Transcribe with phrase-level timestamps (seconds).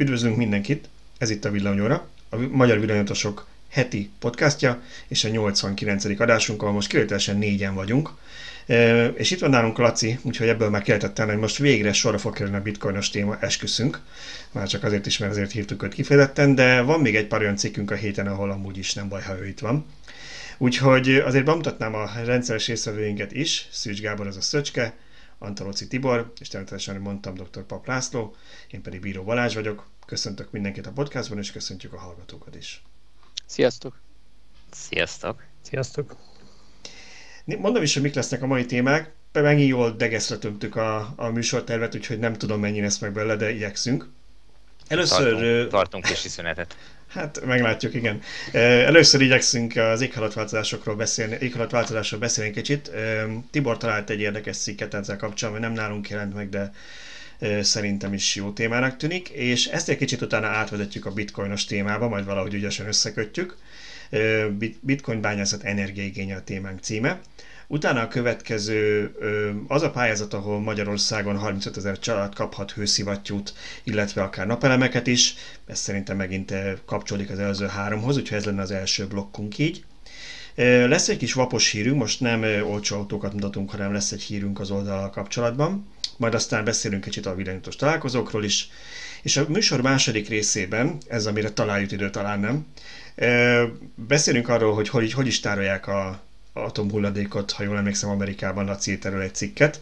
[0.00, 0.88] Üdvözlünk mindenkit,
[1.18, 6.20] ez itt a Villanyóra, a Magyar Villanyotosok heti podcastja, és a 89.
[6.20, 8.10] adásunk, ahol most kivételesen négyen vagyunk.
[9.14, 12.34] És itt van nálunk Laci, úgyhogy ebből már kellett tenni, hogy most végre sorra fog
[12.34, 14.00] kerülni a bitcoinos téma, esküszünk.
[14.52, 17.56] Már csak azért is, mert azért hívtuk őt kifejezetten, de van még egy pár olyan
[17.56, 19.86] cikkünk a héten, ahol amúgy is nem baj, ha ő itt van.
[20.58, 24.94] Úgyhogy azért bemutatnám a rendszeres részvevőinket is, Szűcs Gábor az a Szöcske,
[25.38, 27.62] Antaloci Tibor, és természetesen, hogy mondtam, dr.
[27.66, 28.36] Pap László,
[28.70, 29.86] én pedig Bíró Balázs vagyok.
[30.06, 32.82] Köszöntök mindenkit a podcastban, és köszöntjük a hallgatókat is.
[33.46, 34.00] Sziasztok!
[34.70, 35.44] Sziasztok!
[35.62, 36.16] Sziasztok!
[37.44, 39.12] Mondom is, hogy mik lesznek a mai témák.
[39.32, 43.50] Megint jól degeszre tömtük a, a műsortervet, úgyhogy nem tudom mennyi lesz meg belőle, de
[43.50, 44.08] igyekszünk.
[44.86, 45.32] Először...
[45.32, 46.76] Tartunk, tartunk kis szünetet.
[47.08, 48.20] Hát meglátjuk, igen.
[48.52, 52.90] Először igyekszünk az éghajlatváltozásokról beszélni, éghajlatváltozásról beszélni kicsit.
[53.50, 56.72] Tibor talált egy érdekes cikket ezzel kapcsolatban, nem nálunk jelent meg, de
[57.62, 62.24] szerintem is jó témának tűnik, és ezt egy kicsit utána átvezetjük a bitcoinos témába, majd
[62.24, 63.56] valahogy ügyesen összekötjük.
[64.80, 67.20] Bitcoin bányászat energiaigénye a témánk címe.
[67.70, 69.10] Utána a következő
[69.66, 75.34] az a pályázat, ahol Magyarországon 35 ezer család kaphat hőszivattyút, illetve akár napelemeket is.
[75.66, 76.54] Ez szerintem megint
[76.86, 79.84] kapcsolódik az előző háromhoz, úgyhogy ez lenne az első blokkunk így.
[80.54, 84.70] Lesz egy kis vapos hírünk, most nem olcsó autókat mutatunk, hanem lesz egy hírünk az
[84.70, 85.86] oldalal kapcsolatban.
[86.16, 88.70] Majd aztán beszélünk kicsit a villanyítós találkozókról is.
[89.22, 92.66] És a műsor második részében, ez amire találjuk idő, talán nem,
[93.94, 96.26] beszélünk arról, hogy hogy, hogy is tárolják a
[96.64, 99.80] atomhulladékot, ha jól emlékszem, Amerikában Laci erről egy cikket.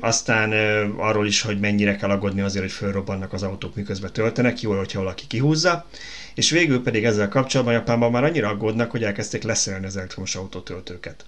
[0.00, 0.52] Aztán
[0.96, 4.98] arról is, hogy mennyire kell aggódni azért, hogy fölrobbannak az autók, miközben töltenek, jó, hogyha
[4.98, 5.86] valaki kihúzza.
[6.34, 11.24] És végül pedig ezzel kapcsolatban Japánban már annyira aggódnak, hogy elkezdték leszerelni az elektromos autótöltőket.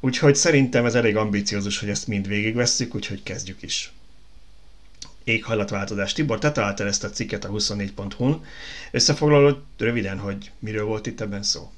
[0.00, 3.92] Úgyhogy szerintem ez elég ambiciózus, hogy ezt mind végigvesszük, úgyhogy kezdjük is.
[5.24, 6.12] Éghajlatváltozás.
[6.12, 8.44] Tibor, te találtál ezt a cikket a 24.hu-n.
[8.90, 11.70] Összefoglalod röviden, hogy miről volt itt ebben szó?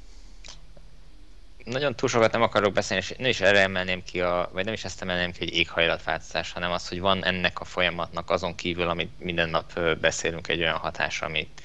[1.68, 4.74] Nagyon túl sokat nem akarok beszélni, és nem is erre emelném ki, a, vagy nem
[4.74, 8.88] is ezt emelném ki, hogy éghajlatváltozás, hanem az, hogy van ennek a folyamatnak azon kívül,
[8.88, 11.62] amit minden nap beszélünk, egy olyan hatás, amit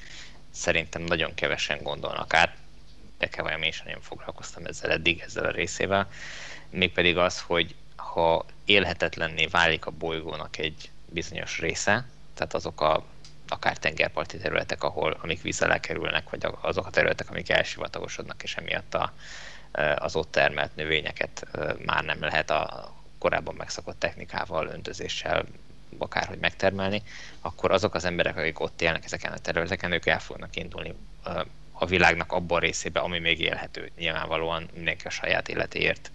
[0.50, 2.56] szerintem nagyon kevesen gondolnak át.
[3.18, 6.08] De kell vajon én sem nagyon foglalkoztam ezzel eddig, ezzel a részével.
[6.70, 13.04] Mégpedig az, hogy ha élhetetlenné válik a bolygónak egy bizonyos része, tehát azok a
[13.48, 18.56] akár tengerparti területek, ahol amik víz alá kerülnek, vagy azok a területek, amik elsivatagosodnak, és
[18.56, 19.12] emiatt a
[19.96, 21.46] az ott termelt növényeket
[21.84, 25.44] már nem lehet a korábban megszokott technikával, öntözéssel
[25.98, 27.02] akárhogy megtermelni,
[27.40, 30.94] akkor azok az emberek, akik ott élnek ezeken a területeken, ők el fognak indulni
[31.72, 33.90] a világnak abban a részébe, ami még élhető.
[33.98, 36.10] Nyilvánvalóan mindenki a saját életéért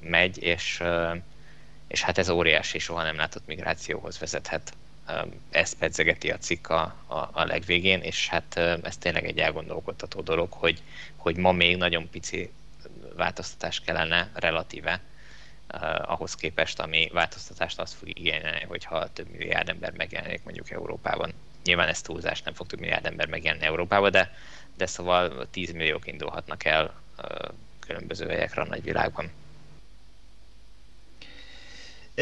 [0.00, 0.82] megy, és,
[1.88, 4.72] és hát ez óriási, soha nem látott migrációhoz vezethet.
[5.50, 10.52] Ezt pedzegeti a cikk a, a, a legvégén, és hát ez tényleg egy elgondolkodtató dolog,
[10.52, 10.82] hogy,
[11.16, 12.50] hogy ma még nagyon pici
[13.16, 15.00] változtatás kellene relatíve
[16.02, 21.32] ahhoz képest, ami változtatást azt fog igényelni, hogyha több milliárd ember megjelenik mondjuk Európában.
[21.64, 24.34] Nyilván ez túlzás, nem fog több milliárd ember megjelenni Európában, de,
[24.76, 26.94] de szóval 10 milliók indulhatnak el
[27.80, 29.30] különböző helyekre a nagyvilágban.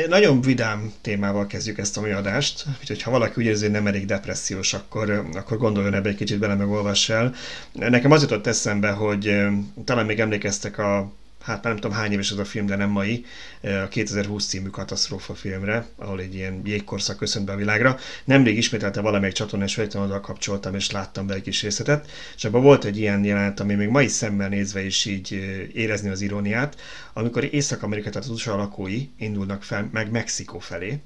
[0.09, 3.87] Nagyon vidám témával kezdjük ezt a mai adást, úgyhogy ha valaki úgy érzi, hogy nem
[3.87, 6.69] elég depressziós, akkor, akkor gondoljon ebbe egy kicsit bele, meg
[7.09, 7.35] el.
[7.73, 9.37] Nekem az jutott eszembe, hogy
[9.85, 11.13] talán még emlékeztek a
[11.43, 13.25] hát nem tudom hány éves az a film, de nem mai,
[13.63, 17.99] a 2020 című katasztrófa filmre, ahol egy ilyen jégkorszak köszönt be a világra.
[18.25, 22.63] Nemrég ismételte valamelyik csatorna, és oda kapcsoltam, és láttam be egy kis részletet, és abban
[22.63, 25.33] volt egy ilyen jelenet, ami még mai szemmel nézve is így
[25.73, 26.81] érezni az iróniát,
[27.13, 30.99] amikor Észak-Amerika, tehát az USA lakói indulnak fel meg Mexikó felé,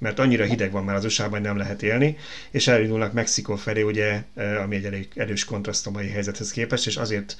[0.00, 2.16] mert annyira hideg van már az usa hogy nem lehet élni,
[2.50, 6.96] és elindulnak Mexikó felé, ugye, ami egy elég erős kontraszt a mai helyzethez képest, és
[6.96, 7.36] azért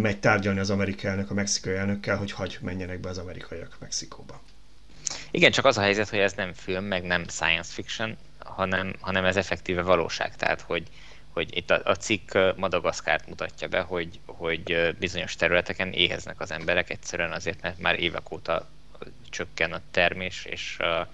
[0.00, 4.42] megy tárgyalni az amerikai elnök a mexikai elnökkel, hogy hagy menjenek be az amerikaiak Mexikóba.
[5.30, 9.24] Igen, csak az a helyzet, hogy ez nem film, meg nem science fiction, hanem, hanem
[9.24, 10.36] ez effektíve valóság.
[10.36, 10.82] Tehát, hogy,
[11.30, 16.90] hogy itt a, a cikk Madagaszkárt mutatja be, hogy, hogy bizonyos területeken éheznek az emberek
[16.90, 18.68] egyszerűen azért, mert már évek óta
[19.30, 21.06] csökken a termés, és uh,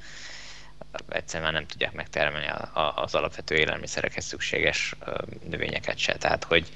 [1.08, 2.46] egyszerűen nem tudják megtermelni
[2.94, 4.94] az alapvető élelmiszerekhez szükséges
[5.50, 6.16] növényeket se.
[6.16, 6.66] Tehát, hogy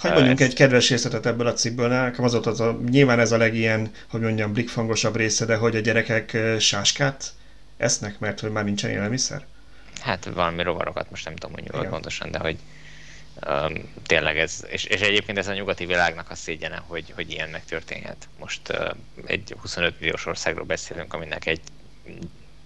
[0.00, 3.36] hogy mondjunk egy kedves részletet ebből a cikkből, nekem az, az a, nyilván ez a
[3.36, 7.32] legilyen, hogy mondjam, blikfangosabb része, de hogy a gyerekek sáskát
[7.76, 9.46] esznek, mert hogy már nincsen élelmiszer?
[10.00, 12.56] Hát valami rovarokat most nem tudom, hogy nyugodt pontosan, de hogy
[13.46, 17.48] um, tényleg ez, és, és egyébként ez a nyugati világnak a szégyene, hogy, hogy ilyen
[17.48, 18.28] megtörténhet.
[18.38, 18.90] Most uh,
[19.26, 21.60] egy 25 milliós országról beszélünk, aminek egy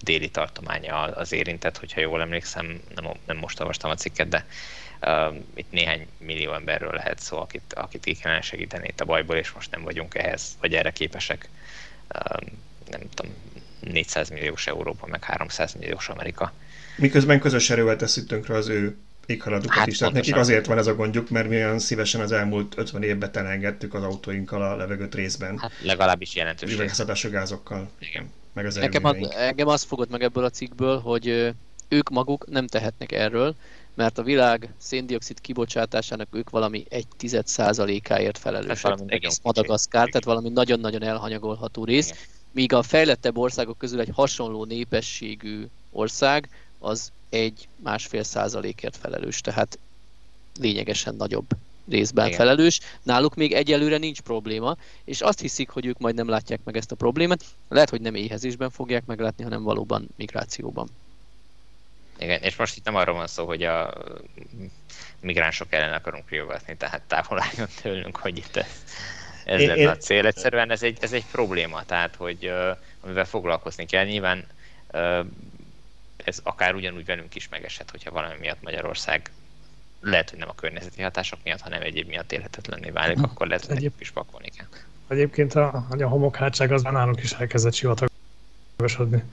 [0.03, 4.45] déli tartománya az érintett, hogyha jól emlékszem, nem, nem most olvastam a cikket, de
[5.01, 9.35] uh, itt néhány millió emberről lehet szó, akit, akit így kellene segíteni itt a bajból,
[9.35, 11.49] és most nem vagyunk ehhez, vagy erre képesek.
[12.15, 12.47] Uh,
[12.89, 13.33] nem tudom,
[13.79, 16.53] 400 milliós Európa, meg 300 milliós Amerika.
[16.97, 19.97] Miközben közös erővel tesszük tönkre az ő éghajlatukat hát, is.
[19.97, 23.31] Tehát nekik azért van ez a gondjuk, mert mi olyan szívesen az elmúlt 50 évben
[23.31, 25.57] telengedtük az autóinkkal a levegőt részben.
[25.57, 26.73] Hát legalábbis jelentős.
[26.73, 27.89] Üvegházhatású gázokkal.
[27.99, 28.31] Igen.
[28.53, 31.53] Meg az Nekem az, engem azt fogod meg ebből a cikkből, hogy
[31.87, 33.55] ők maguk nem tehetnek erről,
[33.93, 38.99] mert a világ széndiokszid kibocsátásának ők valami egy tized százalékáért felelősek.
[39.05, 42.07] Egész Madagaszkár, tehát valami nagyon-nagyon elhanyagolható rész.
[42.07, 42.17] Igen.
[42.51, 46.49] Míg a fejlettebb országok közül egy hasonló népességű ország
[46.79, 49.79] az egy másfél százalékért felelős, tehát
[50.59, 51.47] lényegesen nagyobb
[51.89, 52.37] részben Igen.
[52.37, 52.79] felelős.
[53.03, 56.91] Náluk még egyelőre nincs probléma, és azt hiszik, hogy ők majd nem látják meg ezt
[56.91, 57.43] a problémát.
[57.69, 60.89] Lehet, hogy nem éhezésben fogják meglátni, hanem valóban migrációban.
[62.19, 63.93] Igen, és most itt nem arról van szó, hogy a
[65.19, 68.83] migránsok ellen akarunk priogatni, tehát távol álljon tőlünk, hogy itt ez,
[69.45, 69.87] ez én, lenne én...
[69.87, 70.25] a cél.
[70.25, 74.05] Egyszerűen ez egy, ez egy probléma, tehát hogy uh, amivel foglalkozni kell.
[74.05, 74.45] Nyilván
[74.93, 75.25] uh,
[76.23, 79.31] ez akár ugyanúgy velünk is megesett, hogyha valami miatt Magyarország
[80.03, 83.75] lehet, hogy nem a környezeti hatások miatt, hanem egyéb miatt élhetetlenné válik, akkor lehet, hogy
[83.75, 83.93] Egyéb...
[83.99, 84.67] is pakolni kell.
[85.07, 89.23] Egyébként a, a homokhátság az már nálunk is elkezdett sivatagosodni.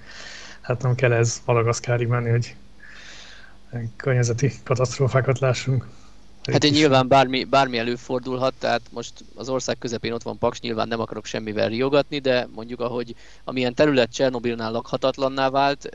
[0.61, 2.55] Hát nem kell ez Malagaszkárig menni, hogy
[3.97, 5.87] környezeti katasztrófákat lássunk.
[6.43, 10.89] Hát én nyilván bármi, bármi előfordulhat, tehát most az ország közepén ott van Paks, nyilván
[10.89, 13.15] nem akarok semmivel riogatni, de mondjuk ahogy
[13.45, 15.89] amilyen terület Csernobilnál lakhatatlanná vált,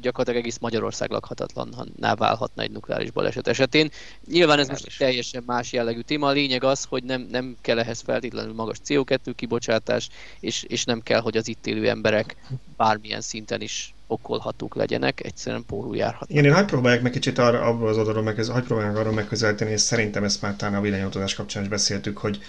[0.00, 3.90] gyakorlatilag egész Magyarország lakhatatlanná válhatna egy nukleáris baleset esetén.
[4.26, 8.00] Nyilván ez most teljesen más jellegű téma, a lényeg az, hogy nem, nem kell ehhez
[8.00, 10.08] feltétlenül magas CO2 kibocsátás,
[10.40, 12.36] és, és nem kell, hogy az itt élő emberek
[12.76, 16.30] bármilyen szinten is okolhatók legyenek, egyszerűen pórul járhatnak.
[16.30, 19.70] Igen, én hagyd próbálják meg kicsit arra, abból az oldalról meg, hagyd próbálják arról megközelíteni,
[19.70, 22.40] és szerintem ezt már talán a villanyautózás kapcsán is beszéltük, hogy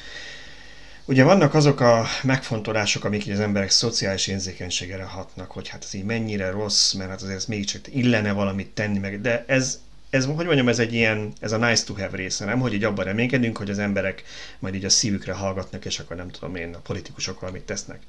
[1.06, 6.04] Ugye vannak azok a megfontolások, amik az emberek szociális érzékenységére hatnak, hogy hát ez így
[6.04, 9.80] mennyire rossz, mert hát azért ez mégiscsak illene valamit tenni meg, de ez,
[10.10, 12.60] ez, hogy mondjam, ez egy ilyen, ez a nice to have része, nem?
[12.60, 14.24] Hogy így abban reménykedünk, hogy az emberek
[14.60, 18.02] majd így a szívükre hallgatnak, és akkor nem tudom én, a politikusok valamit tesznek.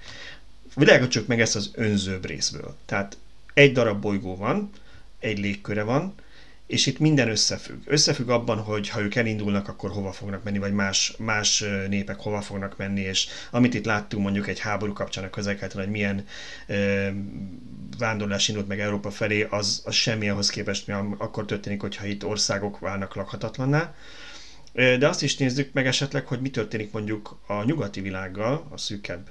[0.75, 2.77] Világítsuk meg ezt az önzőbb részből.
[2.87, 3.17] Tehát
[3.55, 4.71] egy darab bolygó van,
[5.19, 6.15] egy légköre van,
[6.67, 7.81] és itt minden összefügg.
[7.85, 12.41] Összefügg abban, hogy ha ők elindulnak, akkor hova fognak menni, vagy más, más népek hova
[12.41, 16.25] fognak menni, és amit itt láttunk mondjuk egy háború kapcsán a közel hogy milyen
[16.67, 17.09] ö,
[17.99, 22.25] vándorlás indult meg Európa felé, az, az semmi ahhoz képest, mi akkor történik, hogyha itt
[22.25, 23.95] országok válnak lakhatatlanná.
[24.73, 29.31] De azt is nézzük meg esetleg, hogy mi történik mondjuk a nyugati világgal, a szűkebb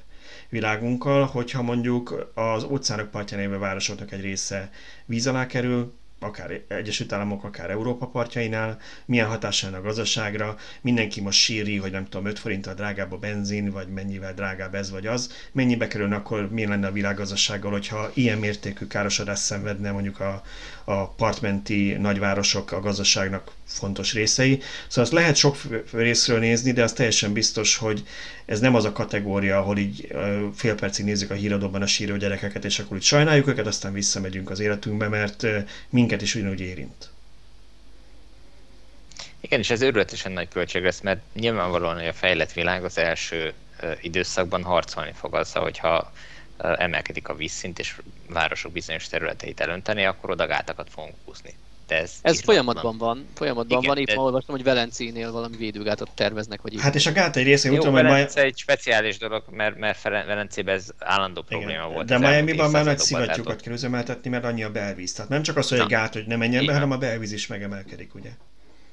[0.50, 4.70] világunkkal, hogyha mondjuk az óceánok partján lévő városoknak egy része
[5.06, 5.94] víz alá kerül,
[6.24, 12.06] akár Egyesült Államok, akár Európa partjainál, milyen hatással a gazdaságra, mindenki most síri, hogy nem
[12.06, 16.50] tudom, 5 forinttal drágább a benzin, vagy mennyivel drágább ez vagy az, mennyibe kerülne akkor,
[16.52, 20.42] milyen lenne a világgazdasággal, hogyha ilyen mértékű károsodást szenvedne mondjuk a,
[20.84, 24.62] a partmenti nagyvárosok a gazdaságnak fontos részei.
[24.88, 25.58] Szóval azt lehet sok
[25.92, 28.04] részről nézni, de az teljesen biztos, hogy
[28.46, 30.16] ez nem az a kategória, ahol így
[30.56, 34.50] fél percig nézzük a híradóban a síró gyerekeket, és akkor úgy sajnáljuk őket, aztán visszamegyünk
[34.50, 35.48] az életünkbe, mert
[35.90, 37.10] minket is ugyanúgy érint.
[39.40, 43.54] Igen, és ez őrületesen nagy költség lesz, mert nyilvánvalóan, hogy a fejlett világ az első
[44.02, 46.12] időszakban harcolni fog azzal, hogyha
[46.62, 47.96] emelkedik a vízszint, és
[48.30, 51.56] városok bizonyos területeit elönteni, akkor oda gátakat fogunk húzni.
[51.92, 54.20] De ez, ez folyamatban van, folyamatban Igen, van, épp de...
[54.20, 57.94] olvastam, hogy Velencénél valami védőgátat terveznek, vagy Hát és a gát egy része, úgy tudom,
[57.94, 61.94] hogy Velence egy speciális dolog, mert, mert Velencében ez állandó probléma Igen.
[61.94, 62.08] volt.
[62.08, 65.14] De Miami-ban már nagy szivattyúkat kell üzemeltetni, mert annyi a belvíz.
[65.14, 67.48] Tehát nem csak az, hogy egy gát, hogy ne menjen be, hanem a belvíz is
[67.48, 68.30] megemelkedik, ugye?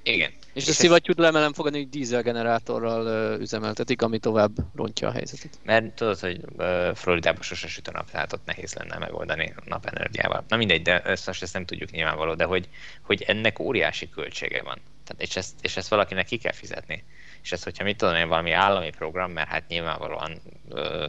[0.02, 0.30] Igen.
[0.58, 5.58] És, és a szivattyút lemelem fogadni, hogy dízelgenerátorral üzemeltetik, ami tovább rontja a helyzetet.
[5.64, 10.44] Mert tudod, hogy uh, Floridában sose süt a nap, tehát ott nehéz lenne megoldani napenergiával.
[10.48, 12.68] Na mindegy, de ezt most ezt nem tudjuk nyilvánvaló, de hogy,
[13.02, 14.78] hogy ennek óriási költsége van.
[15.04, 17.04] Tehát, és, ezt, és ezt valakinek ki kell fizetni.
[17.42, 21.04] És ezt, hogyha mit tudom én, valami állami program, mert hát nyilvánvalóan uh,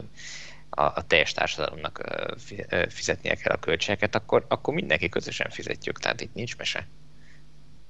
[0.70, 6.20] a, a teljes társadalomnak uh, fizetnie kell a költségeket, akkor, akkor mindenki közösen fizetjük, tehát
[6.20, 6.86] itt nincs mese.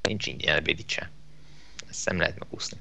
[0.03, 1.11] Nincs ingyen ebéd se.
[1.91, 2.79] Ezt nem lehet megúszni.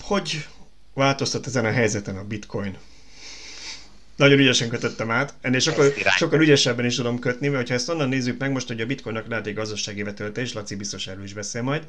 [0.00, 0.46] Hogy
[0.94, 2.78] változtat ezen a helyzeten a bitcoin?
[4.16, 5.34] Nagyon ügyesen kötöttem át.
[5.40, 8.80] Ennél sokkal, sokkal ügyesebben is tudom kötni, mert ha ezt onnan nézzük meg, most hogy
[8.80, 11.86] a bitcoinnak lehet egy gazdasági vetöltés, Laci biztos erről is beszél majd,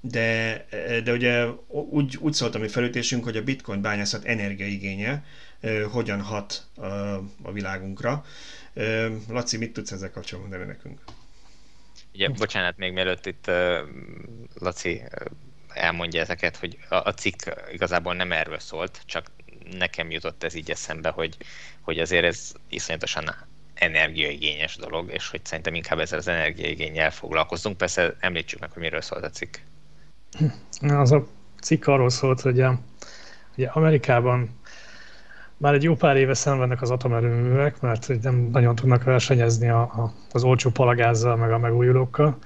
[0.00, 0.66] de,
[1.04, 5.24] de ugye úgy, úgy szólt a mi felütésünk, hogy a bitcoin bányászat energiaigénye
[5.90, 6.84] hogyan hat a,
[7.42, 8.24] a világunkra.
[9.28, 11.00] Laci, mit tudsz ezzel kapcsolatban mondani nekünk?
[12.14, 13.78] Ugye, bocsánat, még mielőtt itt uh,
[14.58, 15.02] Laci
[15.68, 17.42] elmondja ezeket, hogy a, a cikk
[17.72, 19.26] igazából nem erről szólt, csak
[19.78, 21.36] nekem jutott ez így eszembe, hogy,
[21.80, 23.34] hogy azért ez iszonyatosan
[23.74, 27.76] energiaigényes dolog, és hogy szerintem inkább ezzel az energiaigényel foglalkozunk.
[27.76, 29.56] Persze említsük meg, hogy miről szólt a cikk.
[30.80, 31.26] Az a
[31.60, 32.62] cikk arról szólt, hogy
[33.56, 34.60] ugye Amerikában
[35.62, 40.12] már egy jó pár éve szenvednek az atomerőművek, mert nem nagyon tudnak versenyezni a, a,
[40.32, 42.36] az olcsó palagázzal, meg a megújulókkal,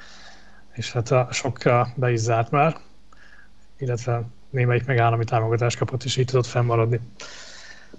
[0.75, 1.59] és hát a sok
[1.95, 2.77] be is zárt már,
[3.79, 7.01] illetve némelyik meg állami támogatást kapott, és így tudott fennmaradni.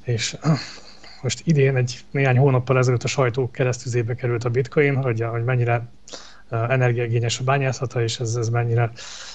[0.04, 0.38] És
[1.24, 5.88] most idén egy néhány hónappal ezelőtt a sajtó keresztüzébe került a bitcoin, hogy, hogy mennyire
[6.50, 8.92] energiaigényes a bányászata, és ez, ez mennyire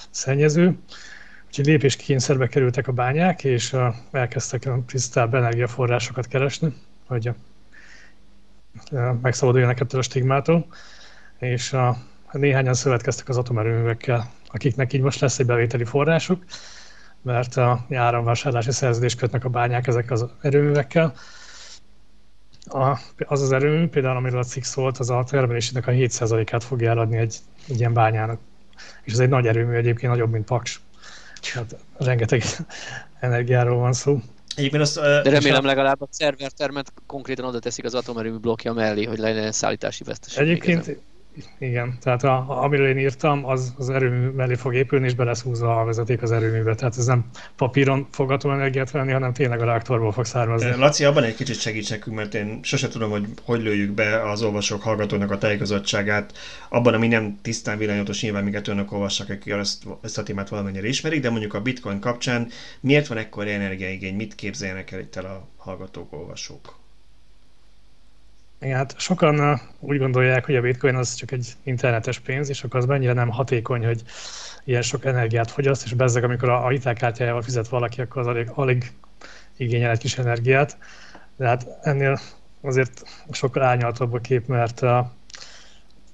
[0.09, 0.77] szennyező.
[1.53, 3.75] Úgyhogy lépéskényszerbe kerültek a bányák, és
[4.11, 6.73] elkezdtek tisztább energiaforrásokat keresni,
[7.05, 7.31] hogy
[9.21, 10.65] megszabaduljanak ettől a stigmától,
[11.39, 11.97] és a,
[12.31, 16.43] néhányan szövetkeztek az atomerőművekkel, akiknek így most lesz egy bevételi forrásuk,
[17.21, 21.13] mert a áramvásárlási szerződést kötnek a bányák ezek az erőművekkel.
[22.65, 26.89] A, az az erőmű, például amiről a cikk szólt, az a termelésének a 7%-át fogja
[26.89, 28.39] eladni egy, egy ilyen bányának.
[29.03, 30.81] És ez egy nagy erőmű egyébként, nagyobb, mint Paks.
[31.47, 32.43] Hát rengeteg
[33.19, 34.19] energiáról van szó.
[34.55, 39.17] Egyébként azt, De remélem legalább a szervertermet konkrétan oda teszik az atomerőmű blokkja mellé, hogy
[39.17, 40.41] legyen szállítási veszteség.
[40.41, 40.97] Egyébként
[41.59, 45.41] igen, tehát a, amiről én írtam, az az erőmű mellé fog épülni, és be lesz
[45.41, 46.75] húzva a vezeték az erőműbe.
[46.75, 47.25] Tehát ez nem
[47.55, 50.75] papíron fog atomenergiát venni, hanem tényleg a reaktorból fog származni.
[50.75, 54.43] Laci, abban egy kicsit segíts nekünk, mert én sose tudom, hogy hogy lőjük be az
[54.43, 56.33] olvasók, hallgatónak a tájékozottságát,
[56.69, 60.87] abban, ami nem tisztán villanyatos, nyilván miket önök olvassak, akik ezt, ezt a témát valamennyire
[60.87, 62.47] ismerik, de mondjuk a bitcoin kapcsán
[62.79, 66.82] miért van ekkor energiaigény, mit képzeljenek el itt el a hallgatók, olvasók?
[68.63, 72.79] Igen, hát sokan úgy gondolják, hogy a bitcoin az csak egy internetes pénz, és akkor
[72.79, 74.03] az mennyire nem hatékony, hogy
[74.63, 78.49] ilyen sok energiát fogyaszt, és bezzeg, amikor a, a hitelkártyájával fizet valaki, akkor az alig,
[78.53, 78.91] alig
[79.57, 80.77] igényel egy kis energiát.
[81.35, 82.19] De hát ennél
[82.61, 84.97] azért sokkal árnyaltabb a kép, mert a,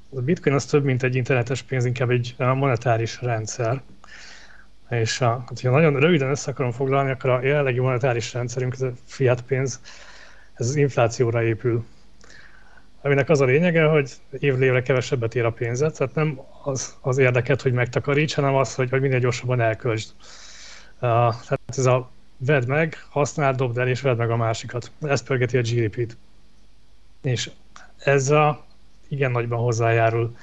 [0.10, 3.82] a bitcoin az több, mint egy internetes pénz, inkább egy monetáris rendszer.
[4.90, 8.82] És a, hát, ha nagyon röviden össze akarom foglalni, akkor a jelenlegi monetáris rendszerünk, ez
[8.82, 9.82] a fiat pénz,
[10.54, 11.86] ez inflációra épül
[13.02, 17.18] aminek az a lényege, hogy évről évre kevesebbet ér a pénzet, tehát nem az, az
[17.18, 20.14] érdeket, hogy megtakaríts, hanem az, hogy, hogy minél gyorsabban elköltsd.
[20.94, 24.92] Uh, tehát ez a vedd meg, használd, dobd el, és vedd meg a másikat.
[25.02, 26.18] Ez pörgeti a GDP-t.
[27.22, 27.52] És
[27.98, 28.66] ez a,
[29.08, 30.36] igen nagyban hozzájárul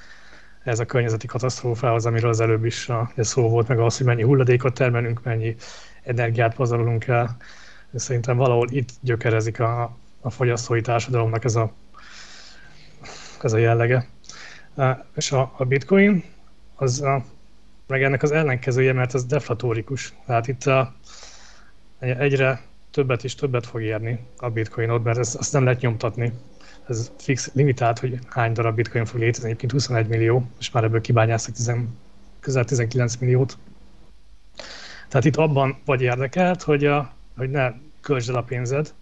[0.64, 4.22] ez a környezeti katasztrófához, amiről az előbb is a, szó volt, meg az, hogy mennyi
[4.22, 5.56] hulladékot termelünk, mennyi
[6.02, 7.36] energiát pazarolunk el.
[7.94, 11.72] Szerintem valahol itt gyökerezik a, a fogyasztói társadalomnak ez a
[13.45, 14.07] ez a jellege.
[15.14, 16.25] És a, a bitcoin
[16.75, 17.25] az a,
[17.87, 20.14] meg ennek az ellenkezője, mert az deflatórikus.
[20.26, 20.95] Tehát itt a,
[21.99, 26.33] egyre többet és többet fog érni a bitcoinot, mert ezt, azt nem lehet nyomtatni.
[26.88, 31.00] Ez fix limitált, hogy hány darab bitcoin fog létezni, egyébként 21 millió, és már ebből
[31.00, 31.73] kibányáztak 10,
[32.40, 33.59] közel 19 milliót.
[35.09, 38.95] Tehát itt abban vagy érdekelt, hogy, a, hogy ne költsd el a pénzed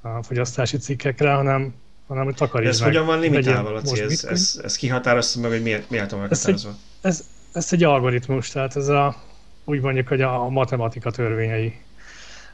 [0.00, 1.74] a fogyasztási cikkekre, hanem
[2.16, 2.88] hanem takarítsd Ez meg.
[2.88, 4.00] hogyan van limitálva, Laci?
[4.00, 6.70] Ez, ez, ez kihatározta meg, hogy miért, miért van meghatározva?
[6.70, 9.16] Ez, ez, ez egy algoritmus, tehát ez a,
[9.64, 11.80] úgy mondjuk, hogy a matematika törvényei.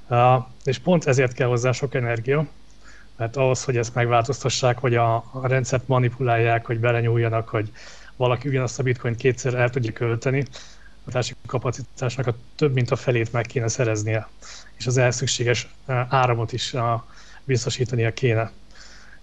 [0.09, 2.47] Uh, és pont ezért kell hozzá sok energia,
[3.17, 7.73] mert ahhoz, hogy ezt megváltoztassák, hogy a, a rendszert manipulálják, hogy belenyúljanak, hogy
[8.17, 10.45] valaki ugyanazt a bitcoin kétszer el tudja költeni,
[11.05, 14.29] a társadalmi kapacitásnak a több mint a felét meg kéne szereznie,
[14.77, 15.69] és az elszükséges
[16.09, 16.75] áramot is
[17.45, 18.51] biztosítania kéne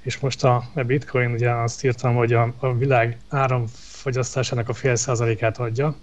[0.05, 5.57] és most a, bitcoin, ugye azt írtam, hogy a, a világ áramfogyasztásának a fél százalékát
[5.57, 5.95] adja,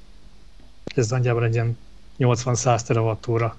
[0.94, 1.78] ez nagyjából egy ilyen
[2.18, 3.56] 80-100 terawattóra.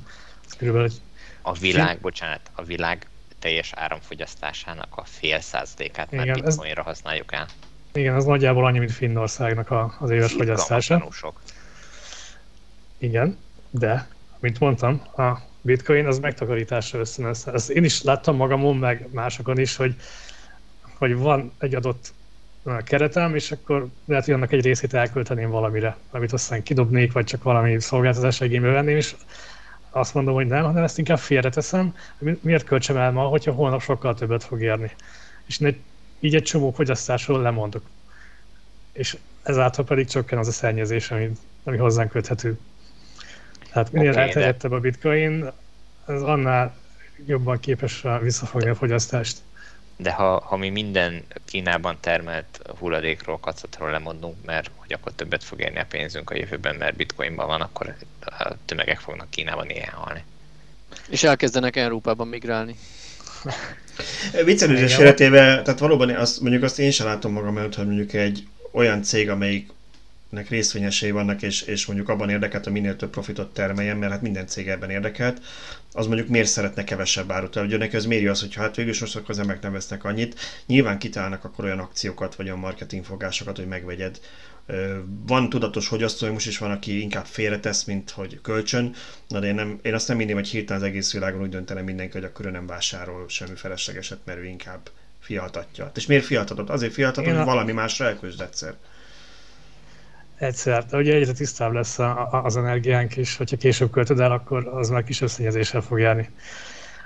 [0.58, 1.02] Körülbelül egy
[1.42, 3.08] a világ, bocsánat, a világ
[3.40, 7.48] teljes áramfogyasztásának a fél százalékát már igen, bitcoinra ez, használjuk el.
[7.94, 11.08] Igen, az nagyjából annyi, mint Finnországnak a, az éves fogyasztása.
[11.12, 11.42] Sok.
[12.98, 13.38] Igen,
[13.70, 14.08] de,
[14.40, 17.52] mint mondtam, a bitcoin az megtakarításra össze.
[17.54, 19.96] Ezt én is láttam magamon, meg másokon is, hogy
[21.08, 22.14] hogy van egy adott
[22.84, 27.44] keretem, és akkor lehet, hogy annak egy részét elkölteném valamire, amit aztán kidobnék, vagy csak
[27.44, 29.16] valami szolgáltatás igénybe venném, és
[29.90, 31.96] azt mondom, hogy nem, hanem ezt inkább félreteszem,
[32.42, 34.92] miért költsem el ma, hogyha holnap sokkal többet fog érni.
[35.46, 35.70] És ne,
[36.20, 37.84] így egy csomó fogyasztásról lemondok.
[38.92, 41.32] És ezáltal pedig csökken az a szennyezés, ami,
[41.64, 42.60] ami hozzánk köthető.
[43.72, 44.78] Tehát minél okay, elterjedtebb de...
[44.78, 45.52] a bitcoin,
[46.06, 46.76] az annál
[47.26, 49.38] jobban képes visszafogni a fogyasztást.
[49.98, 55.60] De ha, ha mi minden Kínában termelt hulladékról, kacatról lemondunk, mert hogy akkor többet fog
[55.60, 60.24] érni a pénzünk a jövőben, mert bitcoinban van, akkor a tömegek fognak Kínában ilyen halni.
[61.10, 62.76] És elkezdenek Európában migrálni.
[64.46, 68.48] Viccelődés életével, tehát valóban azt, mondjuk azt én sem látom magam előtt, hogy mondjuk egy
[68.72, 69.70] olyan cég, amelyik
[70.34, 74.22] nek részvényesei vannak, és, és mondjuk abban érdekelt, hogy minél több profitot termeljen, mert hát
[74.22, 75.42] minden cég ebben érdekelt,
[75.92, 77.56] az mondjuk miért szeretne kevesebb árut.
[77.56, 80.40] Ugye neki az méri az, hogy hát végül most akkor az emberek nem vesznek annyit,
[80.66, 84.20] nyilván kitálnak akkor olyan akciókat, vagy olyan marketingfogásokat, hogy megvegyed.
[85.26, 88.94] Van tudatos fogyasztó, most is van, aki inkább félretesz, mint hogy kölcsön,
[89.28, 91.82] na de én, nem, én azt nem minném, hogy hirtelen az egész világon úgy döntene
[91.82, 95.92] mindenki, hogy akkor ő nem vásárol semmi feleslegeset, mert ő inkább fialtatja.
[95.96, 96.70] És miért fialtatott?
[96.70, 98.76] Azért fialtatott, hogy valami másra elközd egyszer
[100.38, 104.32] egyszer, de ugye egyre tisztább lesz a, a, az energiánk is, hogyha később költöd el,
[104.32, 106.30] akkor az már kis összenyezéssel fog járni.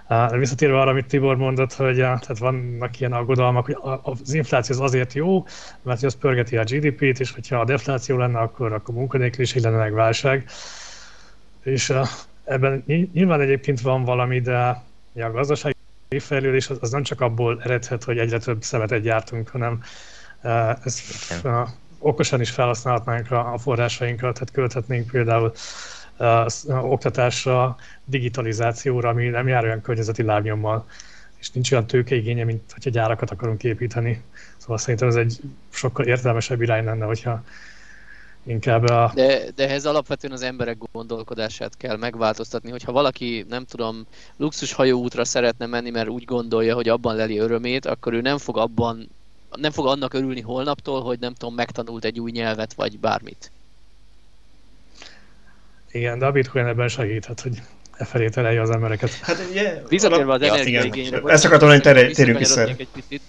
[0.09, 4.81] Uh, visszatérve arra, amit Tibor mondott, hogy tehát vannak ilyen aggodalmak, hogy az infláció az
[4.81, 5.45] azért jó,
[5.81, 9.93] mert az pörgeti a GDP-t, és hogyha a defláció lenne, akkor, akkor munkanélküliség lenne meg
[9.93, 10.49] válság.
[11.63, 11.93] És
[12.43, 14.57] ebben nyilván egyébként van valami, de
[15.15, 15.75] a gazdasági
[16.19, 19.83] fejlődés az, az nem csak abból eredhet, hogy egyre több szemetet gyártunk, hanem
[20.83, 21.01] ez
[21.43, 21.67] uh,
[21.99, 25.53] okosan is felhasználhatnánk a forrásainkat, tehát költhetnénk például
[26.67, 27.75] oktatásra,
[28.05, 30.85] digitalizációra, ami nem jár olyan környezeti lábnyommal,
[31.39, 34.23] és nincs olyan tőkeigénye, mint hogyha gyárakat akarunk építeni.
[34.57, 35.39] Szóval szerintem ez egy
[35.69, 37.43] sokkal értelmesebb irány lenne, hogyha
[38.43, 39.11] inkább a...
[39.15, 44.05] De, de ehhez alapvetően az emberek gondolkodását kell megváltoztatni, hogyha valaki, nem tudom,
[44.37, 48.57] luxus hajóútra szeretne menni, mert úgy gondolja, hogy abban leli örömét, akkor ő nem fog
[48.57, 49.09] abban
[49.55, 53.51] nem fog annak örülni holnaptól, hogy nem tudom, megtanult egy új nyelvet, vagy bármit.
[55.91, 57.61] Igen, de a Bitcoin ebben segíthet, hogy
[57.97, 59.13] e felé terelje az embereket.
[59.13, 59.81] Hát ugye...
[59.89, 61.21] Visszatérve az energiaigényre.
[61.25, 62.63] Ezt akartam, hogy térjünk vissza.
[62.63, 63.21] Egy picit.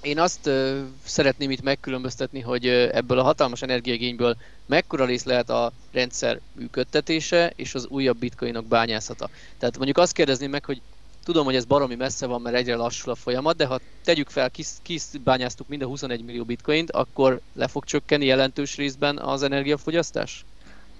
[0.00, 5.50] Én azt uh, szeretném itt megkülönböztetni, hogy uh, ebből a hatalmas energiaigényből mekkora rész lehet
[5.50, 9.28] a rendszer működtetése és az újabb bitcoinok bányászata.
[9.58, 10.80] Tehát mondjuk azt kérdezném meg, hogy
[11.24, 14.50] Tudom, hogy ez baromi messze van, mert egyre lassul a folyamat, de ha tegyük fel,
[14.82, 20.44] kis, bányáztuk mind a 21 millió bitcoint, akkor le fog csökkenni jelentős részben az energiafogyasztás?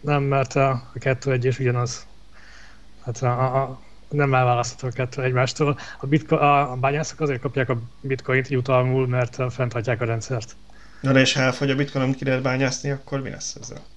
[0.01, 2.07] Nem, mert a, a kettő egy és ugyanaz.
[3.05, 5.79] Hát a, a, nem elválasztható a kettő egymástól.
[6.01, 10.57] A, bitco- a, a bányászok azért kapják a bitcoint jutalmul, mert fenntartják a rendszert.
[11.01, 13.93] Na de és ha elfogy a bitcoin, amit ki lehet bányászni, akkor mi lesz ezzel?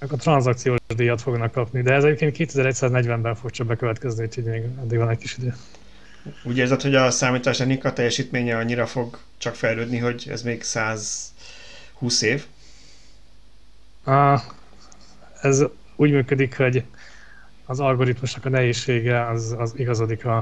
[0.00, 4.98] Akkor tranzakciós díjat fognak kapni, de ez egyébként 2140-ben fog csak bekövetkezni, úgyhogy még addig
[4.98, 5.54] van egy kis idő.
[6.42, 12.44] Úgy érzed, hogy a számítástechnika teljesítménye annyira fog csak fejlődni, hogy ez még 120 év?
[14.04, 14.40] A,
[15.40, 15.64] ez
[15.96, 16.84] úgy működik, hogy
[17.64, 20.36] az algoritmusnak a nehézsége az, az igazodik a,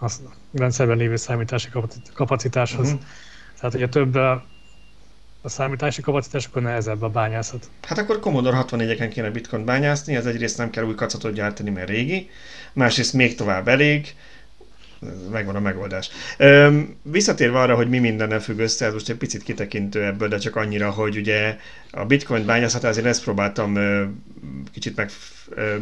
[0.00, 0.10] a
[0.52, 1.68] rendszerben lévő számítási
[2.14, 2.86] kapacitáshoz.
[2.86, 3.02] Uh-huh.
[3.56, 4.18] Tehát, hogyha több
[5.46, 7.70] a számítási kapacitás, akkor nehezebb a bányászat.
[7.82, 11.88] Hát akkor Commodore 64-eken kéne bitcoin bányászni, ez egyrészt nem kell új kacatot gyártani, mert
[11.88, 12.30] régi,
[12.72, 14.14] másrészt még tovább elég,
[15.30, 16.10] megvan a megoldás.
[16.38, 20.38] Üm, visszatérve arra, hogy mi mindennel függ össze, ez most egy picit kitekintő ebből, de
[20.38, 21.56] csak annyira, hogy ugye
[21.96, 23.78] a bitcoin bányászat, azért ezt próbáltam
[24.72, 25.10] kicsit meg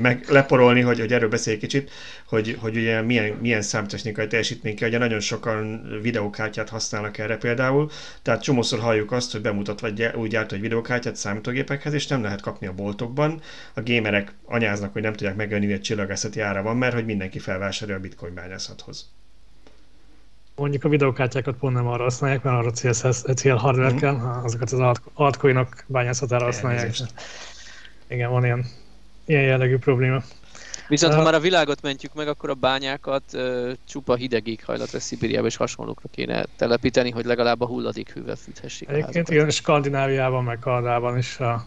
[0.01, 1.91] meg leporolni, hogy, hogy erről beszélj kicsit,
[2.27, 4.89] hogy, hogy ugye milyen, milyen számtechnikai teljesítmény kell.
[4.89, 7.91] Ugye nagyon sokan videókártyát használnak erre például,
[8.23, 12.41] tehát csomószor halljuk azt, hogy bemutat vagy úgy gyárt egy videókártyát számítógépekhez, és nem lehet
[12.41, 13.41] kapni a boltokban.
[13.75, 17.39] A gémerek anyáznak, hogy nem tudják megölni, hogy egy csillagászati ára van, mert hogy mindenki
[17.39, 19.11] felvásárolja a bitcoin bányászathoz.
[20.57, 22.71] Mondjuk a videókártyákat pont nem arra használják, mert arra
[23.35, 24.45] cél hardware kell, mm.
[24.45, 26.95] azokat az altcoinok bányászatára használják.
[28.09, 28.67] Igen, van ilyen
[29.25, 30.23] ilyen jellegű probléma.
[30.89, 35.01] Viszont uh, ha már a világot mentjük meg, akkor a bányákat uh, csupa hideg éghajlatra,
[35.01, 41.19] Szibériába és hasonlókra kéne telepíteni, hogy legalább a hulladékhővel fűthessék Egyébként igen, Skandináviában, meg Kanadában
[41.19, 41.67] is a,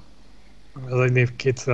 [0.92, 1.66] ez egy nép, két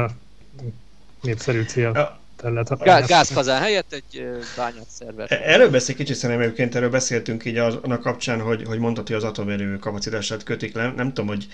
[1.22, 2.80] népszerű cél terület.
[2.84, 4.28] Gáz, gázkazán helyett egy
[4.58, 5.32] bányát szerver.
[5.32, 9.16] E, erről beszél kicsit szerintem egyébként, erről beszéltünk így annak kapcsán, hogy, hogy mondtad, hogy
[9.16, 10.94] az atomerő kapacitását kötik le.
[10.96, 11.48] Nem tudom, hogy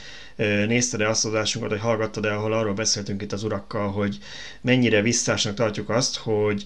[0.67, 4.17] nézted-e azt az adásunkat, hogy hallgattad-e, ahol arról beszéltünk itt az urakkal, hogy
[4.61, 6.65] mennyire visszásnak tartjuk azt, hogy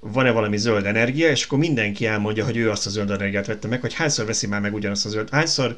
[0.00, 3.68] van-e valami zöld energia, és akkor mindenki elmondja, hogy ő azt a zöld energiát vette
[3.68, 5.76] meg, hogy hányszor veszi már meg ugyanazt a zöld, hányszor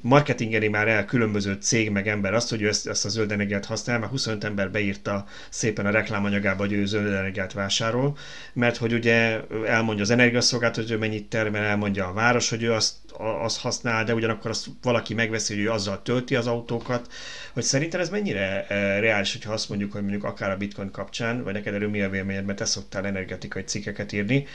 [0.00, 3.64] marketingeli már el különböző cég meg ember azt, hogy ő ezt, ezt a zöld energiát
[3.64, 8.16] használ, mert 25 ember beírta szépen a reklámanyagába, hogy ő zöld energiát vásárol,
[8.52, 12.72] mert hogy ugye elmondja az energiaszolgáltató, hogy ő mennyit termel, elmondja a város, hogy ő
[12.72, 12.94] azt,
[13.42, 17.12] azt használ, de ugyanakkor azt valaki megveszi, hogy ő azzal tölti az autókat,
[17.52, 18.66] hogy szerintem ez mennyire
[19.00, 22.10] reális, hogyha azt mondjuk, hogy mondjuk akár a bitcoin kapcsán, vagy neked erről mi a
[22.10, 24.46] véleményed, mert te szoktál energetikai cikkeket írni,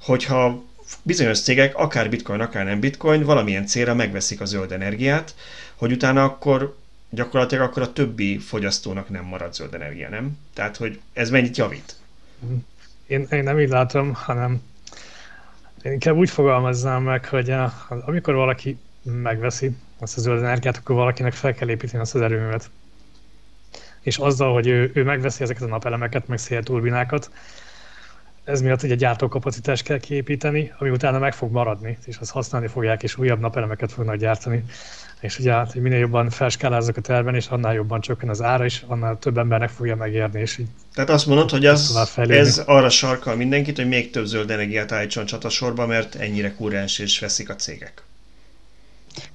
[0.00, 0.64] hogyha
[1.02, 5.34] bizonyos cégek, akár bitcoin, akár nem bitcoin, valamilyen célra megveszik a zöld energiát,
[5.74, 6.76] hogy utána akkor
[7.10, 10.38] gyakorlatilag akkor a többi fogyasztónak nem marad zöld energia, nem?
[10.54, 11.94] Tehát, hogy ez mennyit javít?
[13.06, 14.62] Én, én nem így látom, hanem
[15.82, 20.96] én inkább úgy fogalmaznám meg, hogy a, amikor valaki megveszi azt a zöld energiát, akkor
[20.96, 22.70] valakinek fel kell építeni azt az erőművet.
[24.00, 27.30] És azzal, hogy ő, ő megveszi ezeket a napelemeket, meg szélturbinákat,
[28.44, 33.02] ez miatt egy gyártókapacitást kell kiépíteni, ami utána meg fog maradni, és azt használni fogják,
[33.02, 34.64] és újabb napelemeket fognak gyártani.
[35.20, 38.64] És ugye hát, hogy minél jobban felskálázzak a terben, és annál jobban csökken az ára,
[38.64, 40.40] és annál több embernek fogja megérni.
[40.40, 44.50] És így Tehát azt mondod, hogy az, ez arra sarkal mindenkit, hogy még több zöld
[44.50, 48.02] energiát állítson csatasorba, mert ennyire kurrens és veszik a cégek.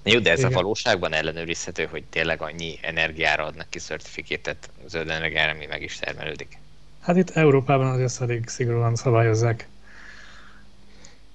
[0.04, 0.52] Jó, de ez Igen.
[0.52, 5.96] a valóságban ellenőrizhető, hogy tényleg annyi energiára adnak ki certifikétet zöld energiára, ami meg is
[5.98, 6.58] termelődik.
[7.06, 9.68] Hát itt Európában azért elég szigorúan szabályozzák.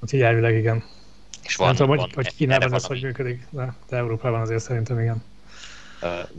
[0.01, 0.85] Úgyhogy elvileg igen.
[1.43, 4.63] És van, nem tudom, van, hogy, hogy Kínában ez hogy működik, de, de Európában azért
[4.63, 5.23] szerintem igen.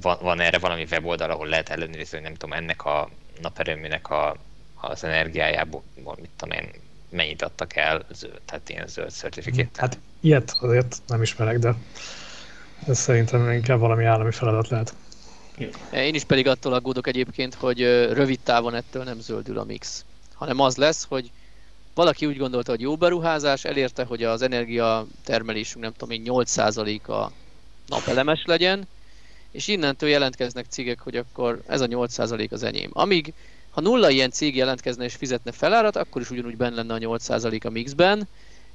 [0.02, 3.10] Van, van erre valami weboldal, ahol lehet ellenőrizni, hogy nem tudom, ennek a
[3.42, 4.36] naperőműnek a,
[4.76, 6.70] az energiájából, mit tudom én,
[7.10, 9.78] mennyit adtak el, zöld, tehát ilyen zöld certifikét.
[9.78, 11.76] Hát ilyet azért nem ismerek, de
[12.88, 14.94] ez szerintem inkább valami állami feladat lehet.
[15.94, 17.80] Én is pedig attól aggódok egyébként, hogy
[18.12, 21.32] rövid távon ettől nem zöldül a mix, hanem az lesz, hogy
[21.94, 27.32] valaki úgy gondolta, hogy jó beruházás, elérte, hogy az energia termelésünk nem tudom én 8%-a
[27.88, 28.88] napelemes legyen,
[29.52, 32.90] és innentől jelentkeznek cégek, hogy akkor ez a 8% az enyém.
[32.94, 33.34] Amíg
[33.72, 37.66] ha nulla ilyen cég jelentkezne és fizetne felárat, akkor is ugyanúgy benne lenne a 8%
[37.66, 38.28] a mixben,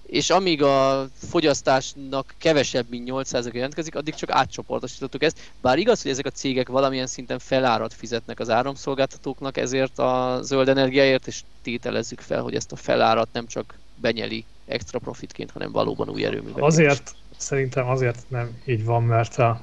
[0.06, 5.38] és amíg a fogyasztásnak kevesebb, mint 8% jelentkezik, addig csak átcsoportosítottuk ezt.
[5.60, 10.68] Bár igaz, hogy ezek a cégek valamilyen szinten felárat fizetnek az áramszolgáltatóknak ezért a zöld
[10.68, 16.08] energiáért, és tételezzük fel, hogy ezt a felárat nem csak benyeli extra profitként, hanem valóban
[16.08, 16.62] új erőművek.
[16.62, 19.60] Azért, szerintem azért nem így van, mert a,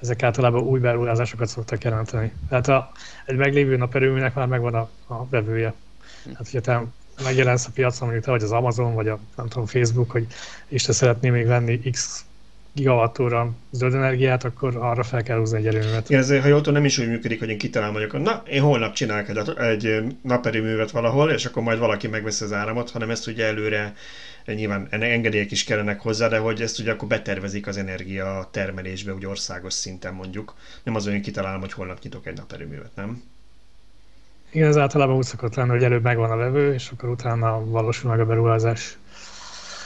[0.00, 2.32] ezek általában új beruházásokat szoktak jelenteni.
[2.48, 2.92] Tehát a,
[3.26, 5.74] egy meglévő naperőműnek már megvan a, a vevője.
[6.24, 6.28] Hm.
[6.28, 6.84] Hát, hogyha te
[7.22, 10.26] megjelensz a piacon, mondjuk te vagy az Amazon, vagy a nem tudom, Facebook, hogy
[10.68, 12.24] és te szeretnél még venni X
[12.72, 16.10] gigawattóra zöld energiát, akkor arra fel kell húzni egy erőművet.
[16.10, 18.92] Ez, ha jól tudom, nem is úgy működik, hogy én kitalálom, hogy na, én holnap
[18.92, 23.46] csinálok egy, egy naperőművet valahol, és akkor majd valaki megveszi az áramot, hanem ezt ugye
[23.46, 23.94] előre
[24.46, 29.26] nyilván engedélyek is kellenek hozzá, de hogy ezt ugye akkor betervezik az energia termelésbe, úgy
[29.26, 30.54] országos szinten mondjuk.
[30.82, 33.22] Nem az, hogy én kitalálom, hogy holnap nyitok egy naperőművet, nem?
[34.52, 38.10] Igen, ez általában úgy szokott lenni, hogy előbb megvan a vevő, és akkor utána valósul
[38.10, 38.98] meg a beruházás.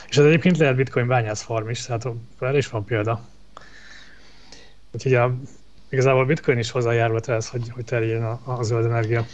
[0.08, 2.06] És ez egyébként lehet bitcoin bányász farm is, tehát
[2.40, 3.20] erre is van példa.
[4.92, 5.34] Úgyhogy a,
[5.88, 9.26] igazából bitcoin is hozzájárult ez, hogy, hogy terjedjen a, a zöld energia.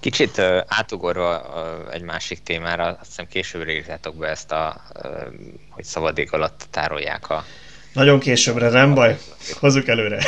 [0.00, 5.10] Kicsit uh, átugorva uh, egy másik témára, azt hiszem későbbre írtátok be ezt a, uh,
[5.70, 7.44] hogy szabadék alatt tárolják a
[7.92, 9.18] nagyon későbbre, nem baj.
[9.58, 10.22] Hozzuk előre.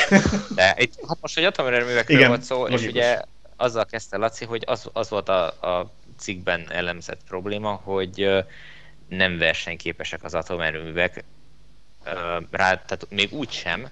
[0.54, 3.22] De itt, hát most egy atomerőművekről volt szó, és ugye
[3.62, 8.44] azzal kezdte Laci, hogy az, az volt a, a cikkben elemzett probléma, hogy
[9.08, 11.24] nem versenyképesek az atomerőművek,
[12.50, 13.90] rá, tehát még úgy sem,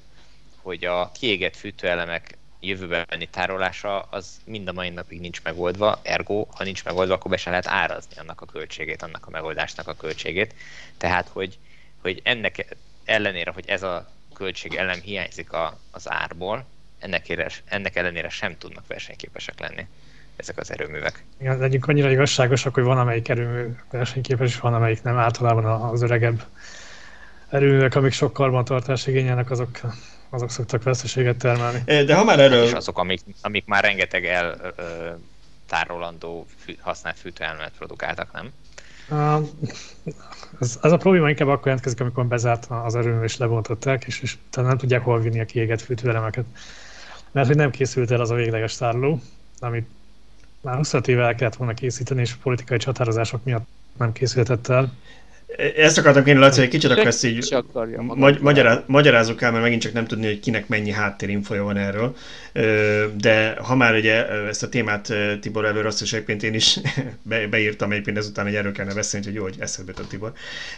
[0.62, 6.64] hogy a kiégett fűtőelemek jövőbeni tárolása az mind a mai napig nincs megoldva, ergo, ha
[6.64, 10.54] nincs megoldva, akkor be se lehet árazni annak a költségét, annak a megoldásnak a költségét.
[10.96, 11.58] Tehát, hogy,
[12.02, 16.66] hogy ennek ellenére, hogy ez a költség ellen hiányzik a, az árból,
[17.00, 19.86] ennek, éres, ennek ellenére sem tudnak versenyképesek lenni
[20.40, 21.24] ezek az erőművek.
[21.40, 25.18] Igen, legyünk annyira igazságosak, hogy van amelyik erőmű versenyképes, és van amelyik nem.
[25.18, 26.42] Általában az öregebb
[27.48, 29.80] erőművek, amik sok karbantartás igényelnek, azok,
[30.28, 31.82] azok szoktak veszteséget termelni.
[31.84, 32.64] De ha már erről...
[32.64, 34.82] És azok, amik, amik már rengeteg el ö,
[35.68, 38.52] tárolandó fű, használt fűtőelemet produkáltak, nem?
[39.08, 39.48] Uh,
[40.60, 44.36] ez, ez, a probléma inkább akkor jelentkezik, amikor bezárt az erőmű és lebontották, és, és
[44.50, 46.44] nem tudják hol vinni a kiégett fűtőelemeket
[47.32, 49.20] mert hogy nem készült el az a végleges tároló,
[49.58, 49.88] amit
[50.60, 53.66] már 20 éve el kellett volna készíteni, és politikai csatározások miatt
[53.98, 54.92] nem készültett el.
[55.76, 57.56] Ezt akartam kérni, Laci, egy kicsit akkor ezt így
[57.96, 58.40] magy-
[58.86, 62.16] magyarázzuk el, mert megint csak nem tudni, hogy kinek mennyi háttérinfoja van erről.
[63.16, 66.80] De ha már ugye ezt a témát Tibor előre azt is egyébként én is
[67.22, 70.32] be, beírtam egyébként ezután, hogy erről kellene beszélni, hogy jó, hogy eszedbe a Tibor.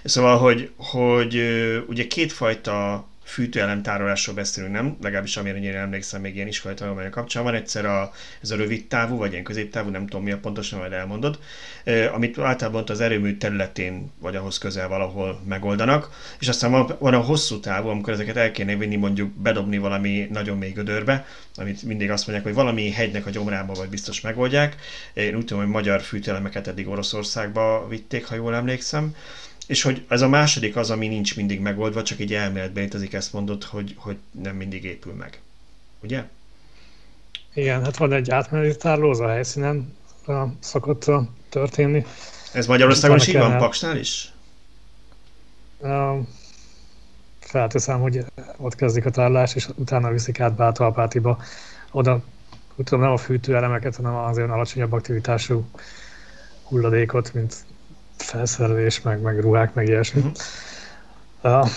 [0.05, 1.43] Szóval, hogy, hogy
[1.89, 4.97] ugye kétfajta fűtőelemtárolásról beszélünk, nem?
[5.03, 7.55] Legalábbis amire én emlékszem még ilyen iskolai tanulmányok kapcsán van.
[7.55, 10.93] Egyszer a, ez a rövid távú, vagy ilyen középtávú, nem tudom mi a pontosan, majd
[10.93, 11.39] elmondod,
[12.13, 17.21] amit általában az erőmű területén, vagy ahhoz közel valahol megoldanak, és aztán van, van a
[17.21, 22.11] hosszú távú, amikor ezeket el kéne vinni, mondjuk bedobni valami nagyon mély gödörbe, amit mindig
[22.11, 24.77] azt mondják, hogy valami hegynek a gyomrába vagy biztos megoldják.
[25.15, 29.15] Én úgy tudom, hogy magyar fűtőelemeket eddig Oroszországba vitték, ha jól emlékszem
[29.73, 33.33] és hogy ez a második az, ami nincs mindig megoldva, csak így elméletben létezik, ezt
[33.33, 35.41] mondod, hogy, hogy nem mindig épül meg.
[36.03, 36.25] Ugye?
[37.55, 41.11] Igen, hát van egy átmeneti tárló az a helyszínen a szokott
[41.49, 42.05] történni.
[42.53, 44.33] Ez Magyarországon is így van, Paksnál is?
[47.41, 48.25] felteszem, hogy
[48.57, 51.43] ott kezdik a tárlás, és utána viszik át Bátalpátiba.
[51.91, 52.23] Oda,
[52.85, 55.65] tudom, nem a fűtőelemeket, hanem az olyan alacsonyabb aktivitású
[56.63, 57.65] hulladékot, mint
[58.23, 60.21] felszerelés, meg, meg ruhák, meg ilyesmi.
[60.21, 61.63] Uh-huh.
[61.63, 61.69] Uh,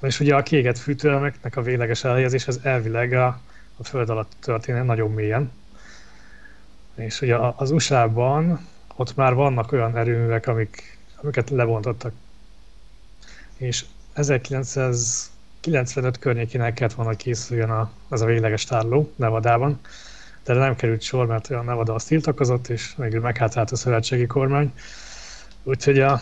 [0.00, 3.40] és ugye a kiégett fűtőelemeknek a végleges elhelyezés az elvileg a,
[3.76, 5.52] a föld alatt történik nagyon mélyen.
[6.94, 8.66] És ugye az USA-ban
[8.96, 12.12] ott már vannak olyan erőművek, amik, amiket lebontottak.
[13.56, 19.80] És 1995 környékén el kellett volna, hogy készüljön a, az a végleges tárló Nevadában,
[20.44, 24.72] de nem került sor, mert a Nevada azt tiltakozott, és végül meghátrált a szövetségi kormány.
[25.62, 26.20] Úgyhogy a,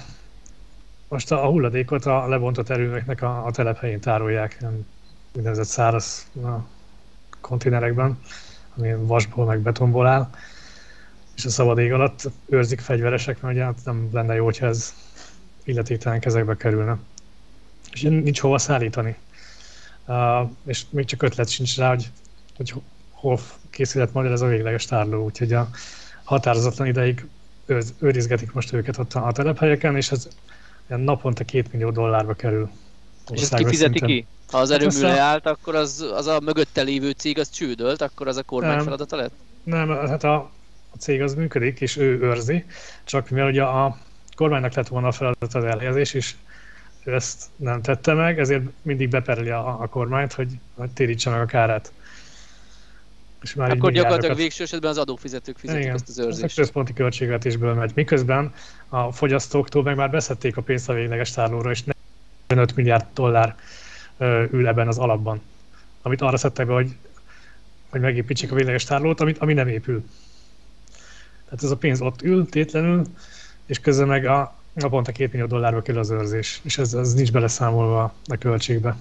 [1.09, 4.64] most a hulladékot a lebontott erőműveknek a, a telephelyén tárolják,
[5.33, 6.66] úgynevezett száraz a
[7.40, 8.18] konténerekben,
[8.76, 10.31] ami vasból meg betonból áll,
[11.37, 14.94] és a szabad ég alatt őrzik fegyveresek, mert ugye hát nem lenne jó, hogyha ez
[15.64, 16.98] illetéktelen kezekbe kerülne
[17.92, 19.16] és nincs hova szállítani.
[20.07, 22.11] Uh, és még csak ötlet sincs rá, hogy,
[22.57, 22.74] hogy
[23.11, 23.38] hol
[23.70, 25.68] készülhet majd ez a végleges tárló, úgyhogy a
[26.24, 27.26] határozatlan ideig
[27.70, 30.28] őz, őrizgetik most őket ott a, telephelyeken, és ez
[30.87, 32.70] naponta két millió dollárba kerül.
[33.33, 34.09] És ezt kifizeti szinten.
[34.09, 34.26] ki?
[34.50, 38.28] Ha az hát erőmű leállt, akkor az, az a mögötte lévő cég az csődölt, akkor
[38.28, 39.33] az a kormány nem, feladata lett?
[39.62, 40.35] Nem, hát a,
[40.90, 42.64] a cég az működik, és ő őrzi,
[43.04, 43.98] csak mivel ugye a
[44.37, 46.35] kormánynak lett volna a feladat az elhelyezés, és
[47.04, 51.40] ő ezt nem tette meg, ezért mindig beperli a, a kormányt, hogy, hogy térítse meg
[51.40, 51.92] a kárát.
[53.42, 54.37] És már Akkor gyakorlatilag járokat...
[54.37, 56.44] végső esetben az adófizetők fizetik Igen, ezt az őrzést.
[56.44, 57.92] Ez a központi költségvetésből megy.
[57.94, 58.53] Miközben
[58.88, 61.83] a fogyasztóktól meg már beszedték a pénzt a végleges tárlóra, és
[62.46, 63.57] 45 milliárd dollár
[64.50, 65.40] ül ebben az alapban.
[66.03, 66.96] Amit arra szedtek be, hogy,
[67.88, 70.05] hogy megépítsék a végleges tárlót, amit, ami nem épül.
[71.44, 73.07] Tehát ez a pénz ott ül tétlenül,
[73.66, 77.33] és közben meg a, Naponta két millió dollárba kerül az őrzés, és ez, ez nincs
[77.33, 78.96] beleszámolva a költségbe.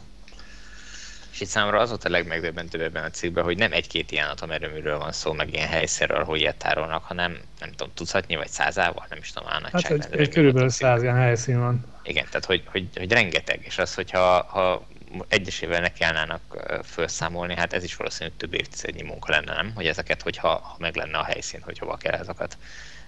[1.39, 4.97] És itt számomra az volt a legmegdöbbentőbb ebben a cikkben, hogy nem egy-két ilyen atomerőműről
[4.97, 9.17] van szó, meg ilyen helyszerről, hogy ilyet tárolnak, hanem nem tudom, tucatnyi vagy százával, nem
[9.21, 11.85] is tudom, a Hát egy, egy körülbelül száz ilyen helyszín van.
[12.03, 14.87] Igen, tehát hogy, hogy, hogy rengeteg, és az, hogyha ha
[15.27, 16.41] egyesével neki állnának
[16.83, 19.71] felszámolni, hát ez is valószínűleg több évtizednyi munka lenne, nem?
[19.75, 22.57] Hogy ezeket, hogyha ha meg lenne a helyszín, hogy hova kell ezeket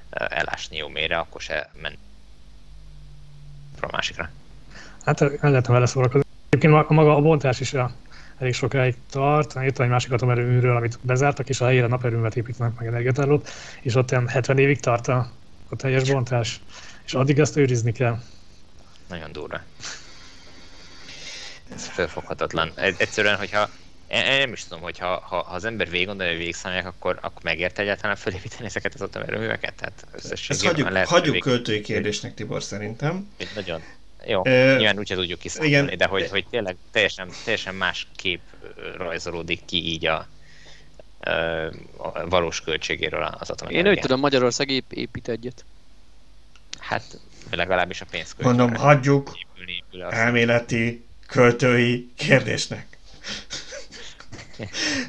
[0.09, 1.97] elásni jó mélyre, akkor se ment
[3.81, 4.29] a másikra.
[5.05, 6.29] Hát el lehetne vele szórakozni.
[6.49, 7.91] Egyébként maga a bontás is a,
[8.41, 9.55] elég sokáig tart.
[9.63, 13.49] Itt van egy másik atomerőműről, amit bezártak, és a helyére naperőművet építenek meg energiatárlót,
[13.81, 15.31] és ott ilyen 70 évig tart a,
[15.69, 16.61] a teljes bontás.
[17.05, 18.19] És addig ezt őrizni kell.
[19.09, 19.61] Nagyon durva.
[21.75, 22.71] Ez felfoghatatlan.
[22.75, 23.69] Egyszerűen, hogyha
[24.07, 27.17] én nem is tudom, hogy ha, ha, ha az ember végig gondolja, hogy végigszámolják, akkor,
[27.21, 29.73] akkor megért egyáltalán felépíteni ezeket az atomerőműveket?
[29.75, 30.05] Tehát
[30.49, 33.27] Ezt hagyjuk, lehet, hagyjuk költői kérdésnek, Tibor, szerintem.
[33.55, 33.81] Nagyon.
[34.25, 35.97] Jó, uh, nyilván úgyse tudjuk kiszámolni, igen.
[35.97, 38.41] de hogy, hogy tényleg teljesen, teljesen más kép
[38.97, 40.27] rajzolódik ki így a,
[41.97, 43.91] a valós költségéről az atomenergiának.
[43.91, 45.65] Én úgy tudom, Magyarország épp épít egyet.
[46.79, 47.19] Hát
[47.51, 48.45] legalábbis a pénzköltség.
[48.45, 52.97] Mondom, hagyjuk épülni, épül elméleti költői kérdésnek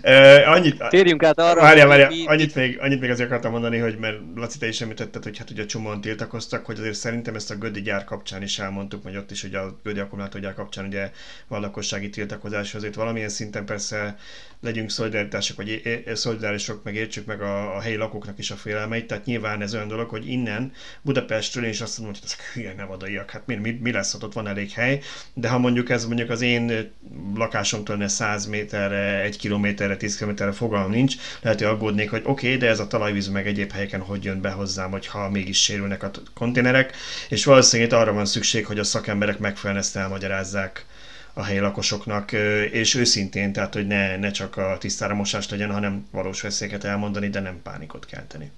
[0.03, 3.79] uh, annyit, Térjünk át arra, várjál, várjál, mi, annyit, még, annyit még azért akartam mondani,
[3.79, 7.51] hogy mert Laci, te is említetted, hogy hát ugye csomóan tiltakoztak, hogy azért szerintem ezt
[7.51, 11.11] a Gödi gyár kapcsán is elmondtuk, vagy ott is, hogy a Gödi akkumulátorgyár kapcsán ugye
[11.49, 14.17] van lakossági tiltakozás, azért valamilyen szinten persze
[14.63, 15.83] legyünk szolidaritások, vagy
[16.15, 19.89] szolidárisok, meg értsük meg a, a helyi lakóknak is a félelmeit, tehát nyilván ez olyan
[19.89, 23.71] dolog, hogy innen Budapestről én is azt mondom, hogy ezek hülye nevadaiak, hát mi, mi,
[23.71, 25.01] mi lesz ott, ott van elég hely,
[25.35, 26.93] de ha mondjuk ez mondjuk az én
[27.35, 32.47] lakásomtól ne 100 méterre, 1 kilométerre, 10 kilométerre fogalmam nincs, lehet, hogy aggódnék, hogy oké,
[32.47, 36.03] okay, de ez a talajvíz meg egyéb helyeken hogy jön be hozzám, hogyha mégis sérülnek
[36.03, 36.93] a konténerek,
[37.29, 40.87] és valószínűleg arra van szükség, hogy a szakemberek megfelelően ezt elmagyarázzák
[41.33, 42.33] a helyi lakosoknak,
[42.71, 47.29] és őszintén, tehát hogy ne, ne csak a tisztára mosást legyen, hanem valós veszélyeket elmondani,
[47.29, 48.51] de nem pánikot kelteni.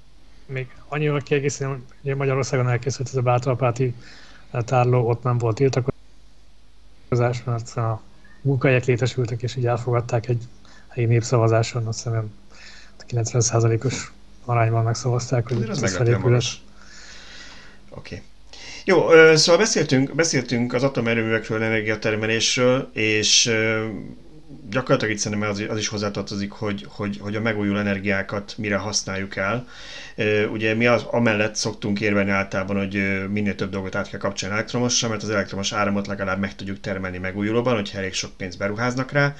[0.46, 3.94] Még annyival kiegészíteni, hogy Magyarországon elkészült ez a Bátorpáti
[4.50, 5.94] tárló, ott nem volt tiltakozás,
[7.44, 8.02] mert a
[8.40, 10.42] munkahelyek létesültek, és így elfogadták egy
[10.94, 12.32] helyi népszavazáson, azt hiszem
[13.08, 14.12] 90%-os
[14.44, 16.34] arányban megszavazták, hogy ez, ez felépül.
[16.34, 16.48] Oké.
[17.90, 18.22] Okay.
[18.84, 23.52] Jó, szóval beszéltünk, beszéltünk az atomerőművekről, energiatermelésről, és
[24.70, 29.36] gyakorlatilag itt szerintem az, az is hozzátartozik, hogy, hogy, hogy a megújuló energiákat mire használjuk
[29.36, 29.66] el.
[30.52, 35.08] Ugye mi az, amellett szoktunk érvelni általában, hogy minél több dolgot át kell kapcsolni elektromosra,
[35.08, 39.34] mert az elektromos áramot legalább meg tudjuk termelni megújulóban, hogyha elég sok pénzt beruháznak rá.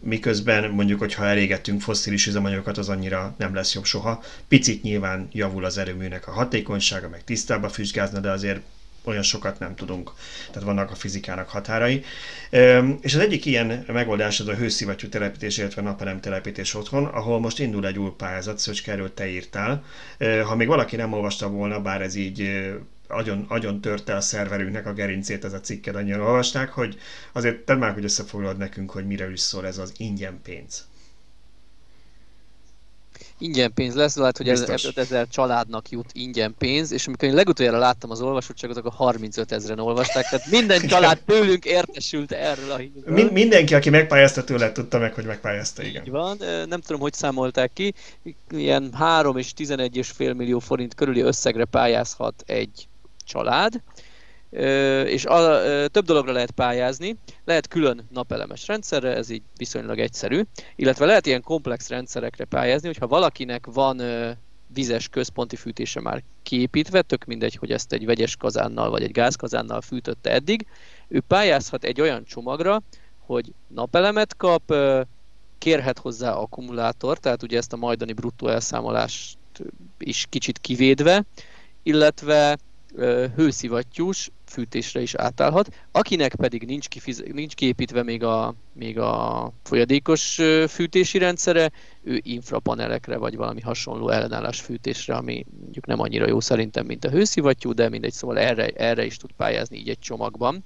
[0.00, 4.22] Miközben mondjuk, hogyha elégetünk fosszilis üzemanyagokat, az annyira nem lesz jobb soha.
[4.48, 8.60] Picit nyilván javul az erőműnek a hatékonysága, meg tisztább a füstgázna, de azért
[9.04, 10.12] olyan sokat nem tudunk.
[10.46, 12.04] Tehát vannak a fizikának határai.
[13.00, 17.58] És az egyik ilyen megoldás az a hőszivattyú telepítés, illetve napelem telepítés otthon, ahol most
[17.58, 19.84] indul egy új pályázat, Szöcske, erről te írtál.
[20.44, 22.70] Ha még valaki nem olvasta volna, bár ez így
[23.08, 26.98] agyon, agyon törte a szerverünknek a gerincét ez a cikked, annyian olvasták, hogy
[27.32, 30.86] azért tedd már, hogy összefoglalod nekünk, hogy mire is szól ez az ingyen pénz
[33.44, 34.84] ingyen pénz lesz, lehet, hogy Biztos.
[34.84, 39.78] 5000 családnak jut ingyen pénz, és amikor én legutoljára láttam az olvasottságot, akkor 35 ezeren
[39.78, 43.14] olvasták, tehát minden család tőlünk értesült erről a hírről.
[43.14, 46.02] Min- mindenki, aki megpályázta tőle, tudta meg, hogy megpályázta, igen.
[46.04, 46.36] Így van,
[46.68, 47.94] nem tudom, hogy számolták ki,
[48.50, 52.88] ilyen 3 és 11 és fél millió forint körüli összegre pályázhat egy
[53.24, 53.82] család,
[55.06, 57.16] és a, több dologra lehet pályázni.
[57.44, 60.42] Lehet külön napelemes rendszerre, ez így viszonylag egyszerű,
[60.76, 64.02] illetve lehet ilyen komplex rendszerekre pályázni, hogyha valakinek van
[64.74, 69.80] vizes központi fűtése már kiépítve, tök mindegy, hogy ezt egy vegyes kazánnal vagy egy gázkazánnal
[69.80, 70.66] fűtötte eddig,
[71.08, 72.82] ő pályázhat egy olyan csomagra,
[73.18, 74.74] hogy napelemet kap,
[75.58, 79.38] kérhet hozzá akkumulátor, tehát ugye ezt a majdani bruttó elszámolást
[79.98, 81.24] is kicsit kivédve,
[81.82, 82.58] illetve
[83.36, 85.68] hőszivattyús fűtésre is átállhat.
[85.92, 91.70] Akinek pedig nincs, kifiz- nincs kiépítve még a, még a folyadékos fűtési rendszere,
[92.02, 97.10] ő infrapanelekre vagy valami hasonló ellenállás fűtésre, ami mondjuk nem annyira jó szerintem, mint a
[97.10, 100.64] hőszivattyú, de mindegy, szóval erre, erre is tud pályázni így egy csomagban.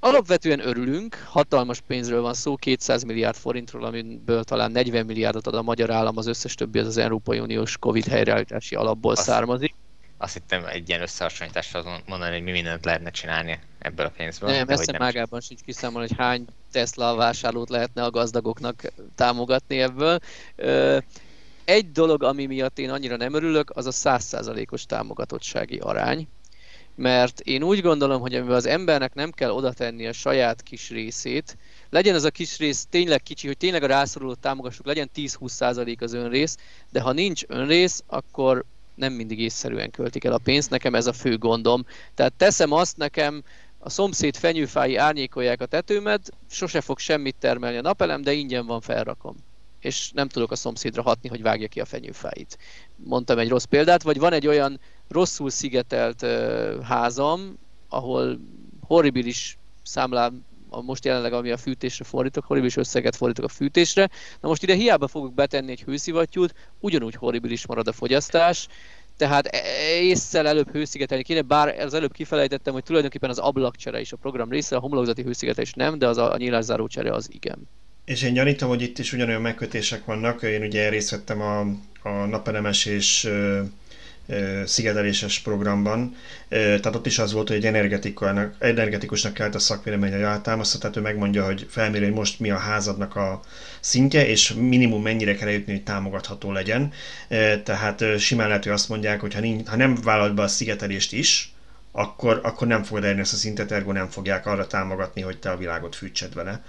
[0.00, 5.62] Alapvetően örülünk, hatalmas pénzről van szó, 200 milliárd forintról, amiből talán 40 milliárdot ad a
[5.62, 9.74] magyar állam, az összes többi az az Európai Uniós Covid helyreállítási alapból Azt származik
[10.18, 14.50] azt hittem egy ilyen összehasonlításra mondani, hogy mi mindent lehetne csinálni ebből a pénzből.
[14.50, 18.82] Nem, ezt mágában sincs kiszámolni, hogy hány Tesla vásárlót lehetne a gazdagoknak
[19.14, 20.18] támogatni ebből.
[21.64, 26.28] Egy dolog, ami miatt én annyira nem örülök, az a százszázalékos támogatottsági arány.
[26.94, 30.90] Mert én úgy gondolom, hogy amivel az embernek nem kell oda tenni a saját kis
[30.90, 31.56] részét,
[31.90, 36.12] legyen az a kis rész tényleg kicsi, hogy tényleg a rászorulót támogassuk, legyen 10-20% az
[36.12, 36.56] önrész,
[36.90, 38.64] de ha nincs önrész, akkor
[38.98, 41.86] nem mindig észszerűen költik el a pénzt, nekem ez a fő gondom.
[42.14, 43.42] Tehát teszem azt, nekem
[43.78, 48.80] a szomszéd fenyőfái árnyékolják a tetőmet, sose fog semmit termelni a napelem, de ingyen van
[48.80, 49.36] felrakom.
[49.80, 52.58] És nem tudok a szomszédra hatni, hogy vágja ki a fenyőfáit.
[52.96, 57.58] Mondtam egy rossz példát, vagy van egy olyan rosszul szigetelt uh, házam,
[57.88, 58.40] ahol
[58.80, 64.10] horribilis számlám a most jelenleg ami a fűtésre fordítok, horribilis összeget fordítok a fűtésre.
[64.40, 68.68] Na most ide hiába fogok betenni egy hőszivattyút, ugyanúgy horribilis marad a fogyasztás,
[69.16, 74.12] tehát e- észszel előbb hőszigetelni kéne, bár az előbb kifelejtettem, hogy tulajdonképpen az ablakcsere is
[74.12, 77.68] a program része, a homlokzati hőszigetelés nem, de az a, a nyílászáró csere az igen.
[78.04, 80.42] És én gyanítom, hogy itt is ugyanolyan megkötések vannak.
[80.42, 81.60] Én ugye részt vettem a,
[82.02, 83.28] a napelemes és
[84.64, 86.16] szigeteléses programban.
[86.48, 87.64] Tehát ott is az volt, hogy egy
[88.58, 93.16] energetikusnak kellett a szakvélemény alátámasztani, tehát ő megmondja, hogy felméri, hogy most mi a házadnak
[93.16, 93.40] a
[93.80, 96.92] szintje, és minimum mennyire kell jutni, hogy támogatható legyen.
[97.64, 101.12] Tehát simán lehet, hogy azt mondják, hogy ha, nincs, ha nem vállalt be a szigetelést
[101.12, 101.52] is,
[101.92, 105.50] akkor, akkor nem fogod elérni ezt a szintet, ergo nem fogják arra támogatni, hogy te
[105.50, 106.64] a világot fűtsed vele.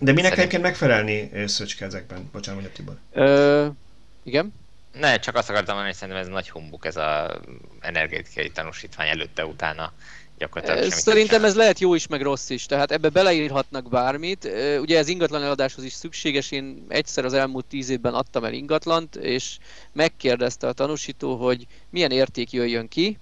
[0.00, 2.28] De minek egyébként megfelelni Szöcske ezekben?
[2.32, 2.96] Bocsánat, mondja Tibor.
[3.12, 3.66] Ö,
[4.24, 4.52] igen.
[4.92, 7.40] Ne, csak azt akartam mondani, hogy szerintem ez nagy humbuk, ez a
[7.80, 9.92] energetikai tanúsítvány előtte-utána
[10.38, 14.48] gyakorlatilag Szerintem ez lehet jó is, meg rossz is, tehát ebbe beleírhatnak bármit.
[14.80, 19.16] Ugye ez ingatlan eladáshoz is szükséges, én egyszer az elmúlt tíz évben adtam el ingatlant,
[19.16, 19.58] és
[19.92, 23.18] megkérdezte a tanúsító, hogy milyen érték jöjjön ki,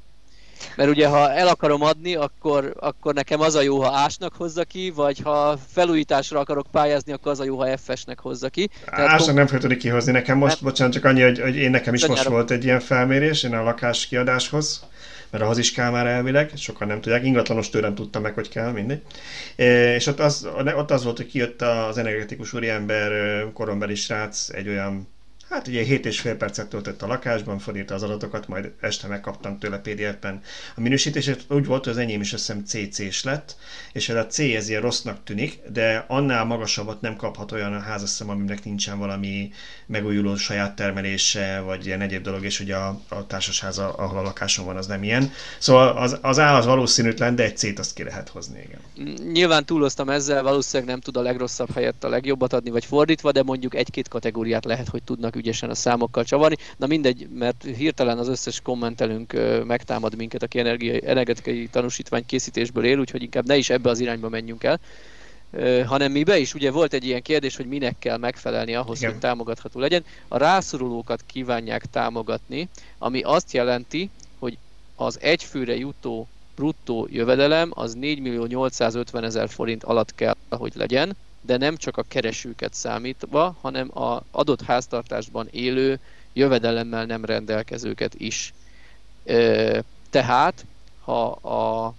[0.76, 4.64] mert ugye ha el akarom adni, akkor, akkor nekem az a jó, ha ásnak hozza
[4.64, 8.70] ki, vagy ha felújításra akarok pályázni, akkor az a jó, ha FS-nek hozza ki.
[8.86, 9.34] Ásnak kom...
[9.34, 10.12] nem fel tudni kihozni.
[10.12, 12.80] Nekem most, hát, bocsánat, csak annyi, hogy, hogy én nekem is most volt egy ilyen
[12.80, 14.84] felmérés, én a lakás kiadáshoz,
[15.30, 18.70] mert ahhoz is kell már elvileg, sokan nem tudják, ingatlanos tőlem tudtam meg, hogy kell,
[18.70, 19.02] mindegy.
[19.96, 23.12] És ott az, ott az volt, hogy kijött az energetikus úriember
[23.52, 25.08] korombeli srác, egy olyan
[25.50, 29.58] Hát ugye 7 és fél percet töltött a lakásban, fordítta az adatokat, majd este megkaptam
[29.58, 30.40] tőle PDF-ben
[30.76, 31.44] a minősítését.
[31.48, 33.56] Úgy volt, hogy az enyém is azt CC-s lett,
[33.92, 37.80] és ez a C ez ilyen rossznak tűnik, de annál magasabbat nem kaphat olyan a
[37.80, 39.50] házasszem, aminek nincsen valami
[39.86, 44.64] megújuló saját termelése, vagy ilyen egyéb dolog, és ugye a, a társasháza, ahol a lakásom
[44.64, 45.32] van, az nem ilyen.
[45.58, 48.80] Szóval az, az A az valószínűtlen, de egy C-t azt ki lehet hozni, igen.
[49.32, 53.42] Nyilván túloztam ezzel, valószínűleg nem tud a legrosszabb helyett a legjobbat adni, vagy fordítva, de
[53.42, 56.56] mondjuk egy-két kategóriát lehet, hogy tudnak ügyesen a számokkal csavarni.
[56.76, 59.32] Na mindegy, mert hirtelen az összes kommentelünk
[59.64, 64.28] megtámad minket, aki energia, energetikai tanúsítvány készítésből él, úgyhogy inkább ne is ebbe az irányba
[64.28, 64.80] menjünk el.
[65.86, 69.10] Hanem mi be is, ugye volt egy ilyen kérdés, hogy minek kell megfelelni ahhoz, Igen.
[69.10, 70.04] hogy támogatható legyen.
[70.28, 72.68] A rászorulókat kívánják támogatni,
[72.98, 74.58] ami azt jelenti, hogy
[74.96, 81.16] az egyfőre jutó bruttó jövedelem az 4 millió 850 ezer forint alatt kell, hogy legyen,
[81.40, 86.00] de nem csak a keresőket számítva, hanem a adott háztartásban élő
[86.32, 88.54] jövedelemmel nem rendelkezőket is.
[90.10, 90.66] Tehát,
[91.04, 91.94] ha a,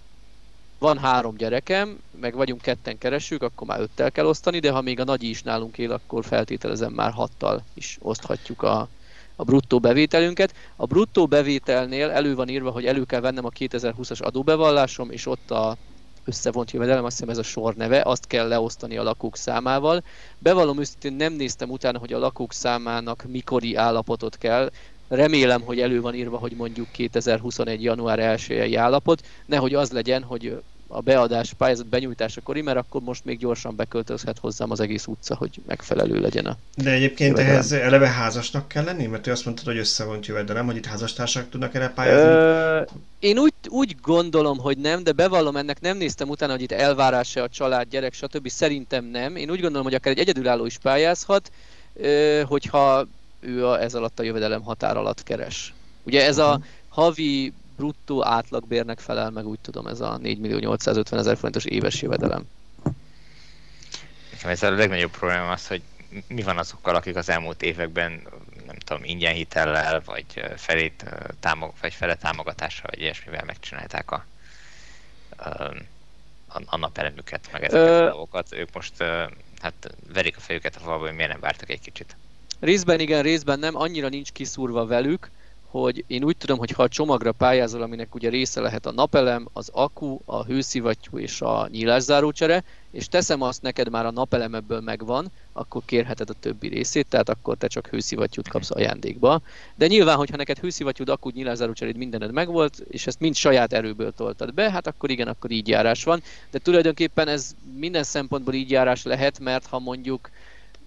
[0.78, 5.00] van három gyerekem, meg vagyunk ketten keresők, akkor már öttel kell osztani, de ha még
[5.00, 8.88] a nagyi is nálunk él, akkor feltételezem már hattal is oszthatjuk a,
[9.36, 10.54] a bruttó bevételünket.
[10.76, 15.50] A bruttó bevételnél elő van írva, hogy elő kell vennem a 2020-as adóbevallásom, és ott
[15.50, 15.76] a
[16.24, 20.02] összevont jövedelem, azt hiszem ez a sor neve, azt kell leosztani a lakók számával.
[20.38, 24.70] Bevallom őszintén nem néztem utána, hogy a lakók számának mikori állapotot kell,
[25.08, 27.82] remélem, hogy elő van írva, hogy mondjuk 2021.
[27.82, 28.18] január
[28.48, 30.62] 1 állapot, nehogy az legyen, hogy
[30.94, 35.50] a beadás pályázat benyújtásakor, mert akkor most még gyorsan beköltözhet hozzám az egész utca, hogy
[35.66, 37.52] megfelelő legyen a De egyébként jövedelem.
[37.52, 39.06] ehhez eleve házasnak kell lenni?
[39.06, 42.28] Mert ő azt mondtad, hogy összevont jövedelem, hogy itt házastársak tudnak erre pályázni?
[42.28, 42.82] Ö,
[43.18, 47.42] én úgy, úgy gondolom, hogy nem, de bevallom ennek, nem néztem utána, hogy itt elvárása
[47.42, 48.48] a család, gyerek, stb.
[48.48, 49.36] Szerintem nem.
[49.36, 51.50] Én úgy gondolom, hogy akár egy egyedülálló is pályázhat,
[52.44, 53.06] hogyha
[53.40, 55.74] ő a, ez alatt a jövedelem határ alatt keres.
[56.02, 61.18] Ugye ez a havi bruttó átlagbérnek felel meg, úgy tudom, ez a 4 millió 850
[61.18, 62.48] ezer forintos éves jövedelem.
[64.32, 65.82] Nekem ez a legnagyobb probléma az, hogy
[66.26, 68.22] mi van azokkal, akik az elmúlt években
[68.66, 70.26] nem tudom, ingyen hitellel, vagy
[70.56, 71.04] felét
[71.40, 74.24] támog, vagy fele támogatással, vagy ilyesmivel megcsinálták a,
[75.36, 78.06] a, a napelemüket, meg ezeket Ö...
[78.06, 78.54] a dolgokat.
[78.54, 79.02] Ők most
[79.60, 82.16] hát verik a fejüket a falba, hogy miért nem vártak egy kicsit.
[82.60, 85.30] Részben igen, részben nem, annyira nincs kiszúrva velük,
[85.72, 89.48] hogy én úgy tudom, hogy ha a csomagra pályázol, aminek ugye része lehet a napelem,
[89.52, 94.80] az akku, a hőszivattyú és a nyílászárócsere, és teszem azt neked már a napelem ebből
[94.80, 99.40] megvan, akkor kérheted a többi részét, tehát akkor te csak hőszivattyút kapsz ajándékba.
[99.74, 104.54] De nyilván, hogyha neked hőszivattyúd, akku, nyílászárócseréd mindened megvolt, és ezt mind saját erőből toltad
[104.54, 106.22] be, hát akkor igen, akkor így járás van.
[106.50, 110.30] De tulajdonképpen ez minden szempontból így járás lehet, mert ha mondjuk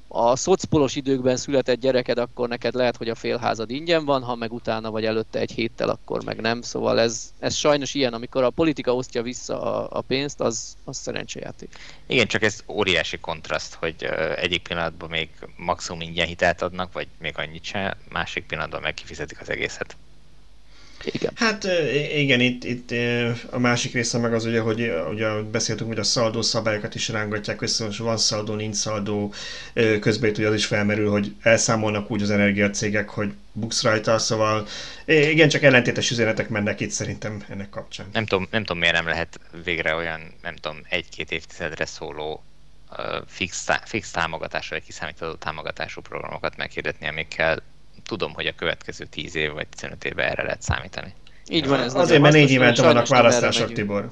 [0.08, 4.53] a szocpolos időkben született gyereked, akkor neked lehet, hogy a félházad ingyen van, ha meg
[4.53, 6.62] utána vagy előtte egy héttel, akkor meg nem.
[6.62, 10.97] Szóval ez, ez sajnos ilyen, amikor a politika osztja vissza a, a pénzt, az, az
[10.97, 11.76] szerencsejáték.
[12.08, 14.03] Igen, csak ez óriási kontraszt, hogy
[14.36, 19.41] egyik pillanatban még maximum ingyen hitelt adnak, vagy még annyit se, másik pillanatban meg kifizetik
[19.41, 19.95] az egészet.
[21.06, 21.32] Igen.
[21.36, 21.68] Hát
[22.16, 22.91] igen, itt, itt
[23.49, 27.62] a másik része meg az ugye, hogy ugye beszéltünk, hogy a szaldó szabályokat is rángatják
[27.62, 29.34] össze, most van szaldó, nincs szaldó,
[29.99, 34.68] közben itt ugye az is felmerül, hogy elszámolnak úgy az energiacégek, hogy buksz rajta, szóval
[35.06, 38.06] igen, csak ellentétes üzenetek mennek itt szerintem ennek kapcsán.
[38.14, 42.43] Nem tudom, nem tudom miért nem lehet végre olyan, nem tudom, egy-két évtizedre szóló
[43.28, 47.62] fix, fix támogatású, vagy kiszámítható támogatású programokat meghirdetni, amikkel
[48.08, 51.14] tudom, hogy a következő 10 év vagy 15 évben erre lehet számítani.
[51.49, 54.12] Így van, ez Azért, mert négy évente vannak választások, Tibor.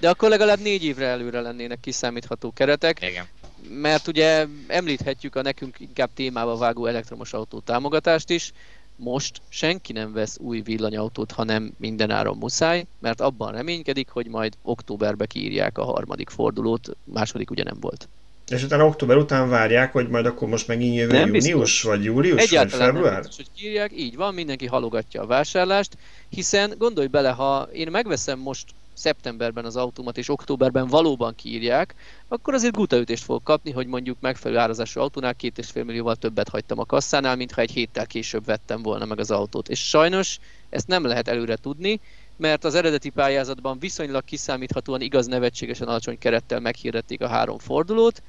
[0.00, 3.02] De akkor legalább négy évre előre lennének kiszámítható keretek.
[3.02, 3.26] Igen.
[3.68, 8.52] Mert ugye említhetjük a nekünk inkább témába vágó elektromos autó támogatást is.
[8.96, 15.26] Most senki nem vesz új villanyautót, hanem mindenáron muszáj, mert abban reménykedik, hogy majd októberbe
[15.26, 18.08] kiírják a harmadik fordulót, második ugye nem volt.
[18.48, 21.82] És utána október után várják, hogy majd akkor most megint jövő nem június, biztos.
[21.82, 23.12] vagy július, Egyáltalán vagy február?
[23.12, 25.96] Nem biztos, hogy kírják, így van, mindenki halogatja a vásárlást,
[26.28, 28.64] hiszen gondolj bele, ha én megveszem most
[28.94, 31.94] szeptemberben az autómat, és októberben valóban kiírják,
[32.28, 36.48] akkor azért gutaütést fog kapni, hogy mondjuk megfelelő árazású autónál két és fél millióval többet
[36.48, 39.68] hagytam a kasszánál, mintha egy héttel később vettem volna meg az autót.
[39.68, 40.38] És sajnos
[40.70, 42.00] ezt nem lehet előre tudni,
[42.36, 48.22] mert az eredeti pályázatban viszonylag kiszámíthatóan igaz nevetségesen alacsony kerettel meghirdették a három fordulót,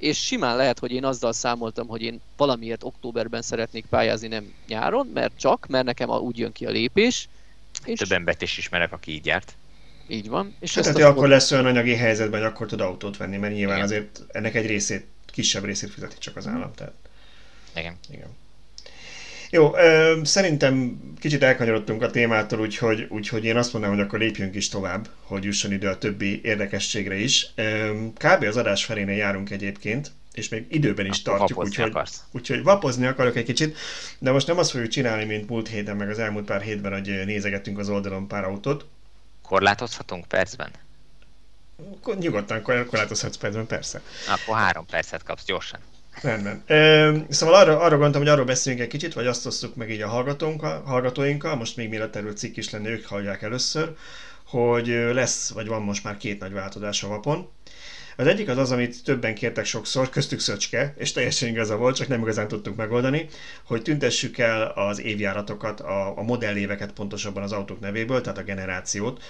[0.00, 5.10] és simán lehet, hogy én azzal számoltam, hogy én valamiért októberben szeretnék pályázni, nem nyáron,
[5.14, 7.28] mert csak, mert nekem úgy jön ki a lépés.
[7.84, 7.98] És...
[7.98, 9.54] Több embert is ismerek, aki így járt.
[10.08, 10.54] Így van.
[10.60, 13.76] És hát, tehát akkor lesz olyan anyagi helyzetben, hogy akkor tud autót venni, mert nyilván
[13.76, 13.88] Igen.
[13.88, 16.74] azért ennek egy részét, kisebb részét fizeti csak az állam.
[16.74, 16.92] Tehát.
[17.74, 17.96] Igen.
[18.10, 18.28] Igen.
[19.50, 24.54] Jó, ö, szerintem kicsit elkanyarodtunk a témától, úgyhogy, úgyhogy én azt mondanám, hogy akkor lépjünk
[24.54, 27.46] is tovább, hogy jusson idő a többi érdekességre is.
[27.54, 28.44] Ö, kb.
[28.44, 31.92] az adás felénél járunk egyébként, és még időben is Akkor tartjuk, úgyhogy,
[32.30, 33.76] úgyhogy vapozni akarok egy kicsit,
[34.18, 37.22] de most nem azt fogjuk csinálni, mint múlt héten, meg az elmúlt pár hétben, hogy
[37.24, 38.86] nézegettünk az oldalon pár autót.
[39.42, 40.70] Korlátozhatunk percben?
[42.18, 44.02] Nyugodtan korlátozhatsz percben, persze.
[44.28, 45.80] Akkor három percet kapsz gyorsan.
[46.22, 46.62] Rendben.
[47.28, 50.08] Szóval arra, arra gondoltam, hogy arról beszéljünk egy kicsit, vagy azt osztuk meg így a
[50.08, 53.94] hallgatóinkkal, hallgatóinkkal, most még mielőtt erről cikk is lenne, ők hallják először,
[54.46, 57.48] hogy lesz, vagy van most már két nagy változás a vapon.
[58.16, 62.08] Az egyik az az, amit többen kértek sokszor, köztük Szöcske, és teljesen igaza volt, csak
[62.08, 63.28] nem igazán tudtuk megoldani,
[63.64, 69.22] hogy tüntessük el az évjáratokat, a, a modelléveket pontosabban az autók nevéből, tehát a generációt,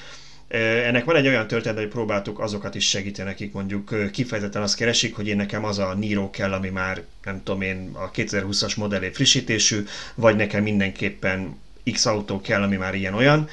[0.58, 5.16] ennek van egy olyan történet, hogy próbáltuk azokat is segíteni, akik mondjuk kifejezetten azt keresik,
[5.16, 9.10] hogy én nekem az a Niro kell, ami már nem tudom én a 2020-as modellé
[9.10, 9.84] frissítésű,
[10.14, 11.58] vagy nekem mindenképpen
[11.92, 13.48] X autó kell, ami már ilyen-olyan.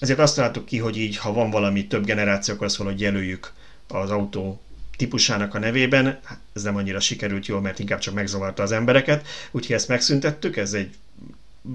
[0.00, 3.52] Ezért azt találtuk ki, hogy így, ha van valami több generáció, akkor azt valahogy jelöljük
[3.88, 4.60] az autó
[4.96, 6.20] típusának a nevében.
[6.52, 10.72] Ez nem annyira sikerült jól, mert inkább csak megzavarta az embereket, úgyhogy ezt megszüntettük, ez
[10.72, 10.94] egy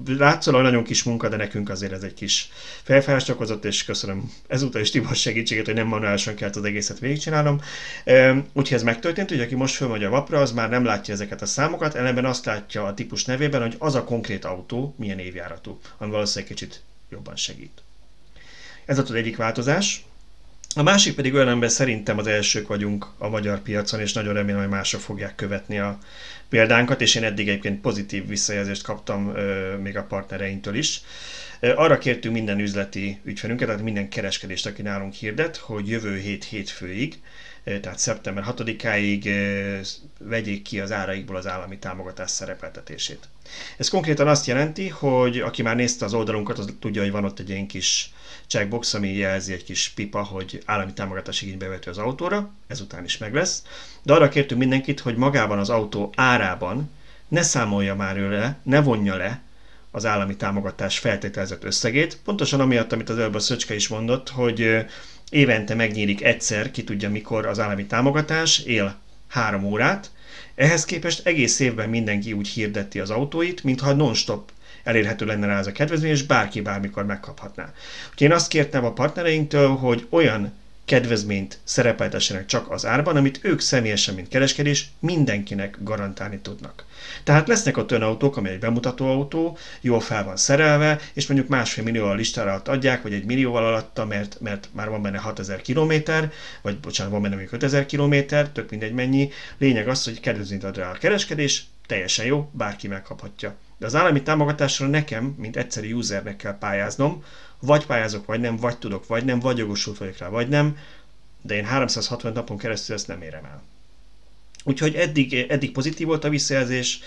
[0.06, 2.48] látszólag nagyon kis munka, de nekünk azért ez egy kis
[2.82, 7.60] felfájást okozott, és köszönöm ezúttal is Tibor segítségét, hogy nem manuálisan kellett az egészet végigcsinálnom.
[8.52, 11.46] Úgyhogy ez megtörtént, hogy aki most fölmegy a vapra, az már nem látja ezeket a
[11.46, 16.10] számokat, ellenben azt látja a típus nevében, hogy az a konkrét autó milyen évjáratú, ami
[16.10, 17.82] valószínűleg kicsit jobban segít.
[18.84, 20.04] Ez az egyik változás.
[20.74, 24.60] A másik pedig olyan ember szerintem az elsők vagyunk a magyar piacon, és nagyon remélem,
[24.60, 25.98] hogy mások fogják követni a
[26.50, 29.22] példánkat, és én eddig egyébként pozitív visszajelzést kaptam
[29.82, 31.00] még a partnereinktől is.
[31.60, 37.20] Arra kértünk minden üzleti ügyfelünket, tehát minden kereskedést, aki nálunk hirdet, hogy jövő hét hétfőig,
[37.64, 39.30] tehát szeptember 6-áig
[40.18, 43.28] vegyék ki az áraikból az állami támogatás szerepeltetését.
[43.76, 47.38] Ez konkrétan azt jelenti, hogy aki már nézte az oldalunkat, az tudja, hogy van ott
[47.38, 48.10] egy ilyen kis
[48.50, 53.18] checkbox, ami jelzi egy kis pipa, hogy állami támogatás igénybe vető az autóra, ezután is
[53.18, 53.62] meg lesz.
[54.02, 56.90] De arra kértünk mindenkit, hogy magában az autó árában
[57.28, 59.42] ne számolja már ő le, ne vonja le
[59.90, 64.86] az állami támogatás feltételezett összegét, pontosan amiatt, amit az előbb a Szöcske is mondott, hogy
[65.30, 68.96] évente megnyílik egyszer, ki tudja mikor az állami támogatás, él
[69.28, 70.10] három órát,
[70.54, 74.50] ehhez képest egész évben mindenki úgy hirdeti az autóit, mintha non-stop
[74.84, 77.72] elérhető lenne rá ez a kedvezmény, és bárki bármikor megkaphatná.
[78.10, 80.52] Úgyhogy én azt kértem a partnereinktől, hogy olyan
[80.90, 86.84] kedvezményt szerepeltessenek csak az árban, amit ők személyesen, mint kereskedés, mindenkinek garantálni tudnak.
[87.24, 91.48] Tehát lesznek ott olyan autók, ami egy bemutató autó, jól fel van szerelve, és mondjuk
[91.48, 95.62] másfél millióval listára alatt adják, vagy egy millióval alatta, mert, mert már van benne 6000
[95.62, 95.92] km,
[96.62, 98.14] vagy bocsánat, van benne még 5000 km,
[98.52, 99.30] tök mindegy mennyi.
[99.58, 103.56] Lényeg az, hogy kedvezményt ad rá a kereskedés, teljesen jó, bárki megkaphatja.
[103.80, 107.24] De az állami támogatásra nekem, mint egyszerű usernek kell pályáznom,
[107.58, 110.78] vagy pályázok, vagy nem, vagy tudok, vagy nem, vagy jogosult vagyok rá, vagy nem,
[111.42, 113.62] de én 360 napon keresztül ezt nem érem el.
[114.64, 117.00] Úgyhogy eddig, eddig pozitív volt a visszajelzés,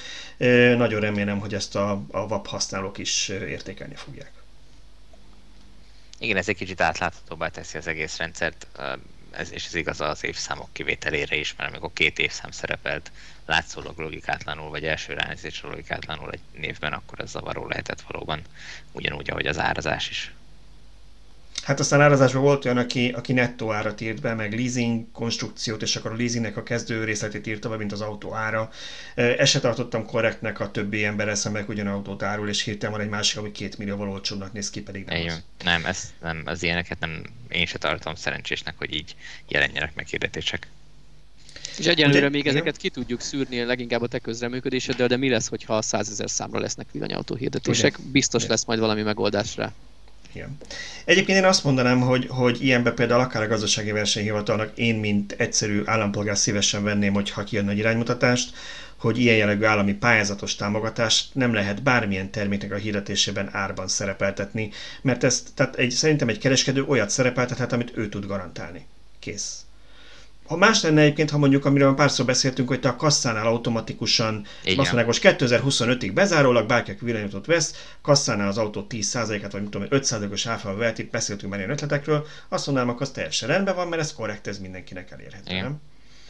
[0.78, 4.32] nagyon remélem, hogy ezt a, a WAP használók is értékelni fogják.
[6.19, 8.67] Igen, ez egy kicsit átláthatóbbá teszi az egész rendszert,
[9.34, 13.11] ez, és ez igaz az évszámok kivételére is, mert amikor két évszám szerepelt
[13.45, 18.41] látszólag logikátlanul, vagy első ránézésre logikátlanul egy névben, akkor ez zavaró lehetett valóban,
[18.91, 20.34] ugyanúgy, ahogy az árazás is.
[21.64, 25.95] Hát aztán árazásban volt olyan, aki, aki nettó árat írt be, meg leasing konstrukciót, és
[25.95, 28.70] akkor a leasingnek a kezdő részletét írta be, mint az autó ára.
[29.16, 33.09] Ezt se tartottam korrektnek a többi emberrel szemben, ugyan autót árul, és hirtelen van egy
[33.11, 35.43] másik, ami két millióval olcsóbbnak néz ki, pedig nem az.
[35.64, 39.16] Nem, ez, nem, az ilyeneket nem, én se tartom szerencsésnek, hogy így
[39.47, 40.68] jelenjenek meg hirdetések.
[41.78, 45.82] És egyelőre még ezeket ki tudjuk szűrni leginkább a te közreműködéseddel, de mi lesz, hogyha
[45.82, 47.99] 100 ezer számra lesznek villanyautó hirdetések?
[48.11, 49.74] Biztos lesz majd valami megoldás rá.
[50.34, 50.57] Igen.
[51.05, 55.81] Egyébként én azt mondanám, hogy, hogy ilyenbe például akár a gazdasági versenyhivatalnak én, mint egyszerű
[55.86, 58.55] állampolgár szívesen venném, hogyha kijön egy iránymutatást,
[58.97, 64.71] hogy ilyen jellegű állami pályázatos támogatást nem lehet bármilyen terméknek a hirdetésében árban szerepeltetni,
[65.01, 68.86] mert ez, tehát egy, szerintem egy kereskedő olyat szerepeltethet, amit ő tud garantálni.
[69.19, 69.62] Kész.
[70.47, 74.79] Ha más lenne egyébként, ha mondjuk, amiről párszor beszéltünk, hogy te a kasszánál automatikusan, Igen.
[74.79, 79.87] azt mondják, most 2025-ig bezárólag bárki, aki villanyautót vesz, kasszánál az autó 10%-át, vagy tudom,
[79.89, 84.01] 5%-os áfával veheti, beszéltünk már ilyen ötletekről, azt mondanám, akkor az teljesen rendben van, mert
[84.01, 85.63] ez korrekt, ez mindenkinek elérhető, Igen.
[85.63, 85.81] nem?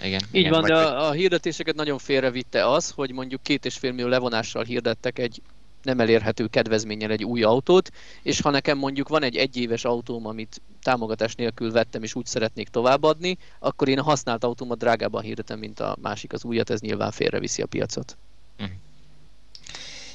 [0.01, 3.75] Igen, Így igen, van, de a, a hirdetéseket nagyon félrevitte az, hogy mondjuk két és
[3.75, 5.41] fél millió levonással hirdettek egy
[5.83, 10.61] nem elérhető kedvezménnyel egy új autót, és ha nekem mondjuk van egy egyéves autóm, amit
[10.83, 15.79] támogatás nélkül vettem, és úgy szeretnék továbbadni, akkor én a használt autómat drágában hirdetem, mint
[15.79, 18.17] a másik az újat, ez nyilván félreviszi a piacot.
[18.59, 18.75] Uh-huh.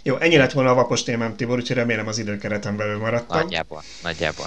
[0.02, 3.40] Jó, ennyi lett volna a vapos témám, Tibor, úgyhogy remélem az időkereten belül maradtam.
[3.40, 4.46] Nagyjából, nagyjából.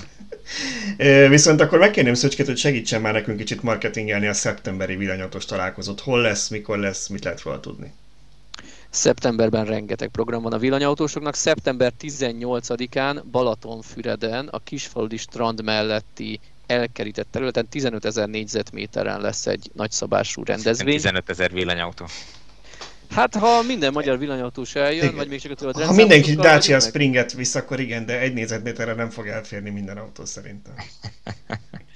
[1.29, 5.99] Viszont akkor megkérném Szöcskét, hogy segítsen már nekünk kicsit marketingelni a szeptemberi villanyatos találkozót.
[5.99, 7.93] Hol lesz, mikor lesz, mit lehet róla tudni?
[8.91, 11.35] Szeptemberben rengeteg program van a villanyautósoknak.
[11.35, 20.43] Szeptember 18-án Balatonfüreden a Kisfaludi strand melletti elkerített területen 15 ezer négyzetméteren lesz egy nagyszabású
[20.43, 20.95] rendezvény.
[20.95, 22.05] 15 ezer villanyautó.
[23.09, 25.15] Hát, ha minden magyar villanyautós eljön, igen.
[25.15, 28.93] vagy még csak a tőled Ha mindenki Dacia Springet visz, akkor igen, de egy négyzetméterre
[28.93, 30.73] nem fog elférni minden autó szerintem.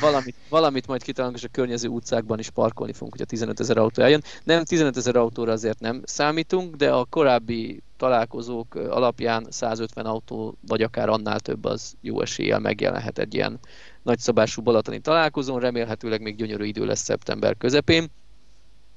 [0.00, 4.02] valamit, valamit majd kitalálunk, és a környező utcákban is parkolni fogunk, a 15 ezer autó
[4.02, 4.22] eljön.
[4.44, 10.82] Nem 15 ezer autóra azért nem számítunk, de a korábbi találkozók alapján 150 autó, vagy
[10.82, 13.58] akár annál több az jó eséllyel megjelenhet egy ilyen
[14.02, 18.10] nagyszabású balatoni találkozón, remélhetőleg még gyönyörű idő lesz szeptember közepén.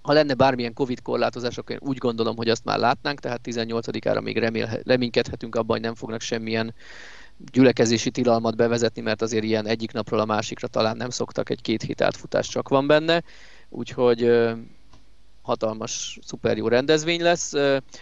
[0.01, 4.21] Ha lenne bármilyen Covid korlátozás, akkor én úgy gondolom, hogy azt már látnánk, tehát 18-ára
[4.21, 6.73] még remél, reménykedhetünk abban, hogy nem fognak semmilyen
[7.51, 11.81] gyülekezési tilalmat bevezetni, mert azért ilyen egyik napról a másikra talán nem szoktak, egy két
[11.81, 13.23] hét átfutás csak van benne,
[13.69, 14.31] úgyhogy
[15.41, 17.53] hatalmas, szuper jó rendezvény lesz.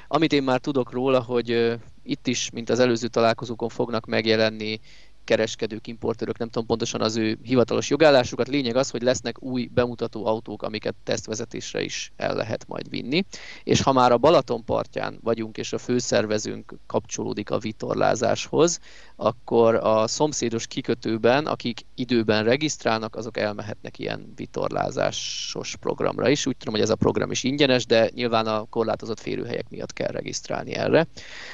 [0.07, 4.79] Amit én már tudok róla, hogy itt is, mint az előző találkozókon fognak megjelenni
[5.23, 8.47] kereskedők, importőrök, nem tudom pontosan az ő hivatalos jogállásukat.
[8.47, 13.25] Lényeg az, hogy lesznek új bemutató autók, amiket tesztvezetésre is el lehet majd vinni.
[13.63, 18.79] És ha már a Balaton partján vagyunk, és a főszervezőnk kapcsolódik a vitorlázáshoz,
[19.19, 26.45] akkor a szomszédos kikötőben, akik időben regisztrálnak, azok elmehetnek ilyen vitorlázásos programra is.
[26.45, 30.11] Úgy tudom, hogy ez a program is ingyenes, de nyilván a korlátozott férőhelyek miatt kell
[30.11, 31.07] regisztrálni erre.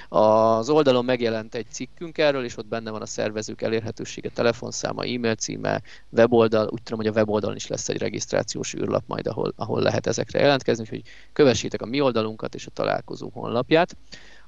[0.09, 5.35] Az oldalon megjelent egy cikkünk erről, és ott benne van a szervezők elérhetősége, telefonszáma, e-mail
[5.35, 6.67] címe, weboldal.
[6.71, 10.39] Úgy tudom, hogy a weboldalon is lesz egy regisztrációs űrlap majd, ahol, ahol lehet ezekre
[10.39, 11.03] jelentkezni, úgyhogy
[11.33, 13.95] kövessétek a mi oldalunkat és a találkozó honlapját.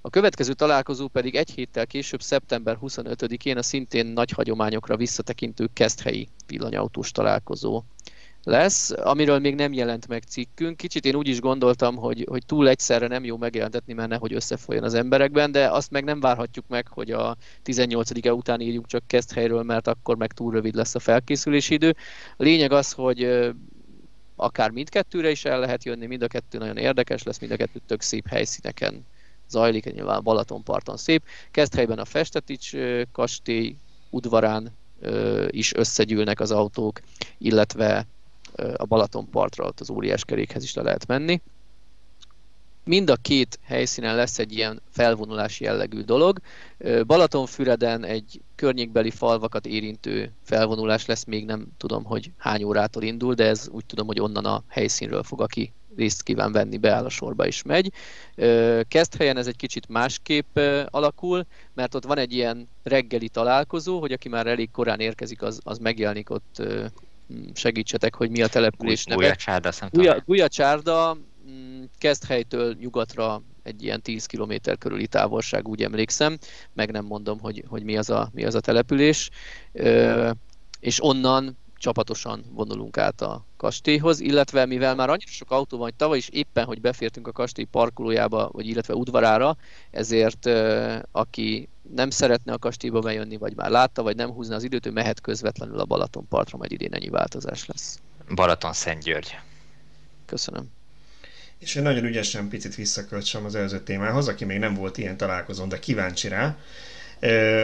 [0.06, 6.28] A következő találkozó pedig egy héttel később, szeptember 25-én a szintén nagy hagyományokra visszatekintő keszthelyi
[6.48, 7.84] villanyautós találkozó
[8.44, 10.78] lesz, amiről még nem jelent meg cikkünk.
[10.78, 14.84] Kicsit én úgy is gondoltam, hogy, hogy túl egyszerre nem jó megjelentetni, mert nehogy összefolyjon
[14.84, 19.64] az emberekben, de azt meg nem várhatjuk meg, hogy a 18-e után írjunk csak keszthelyről,
[19.64, 21.96] mert akkor meg túl rövid lesz a felkészülési idő.
[22.38, 23.50] A lényeg az, hogy
[24.36, 27.80] akár mindkettőre is el lehet jönni, mind a kettő nagyon érdekes lesz, mind a kettő
[27.86, 29.06] tök szép helyszíneken
[29.56, 31.24] zajlik, nyilván Balatonparton szép.
[31.52, 32.72] Keszthelyben a Festetics
[33.12, 33.76] kastély
[34.10, 34.72] udvarán
[35.48, 37.00] is összegyűlnek az autók,
[37.38, 38.08] illetve
[38.78, 41.42] a Balatonpartra, ott az óriás kerékhez is le lehet menni.
[42.84, 46.40] Mind a két helyszínen lesz egy ilyen felvonulási jellegű dolog.
[47.06, 53.46] Balatonfüreden egy környékbeli falvakat érintő felvonulás lesz, még nem tudom, hogy hány órától indul, de
[53.46, 57.48] ez úgy tudom, hogy onnan a helyszínről fog, aki részt kíván venni, beáll a sorba
[57.48, 57.92] és megy.
[59.18, 64.30] helyen ez egy kicsit másképp alakul, mert ott van egy ilyen reggeli találkozó, hogy aki
[64.30, 66.62] már elég korán érkezik, az, az megjelenik ott
[67.54, 69.22] segítsetek, hogy mi a település neve.
[69.22, 71.18] Guyacsárda, Guya, Guyacsárda
[71.50, 76.38] mm, kezd helytől nyugatra egy ilyen 10 km körüli távolság, úgy emlékszem,
[76.74, 79.30] meg nem mondom, hogy, hogy mi, az a, mi az a település,
[79.72, 80.32] Ö,
[80.80, 85.96] és onnan csapatosan vonulunk át a kastélyhoz, illetve mivel már annyira sok autó van, hogy
[85.96, 89.58] tavaly is éppen, hogy befértünk a kastély parkolójába, vagy illetve udvarára,
[89.92, 90.46] ezért
[91.12, 94.92] aki nem szeretne a kastélyba bejönni, vagy már látta, vagy nem húzna az időt, ő
[94.92, 98.00] mehet közvetlenül a Balatonpartra, majd idén ennyi változás lesz.
[98.36, 99.38] Balaton Szent György.
[100.26, 100.72] Köszönöm.
[101.60, 105.70] És én nagyon ügyesen picit visszaköltsem az előző témához, aki még nem volt ilyen találkozón,
[105.70, 106.58] de kíváncsi rá.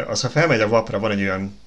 [0.08, 1.60] Az, ha felmegy a vapra, van egy olyan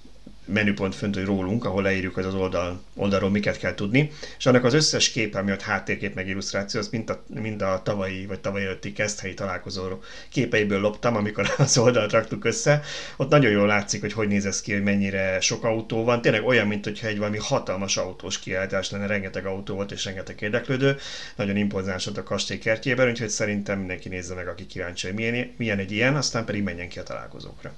[0.44, 4.64] menüpont fönt, hogy rólunk, ahol leírjuk, hogy az oldal, oldalról miket kell tudni, és annak
[4.64, 8.40] az összes kép, ami ott háttérkép meg illusztráció, az mind a, mind a tavalyi vagy
[8.40, 9.82] tavaly előtti kezdhelyi találkozó
[10.28, 12.82] képeiből loptam, amikor az oldalt raktuk össze.
[13.16, 16.22] Ott nagyon jól látszik, hogy hogy néz ez ki, hogy mennyire sok autó van.
[16.22, 20.40] Tényleg olyan, mint hogyha egy valami hatalmas autós kiállítás lenne, rengeteg autó volt és rengeteg
[20.40, 20.96] érdeklődő.
[21.36, 25.54] Nagyon impozáns ott a kastély kertjében, úgyhogy szerintem mindenki nézze meg, aki kíváncsi, hogy milyen,
[25.56, 27.72] milyen egy ilyen, aztán pedig menjen ki a találkozókra.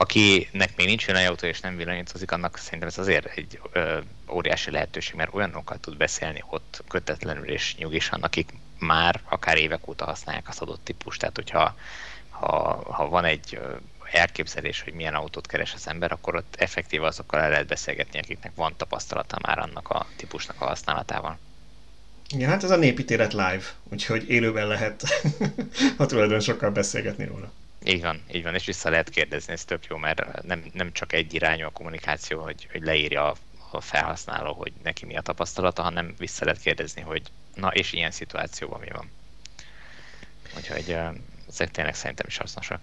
[0.00, 3.98] Akinek még nincs olyan autó és nem villanyítozik, annak szerintem ez azért egy ö,
[4.30, 10.04] óriási lehetőség, mert olyanokkal tud beszélni ott kötetlenül és nyugisan, akik már akár évek óta
[10.04, 11.20] használják az adott típust.
[11.20, 11.76] Tehát, hogyha
[12.28, 13.60] ha, ha van egy
[14.12, 18.52] elképzelés, hogy milyen autót keres az ember, akkor ott effektív azokkal el lehet beszélgetni, akiknek
[18.54, 21.38] van tapasztalata már annak a típusnak a használatával.
[22.30, 25.02] Igen, hát ez a népítélet live, úgyhogy élőben lehet
[25.96, 27.52] a tulajdon sokkal beszélgetni róla.
[27.84, 31.12] Így van, így van, és vissza lehet kérdezni, ez tök jó, mert nem, nem csak
[31.12, 33.36] egy irányú a kommunikáció, hogy, hogy leírja a,
[33.70, 37.22] a felhasználó, hogy neki mi a tapasztalata, hanem vissza lehet kérdezni, hogy
[37.54, 39.10] na és ilyen szituációban mi van.
[40.56, 40.96] Úgyhogy
[41.48, 42.80] ezek tényleg szerintem is hasznosak.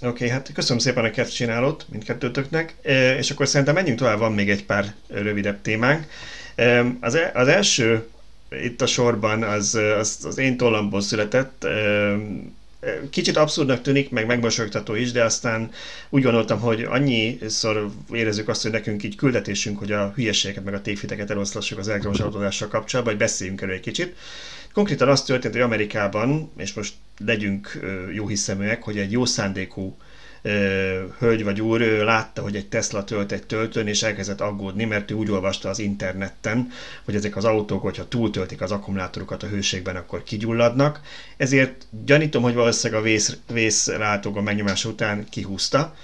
[0.00, 2.74] Oké, okay, hát köszönöm szépen a kert csinálót mindkettőtöknek,
[3.18, 6.06] és akkor szerintem menjünk tovább, van még egy pár rövidebb témánk.
[7.00, 8.08] Az, e, az első
[8.50, 11.66] itt a sorban az, az, az én tollamból született,
[13.10, 15.70] kicsit abszurdnak tűnik, meg megmosolyogtató is, de aztán
[16.08, 20.80] úgy gondoltam, hogy annyiszor érezzük azt, hogy nekünk így küldetésünk, hogy a hülyeségeket meg a
[20.80, 24.16] tévhiteket eloszlassuk az elektromos autózással kapcsolatban, hogy beszéljünk erről egy kicsit.
[24.72, 27.80] Konkrétan az történt, hogy Amerikában, és most legyünk
[28.12, 29.96] jó hiszeműek, hogy egy jó szándékú
[31.18, 35.10] hölgy vagy úr ő látta, hogy egy Tesla tölt egy töltőn, és elkezdett aggódni, mert
[35.10, 36.70] ő úgy olvasta az interneten,
[37.04, 41.00] hogy ezek az autók, hogyha túltöltik az akkumulátorokat a hőségben, akkor kigyulladnak.
[41.36, 45.94] Ezért gyanítom, hogy valószínűleg a vész, vészlátóga megnyomás után kihúzta,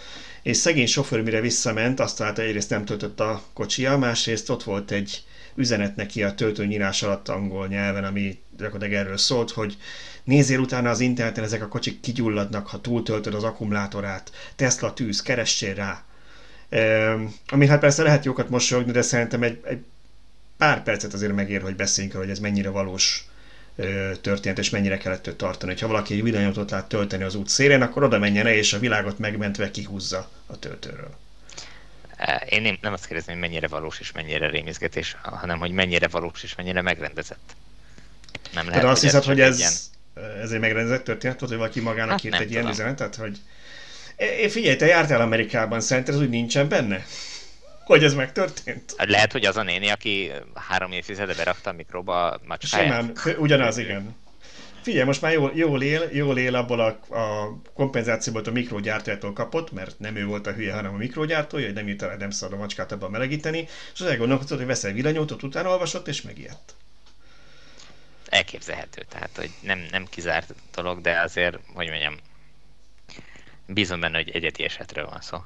[0.42, 4.90] és szegény sofőr mire visszament, azt találta, egyrészt nem töltött a kocsia, másrészt ott volt
[4.90, 5.24] egy
[5.54, 9.76] üzenet neki a töltőnyírás alatt angol nyelven, ami gyakorlatilag erről szólt, hogy
[10.24, 14.32] Nézzél utána az interneten, ezek a kocsik kigyulladnak, ha túltöltöd az akkumulátorát.
[14.56, 16.04] Tesla tűz, keressél rá.
[17.46, 19.84] Ami hát persze lehet jókat mosolyogni, de szerintem egy, egy
[20.56, 23.24] pár percet azért megér, hogy beszéljünk hogy ez mennyire valós
[24.20, 25.80] történet, és mennyire kellett őt tartani.
[25.80, 29.18] Ha valaki egy villanyautót lát tölteni az út szélén, akkor oda menjen és a világot
[29.18, 31.14] megmentve kihúzza a töltőről.
[32.48, 36.42] Én nem, nem azt kérdezem, hogy mennyire valós és mennyire rémizgetés, hanem hogy mennyire valós
[36.42, 37.56] és mennyire megrendezett.
[38.52, 39.90] Nem lehet, De azt hiszed, hogy ez,
[40.42, 42.52] ez egy megrendezett történet volt, hogy valaki magának hát írt egy tudom.
[42.52, 43.38] ilyen üzenetet, hogy
[44.16, 47.04] én figyelj, te jártál Amerikában, szerinted ez úgy nincsen benne?
[47.84, 48.94] Hogy ez megtörtént?
[48.96, 50.30] Hát lehet, hogy az a néni, aki
[50.68, 52.40] három évtizede berakta a mikróba a.
[52.58, 54.16] Simán, ugyanaz, igen.
[54.82, 59.72] Figyelj, most már jól, jól él, jól él abból a, a kompenzációból, a mikrogyártójától kapott,
[59.72, 62.60] mert nem ő volt a hülye, hanem a mikrogyártója, hogy nem írta nem szabad a
[62.60, 66.74] macskát abban melegíteni, és az elgondolkodott, hogy veszel villanyótot, utána olvasott, és megijedt
[68.34, 72.16] elképzelhető, tehát hogy nem, nem kizárt dolog, de azért, hogy mondjam,
[73.66, 75.44] bízom benne, hogy egyeti esetről van szó.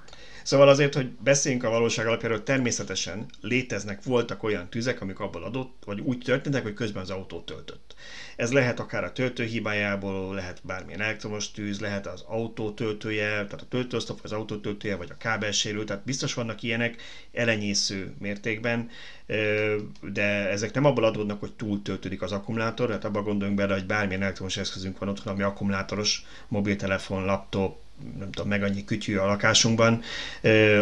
[0.49, 5.83] Szóval azért, hogy beszéljünk a valóság alapjáról, természetesen léteznek, voltak olyan tüzek, amik abból adott,
[5.85, 7.95] vagy úgy történtek, hogy közben az autó töltött.
[8.37, 13.53] Ez lehet akár a töltő hibájából, lehet bármilyen elektromos tűz, lehet az autó töltője, tehát
[13.53, 18.89] a töltőosztop, az autó töltője, vagy a kábelsérül, tehát biztos vannak ilyenek elenyésző mértékben,
[20.03, 23.87] de ezek nem abból adódnak, hogy túl töltődik az akkumulátor, tehát abban gondoljunk bele, hogy
[23.87, 27.87] bármilyen elektromos eszközünk van otthon, ami akkumulátoros, mobiltelefon, laptop,
[28.19, 30.03] nem tudom, meg annyi kütyű a lakásunkban,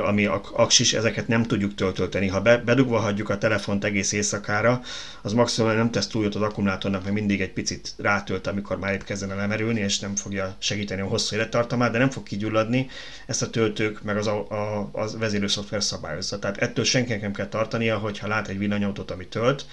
[0.05, 2.27] ami aksis, ezeket nem tudjuk töltölteni.
[2.27, 4.83] Ha bedugva hagyjuk a telefont egész éjszakára,
[5.23, 9.03] az maximum nem tesz túl az akkumulátornak, mert mindig egy picit rátölt, amikor már épp
[9.03, 12.89] kezdene lemerülni, és nem fogja segíteni a hosszú élettartamát, de nem fog kigyulladni.
[13.27, 16.39] Ezt a töltők meg az, a, a, a vezérő szoftver szabályozza.
[16.39, 19.67] Tehát ettől senkinek nem kell tartania, hogy ha lát egy villanyautót, ami tölt,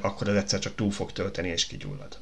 [0.00, 2.19] akkor az egyszer csak túl fog tölteni és kigyullad.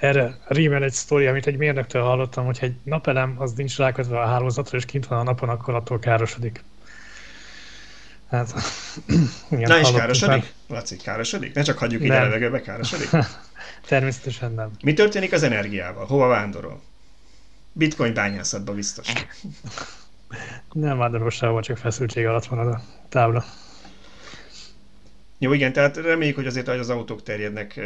[0.00, 4.26] Erre rímel egy sztori, amit egy mérnöktől hallottam, hogy egy napelem az nincs rákötve a
[4.26, 6.64] hálózatra, és kint van a napon, akkor attól károsodik.
[8.30, 8.54] Hát,
[9.50, 10.42] igen, Na és károsodik?
[10.42, 10.78] Már.
[10.78, 11.54] Laci, károsodik?
[11.54, 13.08] Ne csak hagyjuk így a levegőbe, károsodik?
[13.86, 14.70] Természetesen nem.
[14.82, 16.06] Mi történik az energiával?
[16.06, 16.80] Hova vándorol?
[17.72, 19.12] Bitcoin bányászatba biztos.
[20.72, 23.44] nem vándorol sehova, csak feszültség alatt van a tábla.
[25.42, 27.80] Jó, igen, tehát reméljük, hogy azért, hogy az autók terjednek,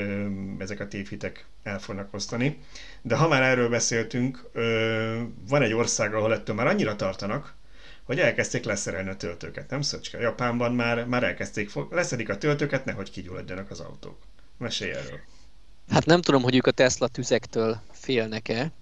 [0.58, 2.58] ezek a tévhitek el fognak osztani.
[3.02, 4.50] De ha már erről beszéltünk,
[5.48, 7.54] van egy ország, ahol ettől már annyira tartanak,
[8.04, 10.18] hogy elkezdték leszerelni a töltőket, nem Szöcske?
[10.18, 14.18] Japánban már, már elkezdték, leszedik a töltőket, nehogy kigyulladjanak az autók.
[14.58, 15.20] Mesélj erről.
[15.90, 18.72] Hát nem tudom, hogy ők a Tesla tüzektől félnek-e.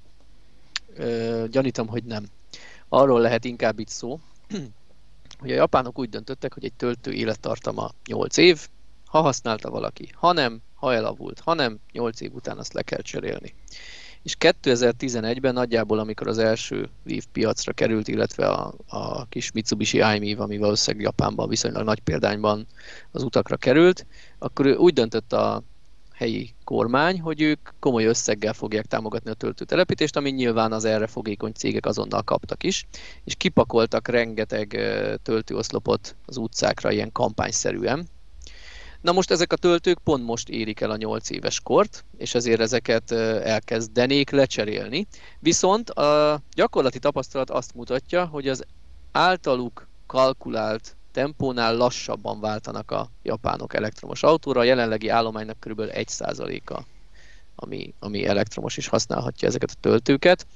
[0.96, 2.24] Ö, gyanítom, hogy nem.
[2.88, 4.20] Arról lehet inkább itt szó,
[5.44, 8.68] hogy a japánok úgy döntöttek, hogy egy töltő élettartama 8 év,
[9.04, 13.00] ha használta valaki, ha nem, ha elavult, ha nem, 8 év után azt le kell
[13.00, 13.54] cserélni.
[14.22, 20.40] És 2011-ben nagyjából, amikor az első Leaf piacra került, illetve a, a kis Mitsubishi iMIV,
[20.40, 22.66] ami valószínűleg Japánban viszonylag nagy példányban
[23.10, 24.06] az utakra került,
[24.38, 25.62] akkor ő úgy döntött a
[26.14, 31.52] helyi kormány, hogy ők komoly összeggel fogják támogatni a töltőtelepítést, ami nyilván az erre fogékony
[31.52, 32.86] cégek azonnal kaptak is,
[33.24, 34.68] és kipakoltak rengeteg
[35.22, 38.08] töltőoszlopot az utcákra ilyen kampányszerűen.
[39.00, 42.60] Na most ezek a töltők pont most érik el a 8 éves kort, és ezért
[42.60, 43.10] ezeket
[43.42, 45.06] elkezdenék lecserélni.
[45.40, 48.64] Viszont a gyakorlati tapasztalat azt mutatja, hogy az
[49.12, 54.60] általuk kalkulált tempónál lassabban váltanak a japánok elektromos autóra.
[54.60, 55.80] A jelenlegi állománynak kb.
[55.80, 56.82] 1%-a,
[57.54, 60.46] ami, ami elektromos is használhatja ezeket a töltőket.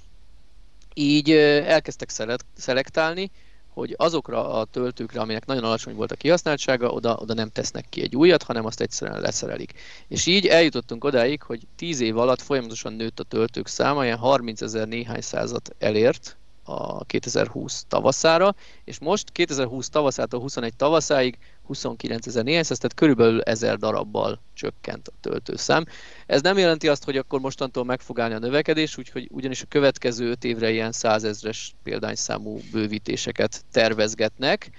[0.94, 2.10] Így elkezdtek
[2.54, 3.30] szelektálni,
[3.68, 8.02] hogy azokra a töltőkre, aminek nagyon alacsony volt a kihasználtsága, oda, oda nem tesznek ki
[8.02, 9.72] egy újat, hanem azt egyszerűen leszerelik.
[10.08, 14.60] És így eljutottunk odáig, hogy 10 év alatt folyamatosan nőtt a töltők száma, ilyen 30
[14.60, 16.36] ezer néhány százat elért
[16.68, 18.54] a 2020 tavaszára,
[18.84, 25.12] és most 2020 tavaszától 21 tavaszáig 29 ezer néhány tehát körülbelül 1000 darabbal csökkent a
[25.20, 25.84] töltőszám.
[26.26, 29.66] Ez nem jelenti azt, hogy akkor mostantól meg fog állni a növekedés, úgyhogy ugyanis a
[29.68, 34.70] következő 5 évre ilyen 100 ezres példányszámú bővítéseket tervezgetnek,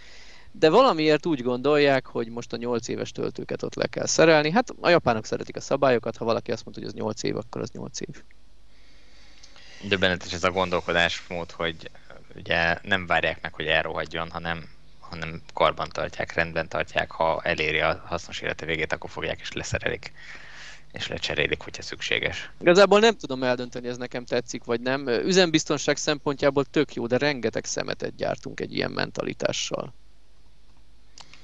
[0.52, 4.52] de valamiért úgy gondolják, hogy most a 8 éves töltőket ott le kell szerelni.
[4.52, 7.62] Hát a japánok szeretik a szabályokat, ha valaki azt mondta, hogy az 8 év, akkor
[7.62, 8.24] az 8 év.
[9.82, 11.90] Döbbenetes ez a gondolkodásmód, hogy
[12.36, 14.70] ugye nem várják meg, hogy elrohadjon, hanem
[15.10, 20.12] hanem karban tartják, rendben tartják, ha eléri a hasznos élete végét, akkor fogják és leszerelik
[20.92, 22.52] és lecserélik, hogyha szükséges.
[22.62, 25.08] Igazából nem tudom eldönteni, ez nekem tetszik, vagy nem.
[25.08, 29.94] Üzembiztonság szempontjából tök jó, de rengeteg szemetet gyártunk egy ilyen mentalitással.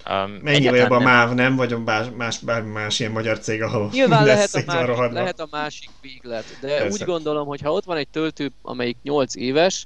[0.10, 1.56] Um, Mennyi a MÁV, nem?
[1.56, 5.48] Vagy más, más, bármi más ilyen magyar cég, ahol Nyilván lehet a, másik, lehet a
[5.52, 6.88] másik véglet, de Persze.
[6.88, 9.86] úgy gondolom, hogy ha ott van egy töltő, amelyik 8 éves,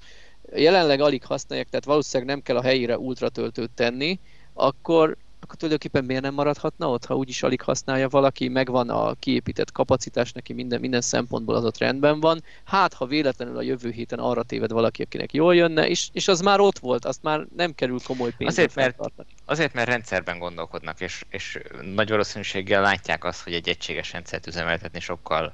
[0.55, 4.19] jelenleg alig használják, tehát valószínűleg nem kell a helyére ultratöltőt tenni,
[4.53, 5.17] akkor,
[5.49, 10.31] akkor tulajdonképpen miért nem maradhatna ott, ha úgyis alig használja valaki, megvan a kiépített kapacitás,
[10.31, 12.43] neki minden, minden szempontból az ott rendben van.
[12.63, 16.41] Hát, ha véletlenül a jövő héten arra téved valaki, akinek jól jönne, és, és az
[16.41, 21.01] már ott volt, azt már nem kerül komoly pénzbe azért, mert, azért, mert rendszerben gondolkodnak,
[21.01, 21.59] és, és
[21.93, 25.53] nagy valószínűséggel látják azt, hogy egy egységes rendszert üzemeltetni sokkal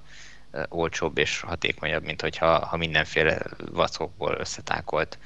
[0.70, 3.41] olcsóbb és hatékonyabb, mint hogyha ha mindenféle
[3.72, 5.18] vackokból összetákolt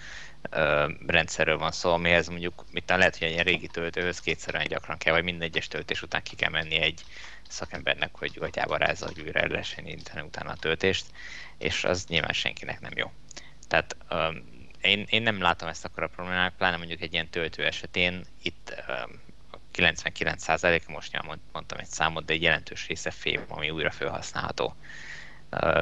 [0.49, 4.97] ö, rendszerről van szó, amihez mondjuk mit lehet, hogy egy régi töltőhöz kétszer olyan gyakran
[4.97, 7.03] kell, vagy minden egyes töltés után ki kell menni egy
[7.49, 11.05] szakembernek, hogy gatyába rázza, hogy újra lehessen indítani utána a töltést,
[11.57, 13.11] és az nyilván senkinek nem jó.
[13.67, 14.29] Tehát ö,
[14.81, 18.83] én, én nem látom ezt akkor a problémát, pláne mondjuk egy ilyen töltő esetén itt
[18.87, 18.93] ö,
[19.73, 24.75] 99% most nyilván mondtam egy számot, de egy jelentős része fém, ami újra felhasználható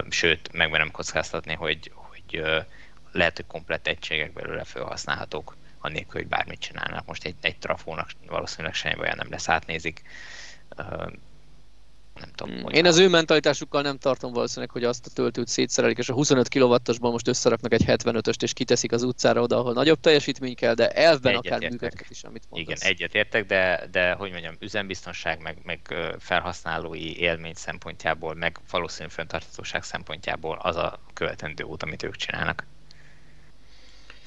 [0.09, 2.41] sőt, megmerem kockáztatni, hogy, hogy
[3.17, 7.05] lehet, hogy komplett egységek belőle felhasználhatók, annélkül, hogy bármit csinálnak.
[7.05, 10.01] Most egy, egy trafónak valószínűleg semmi baj nem lesz, átnézik
[12.19, 12.55] nem tudom.
[12.55, 12.69] Hmm.
[12.69, 16.49] Én az ő mentalitásukkal nem tartom valószínűleg, hogy azt a töltőt szétszerelik, és a 25
[16.49, 20.89] kW-osban most összeraknak egy 75-öst, és kiteszik az utcára oda, ahol nagyobb teljesítmény kell, de
[20.89, 22.79] elvben egyet akár működhet is, amit mondasz.
[22.79, 25.79] Igen, egyetértek, de, de hogy mondjam, üzembiztonság, meg, meg
[26.19, 32.65] felhasználói élmény szempontjából, meg valószínű fenntarthatóság szempontjából az a követendő út, amit ők csinálnak.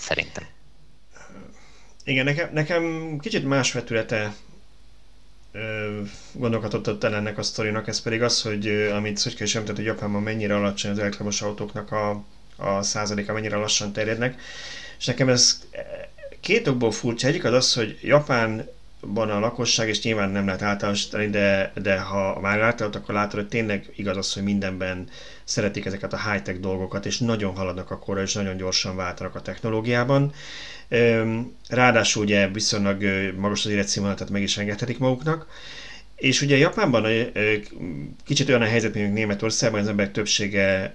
[0.00, 0.46] Szerintem.
[2.04, 4.34] Igen, nekem, nekem kicsit más vetülete
[6.32, 10.22] gondolkodott el ennek a sztorinak, ez pedig az, hogy amit Szöcske is említett, hogy Japánban
[10.22, 12.24] mennyire alacsony az elektromos autóknak a,
[12.56, 14.40] a százaléka, mennyire lassan terjednek.
[14.98, 15.66] És nekem ez
[16.40, 17.26] két okból furcsa.
[17.26, 17.98] Egyik az az, hogy
[19.00, 23.40] Japánban a lakosság, és nyilván nem lehet általánosítani, de, de ha már látod, akkor látod,
[23.40, 25.08] hogy tényleg igaz az, hogy mindenben
[25.44, 29.40] szeretik ezeket a high-tech dolgokat, és nagyon haladnak a korra, és nagyon gyorsan váltanak a
[29.40, 30.32] technológiában.
[31.68, 33.02] Ráadásul ugye viszonylag
[33.36, 35.46] magas az életszínvonal, tehát meg is engedhetik maguknak.
[36.20, 37.06] És ugye Japánban
[38.24, 40.94] kicsit olyan a helyzet, mint Németországban, az emberek többsége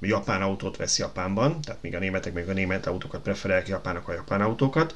[0.00, 4.12] japán autót vesz Japánban, tehát míg a németek még a német autókat preferálják, japánok a
[4.12, 4.94] japán autókat.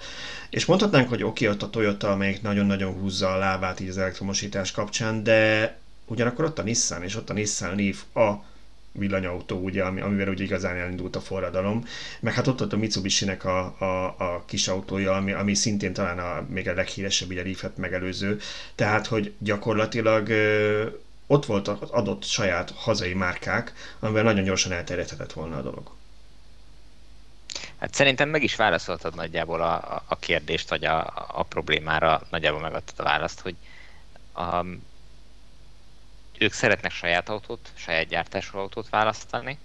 [0.51, 3.99] És mondhatnánk, hogy oké, okay, ott a Toyota, amelyik nagyon-nagyon húzza a lábát így az
[3.99, 5.77] elektromosítás kapcsán, de
[6.07, 8.45] ugyanakkor ott a Nissan, és ott a Nissan Leaf a
[8.99, 11.87] villanyautó, ugye, amivel ugye igazán elindult a forradalom.
[12.21, 16.19] Meg hát ott ott a Mitsubishi-nek a, a, a kis autója, ami, ami szintén talán
[16.19, 18.41] a, még a leghíresebb, ugye Leaf-et megelőző.
[18.75, 20.87] Tehát, hogy gyakorlatilag ö,
[21.27, 25.91] ott volt az adott saját hazai márkák, amivel nagyon gyorsan elterjedhetett volna a dolog.
[27.79, 32.95] Hát szerintem meg is válaszoltad nagyjából a, a kérdést, vagy a, a problémára nagyjából megadtad
[32.99, 33.55] a választ, hogy
[34.33, 34.65] a,
[36.45, 39.59] ők szeretnek saját autót, saját gyártású autót választani,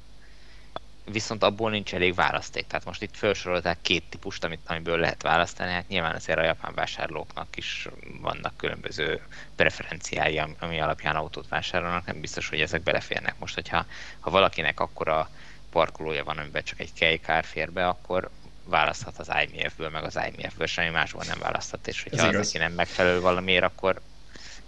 [1.12, 2.68] viszont abból nincs elég választék.
[2.68, 6.74] Tehát most itt felsorolták két típust, amit, amiből lehet választani, hát nyilván azért a japán
[6.74, 7.88] vásárlóknak is
[8.22, 9.22] vannak különböző
[9.56, 13.36] preferenciái, ami alapján autót vásárolnak, nem biztos, hogy ezek beleférnek.
[13.40, 13.86] Most, hogyha
[14.20, 15.30] ha valakinek akkora
[15.72, 18.30] parkolója van, amiben csak egy kejkár fér be, akkor
[18.64, 22.72] választhat az IMF-ből, meg az IMF-ből, semmi másból nem választhat, és hogyha az neki nem
[22.72, 24.02] megfelelő valamiért, akkor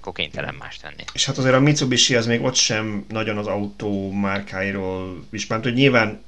[0.01, 1.03] akkor kénytelen más tenni.
[1.13, 5.73] És hát azért a Mitsubishi az még ott sem nagyon az autó márkáiról ismert, hogy
[5.73, 6.23] nyilván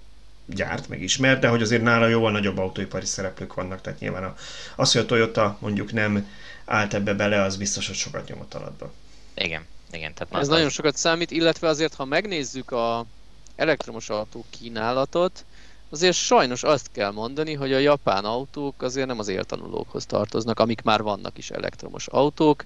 [0.45, 4.35] gyárt, meg ismert, de hogy azért nála jóval nagyobb autóipari szereplők vannak, tehát nyilván a,
[4.75, 6.27] az, hogy a Toyota mondjuk nem
[6.65, 8.93] állt ebbe bele, az biztos, hogy sokat nyomott alatba.
[9.35, 10.13] Igen, igen.
[10.13, 10.47] Tehát Ez az...
[10.47, 13.05] nagyon sokat számít, illetve azért, ha megnézzük a
[13.55, 15.45] elektromos autó kínálatot,
[15.89, 20.81] azért sajnos azt kell mondani, hogy a japán autók azért nem az éltanulókhoz tartoznak, amik
[20.81, 22.65] már vannak is elektromos autók.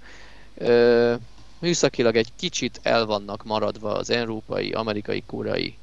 [1.59, 5.77] Műszakilag egy kicsit el vannak maradva az európai, amerikai, koreai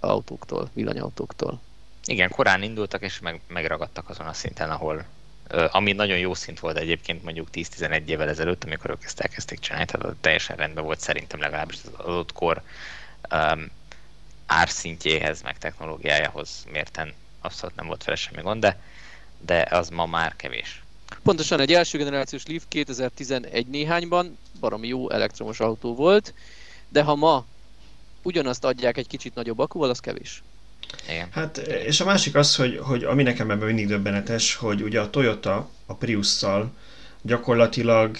[0.00, 1.60] autóktól, villanyautóktól.
[2.04, 5.04] Igen, korán indultak és meg, megragadtak azon a szinten, ahol
[5.70, 9.86] ami nagyon jó szint volt egyébként mondjuk 10-11 évvel ezelőtt, amikor ők ezt elkezdték csinálni,
[9.86, 12.62] tehát teljesen rendben volt szerintem legalábbis az adott kor
[13.30, 13.70] um,
[14.46, 18.80] árszintjéhez, meg technológiájához mérten abszolút nem volt vele semmi gond, de,
[19.38, 20.83] de az ma már kevés.
[21.24, 26.34] Pontosan egy első generációs Leaf 2011 néhányban baromi jó elektromos autó volt,
[26.88, 27.44] de ha ma
[28.22, 30.42] ugyanazt adják egy kicsit nagyobb akúval, az kevés.
[31.08, 31.28] Igen.
[31.30, 35.10] Hát, és a másik az, hogy, hogy ami nekem ebben mindig döbbenetes, hogy ugye a
[35.10, 36.72] Toyota a Prius-szal
[37.22, 38.16] gyakorlatilag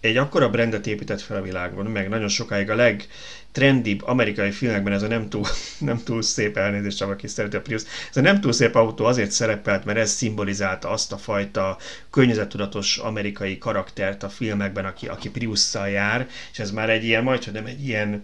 [0.00, 5.02] egy akkora brandet épített fel a világon, meg nagyon sokáig a legtrendibb amerikai filmekben ez
[5.02, 5.46] a nem túl,
[5.78, 9.30] nem túl szép elnézést, aki szereti a Prius, ez a nem túl szép autó azért
[9.30, 11.78] szerepelt, mert ez szimbolizálta azt a fajta
[12.10, 17.44] környezettudatos amerikai karaktert a filmekben, aki, aki Prius-szal jár, és ez már egy ilyen, majd,
[17.44, 18.22] hogy nem egy ilyen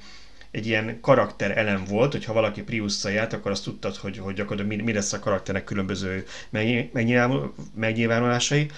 [0.50, 4.78] egy ilyen karakter elem volt, hogyha valaki prius járt, akkor azt tudtad, hogy, hogy gyakorlatilag
[4.78, 6.24] mi, mi lesz a karakternek különböző
[7.74, 8.70] megnyilvánulásai.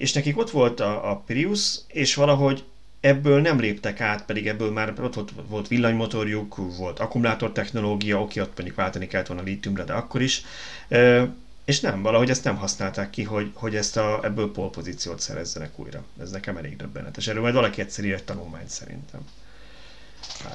[0.00, 2.64] És nekik ott volt a, a Prius, és valahogy
[3.00, 8.40] ebből nem léptek át, pedig ebből már ott volt, volt villanymotorjuk, volt akkumulátor technológia, oké,
[8.40, 10.42] ott mondjuk váltani kellett volna lítiumra, de akkor is.
[10.88, 11.28] E,
[11.64, 16.04] és nem, valahogy ezt nem használták ki, hogy, hogy ezt a, ebből polpozíciót szerezzenek újra.
[16.20, 17.28] Ez nekem elég döbbenetes.
[17.28, 19.20] Erről majd valaki egyszer írt tanulmányt szerintem.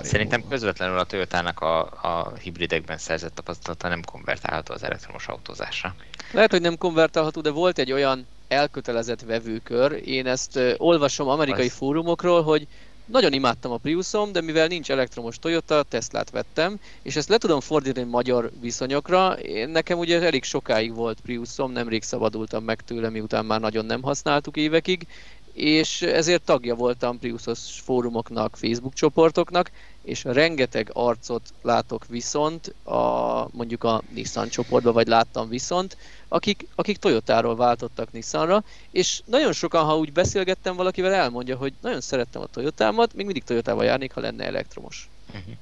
[0.02, 0.56] Szerintem múlva.
[0.56, 5.96] közvetlenül a Toyotának a, a hibridekben szerzett tapasztalata nem konvertálható az elektromos autózásra.
[6.32, 10.02] Lehet, hogy nem konvertálható, de volt egy olyan elkötelezett vevőkör.
[10.06, 11.74] Én ezt olvasom amerikai Az...
[11.74, 12.68] fórumokról, hogy
[13.06, 17.60] nagyon imádtam a Priusom, de mivel nincs elektromos Toyota, Teslát vettem, és ezt le tudom
[17.60, 19.34] fordítani magyar viszonyokra.
[19.34, 24.02] Én, nekem ugye elég sokáig volt Priusom, nemrég szabadultam meg tőle, miután már nagyon nem
[24.02, 25.08] használtuk évekig,
[25.54, 29.72] és ezért tagja voltam Priusos fórumoknak, Facebook csoportoknak,
[30.06, 35.98] és rengeteg arcot látok viszont, a, mondjuk a Nissan csoportban, vagy láttam viszont,
[36.28, 42.02] akik, akik Toyotáról váltottak Nissanra, és nagyon sokan, ha úgy beszélgettem valakivel, elmondja, hogy nagyon
[42.02, 45.10] szerettem a Toyotámat, még mindig Toyotával járnék, ha lenne elektromos.
[45.28, 45.54] Uh-huh.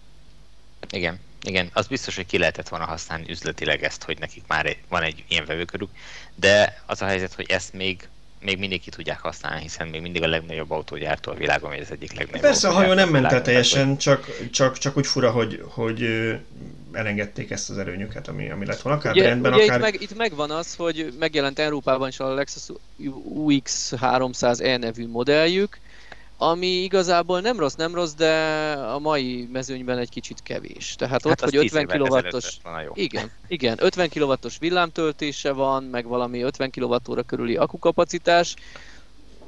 [0.90, 5.04] Igen, igen, az biztos, hogy ki lehetett volna használni üzletileg ezt, hogy nekik már van
[5.04, 5.90] egy ilyen vevőkörük,
[6.36, 8.08] de az a helyzet, hogy ezt még
[8.44, 11.92] még mindig ki tudják használni, hiszen még mindig a legnagyobb autógyártó a világon, vagy az
[11.92, 15.64] egyik legnagyobb Persze, a hajó nem ment el teljesen, csak, csak, csak úgy fura, hogy,
[15.68, 16.06] hogy
[16.92, 19.76] elengedték ezt az előnyöket, ami, ami lett volna, akár ugye, rendben, ugye akár...
[19.78, 22.70] Itt, meg, itt megvan az, hogy megjelent Európában is a Lexus
[23.24, 25.80] UX 300E nevű modelljük,
[26.38, 28.34] ami igazából nem rossz, nem rossz, de
[28.72, 30.96] a mai mezőnyben egy kicsit kevés.
[30.96, 32.58] Tehát hát ott, hogy 50 kW-os...
[32.94, 38.56] Igen, igen, 50 kW-os villámtöltése van, meg valami 50 kWh körüli akukapacitás.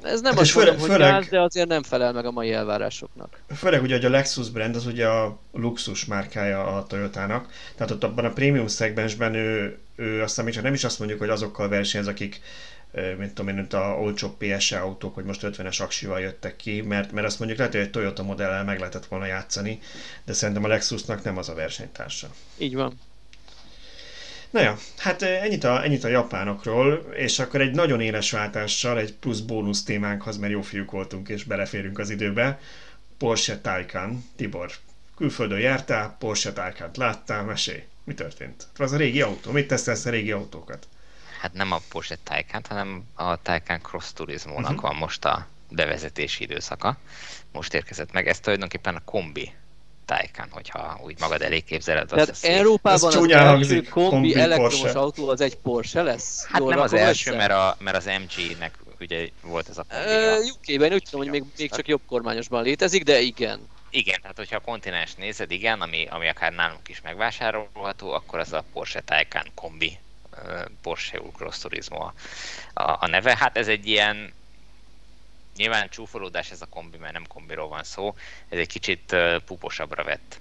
[0.02, 2.52] Ez nem hát azt mondom, hogy főleg, gáz, de azért nem felel meg a mai
[2.52, 3.40] elvárásoknak.
[3.56, 8.04] Főleg ugye, hogy a Lexus brand az ugye a luxus márkája a Toyotának, tehát ott
[8.04, 12.06] abban a prémium szegmensben ő, ő még csak nem is azt mondjuk, hogy azokkal versenyez,
[12.06, 12.40] akik
[13.18, 17.26] mint tudom én, a olcsó PSE autók, hogy most 50-es aksival jöttek ki, mert, mert
[17.26, 19.80] azt mondjuk lehet, hogy egy Toyota modellel meg lehetett volna játszani,
[20.24, 22.28] de szerintem a Lexusnak nem az a versenytársa.
[22.58, 23.00] Így van.
[24.50, 29.12] Na ja, hát ennyit a, ennyit a japánokról, és akkor egy nagyon éles váltással, egy
[29.12, 32.60] plusz bónusz témánkhoz, mert jó fiúk voltunk és beleférünk az időbe.
[33.18, 34.24] Porsche Taycan.
[34.36, 34.70] Tibor,
[35.16, 38.66] külföldön jártál, Porsche Taycan-t láttál, mesélj, mi történt?
[38.76, 40.86] Az a régi autó, mit tesztelsz a régi autókat?
[41.40, 44.82] Hát nem a Porsche Taycan, hanem a Taycan Cross Turismo-nak uh-huh.
[44.82, 46.96] van most a bevezetési időszaka.
[47.52, 48.28] Most érkezett meg.
[48.28, 49.52] Ez tulajdonképpen a kombi
[50.04, 52.08] Taycan, hogyha úgy magad elé képzeled.
[52.08, 54.98] Tehát az Európában az első hangzik, kombi, kombi elektromos Porsche.
[54.98, 56.46] autó az egy Porsche lesz?
[56.46, 60.50] Hát Jól nem az első, mert, a, mert az MG-nek ugye volt ez a kombi.
[60.50, 63.68] UK-ben úgy tudom, hogy még, még csak jobb kormányosban létezik, de igen.
[63.90, 68.52] Igen, tehát hogyha a kontinens nézed, igen, ami, ami akár nálunk is megvásárolható, akkor az
[68.52, 69.98] a Porsche Taycan kombi
[70.82, 72.12] Porsche Cross Turismo a,
[72.74, 73.36] a, neve.
[73.36, 74.32] Hát ez egy ilyen
[75.56, 78.14] nyilván csúfolódás ez a kombi, mert nem kombiról van szó,
[78.48, 80.40] ez egy kicsit puposabbra vett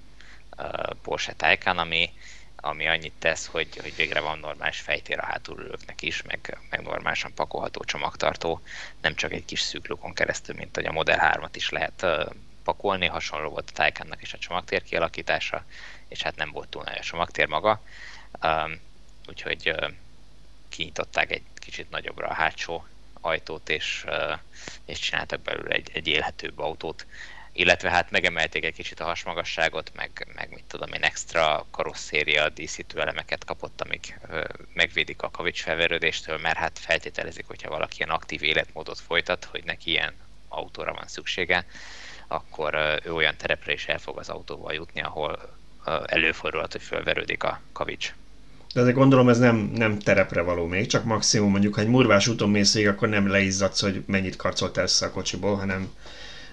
[0.57, 2.13] uh, Porsche Taycan, ami,
[2.55, 7.33] ami annyit tesz, hogy, hogy végre van normális fejtér a hátulülőknek is, meg, meg normálisan
[7.33, 8.61] pakolható csomagtartó,
[9.01, 12.05] nem csak egy kis szűk keresztül, mint hogy a Model 3-at is lehet
[12.63, 15.65] pakolni, hasonló volt a Taycannak is a csomagtér kialakítása,
[16.07, 17.81] és hát nem volt túl nagy a csomagtér maga.
[19.27, 19.73] Úgyhogy
[20.69, 22.85] kinyitották egy kicsit nagyobbra a hátsó
[23.21, 24.05] ajtót, és,
[24.85, 27.05] és csináltak belőle egy, egy élhetőbb autót.
[27.51, 33.01] illetve hát megemelték egy kicsit a hasmagasságot, meg, meg mit tudom én, extra karosszéria díszítő
[33.01, 38.43] elemeket kapott, amik ö, megvédik a kavics felverődéstől, mert hát feltételezik, hogyha valaki ilyen aktív
[38.43, 40.13] életmódot folytat, hogy neki ilyen
[40.47, 41.65] autóra van szüksége,
[42.27, 45.57] akkor ő olyan terepre is el fog az autóval jutni, ahol
[46.05, 48.13] előfordulhat, hogy felverődik a kavics.
[48.75, 52.27] De azért gondolom ez nem, nem terepre való még, csak maximum mondjuk, ha egy murvás
[52.27, 55.93] úton mész végig, akkor nem leizzadsz, hogy mennyit karcoltál össze a kocsiból, hanem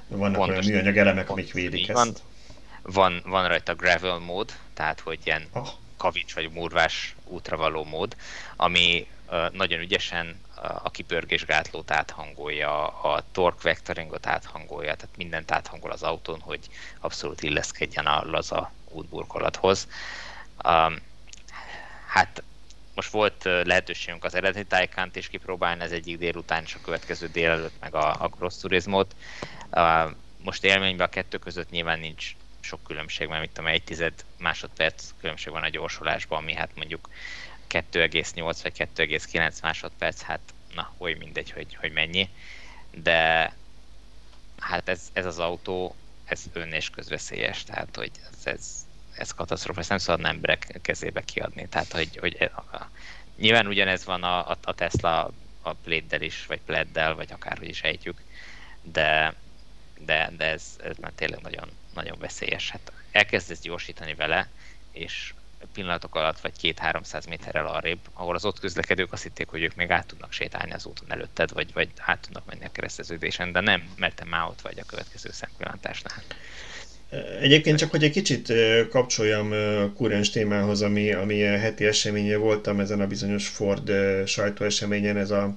[0.08, 0.56] vannak Pontos.
[0.56, 1.94] olyan műanyag elemek, amik védik ezt.
[1.94, 2.14] Van,
[2.82, 5.68] van, van rajta gravel mód, tehát hogy ilyen oh.
[5.96, 8.16] kavics vagy murvás útra való mód,
[8.56, 10.40] ami uh, nagyon ügyesen
[10.82, 16.60] a kipörgésgátlót áthangolja, a torque vectoringot áthangolja, tehát mindent áthangol az autón, hogy
[17.00, 19.88] abszolút illeszkedjen a laza útburkolathoz.
[20.64, 20.96] Um,
[22.12, 22.42] hát
[22.94, 27.80] most volt lehetőségünk az eredeti tájkánt is kipróbálni, ez egyik délután és a következő délelőtt
[27.80, 29.14] meg a, a cross turizmot.
[30.42, 35.10] Most élményben a kettő között nyilván nincs sok különbség, mert mit tudom, egy tized másodperc
[35.20, 37.08] különbség van a gyorsulásban, ami hát mondjuk
[37.68, 40.40] 2,8 vagy 2,9 másodperc, hát
[40.74, 42.28] na, oly mindegy, hogy, hogy mennyi.
[42.90, 43.52] De
[44.58, 45.94] hát ez, ez az autó,
[46.24, 48.86] ez ön és közveszélyes, tehát hogy ez, ez,
[49.16, 51.68] ez katasztrófa, ezt nem szabad emberek kezébe kiadni.
[51.68, 52.90] Tehát, hogy, hogy e, a,
[53.36, 55.30] nyilván ugyanez van a, a Tesla
[55.62, 58.20] a pléddel is, vagy pleddel, vagy akárhogy is ejtjük,
[58.82, 59.34] de,
[59.98, 62.70] de, de ez, ez már tényleg nagyon, nagyon veszélyes.
[62.70, 64.48] Hát elkezdesz gyorsítani vele,
[64.92, 65.34] és
[65.72, 69.90] pillanatok alatt vagy két-háromszáz méterrel arrébb, ahol az ott közlekedők azt hitték, hogy ők még
[69.90, 73.92] át tudnak sétálni az úton előtted, vagy, vagy át tudnak menni a kereszteződésen, de nem,
[73.96, 76.22] mert te már ott vagy a következő szempillantásnál.
[77.40, 78.52] Egyébként csak, hogy egy kicsit
[78.88, 79.54] kapcsoljam
[79.94, 83.90] kurens témához, ami, ami heti eseménye voltam ezen a bizonyos Ford
[84.26, 85.56] sajtóeseményen, ez a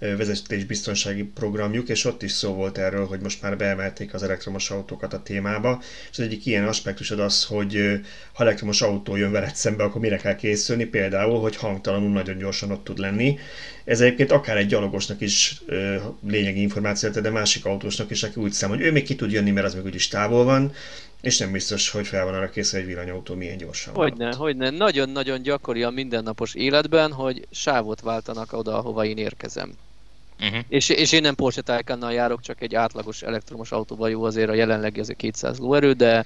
[0.00, 5.12] vezetésbiztonsági programjuk, és ott is szó volt erről, hogy most már beemelték az elektromos autókat
[5.12, 8.00] a témába, és az egyik ilyen aspektusod az, hogy
[8.32, 12.70] ha elektromos autó jön veled szembe, akkor mire kell készülni, például, hogy hangtalanul nagyon gyorsan
[12.70, 13.38] ott tud lenni.
[13.84, 15.62] Ez egyébként akár egy gyalogosnak is
[16.26, 19.50] lényegi információ, de másik autósnak is, aki úgy szám, hogy ő még ki tud jönni,
[19.50, 20.72] mert az még úgyis távol van,
[21.20, 24.70] és nem biztos, hogy fel van arra kész, egy villanyautó milyen gyorsan Hogyne, hogyne.
[24.70, 29.72] Nagyon-nagyon gyakori a mindennapos életben, hogy sávot váltanak oda, ahova én érkezem.
[30.40, 30.64] Uh-huh.
[30.68, 34.54] És, és én nem Porsche Taycannal járok, csak egy átlagos elektromos autóval jó azért a
[34.54, 36.24] jelenlegi azért 200 lóerő, de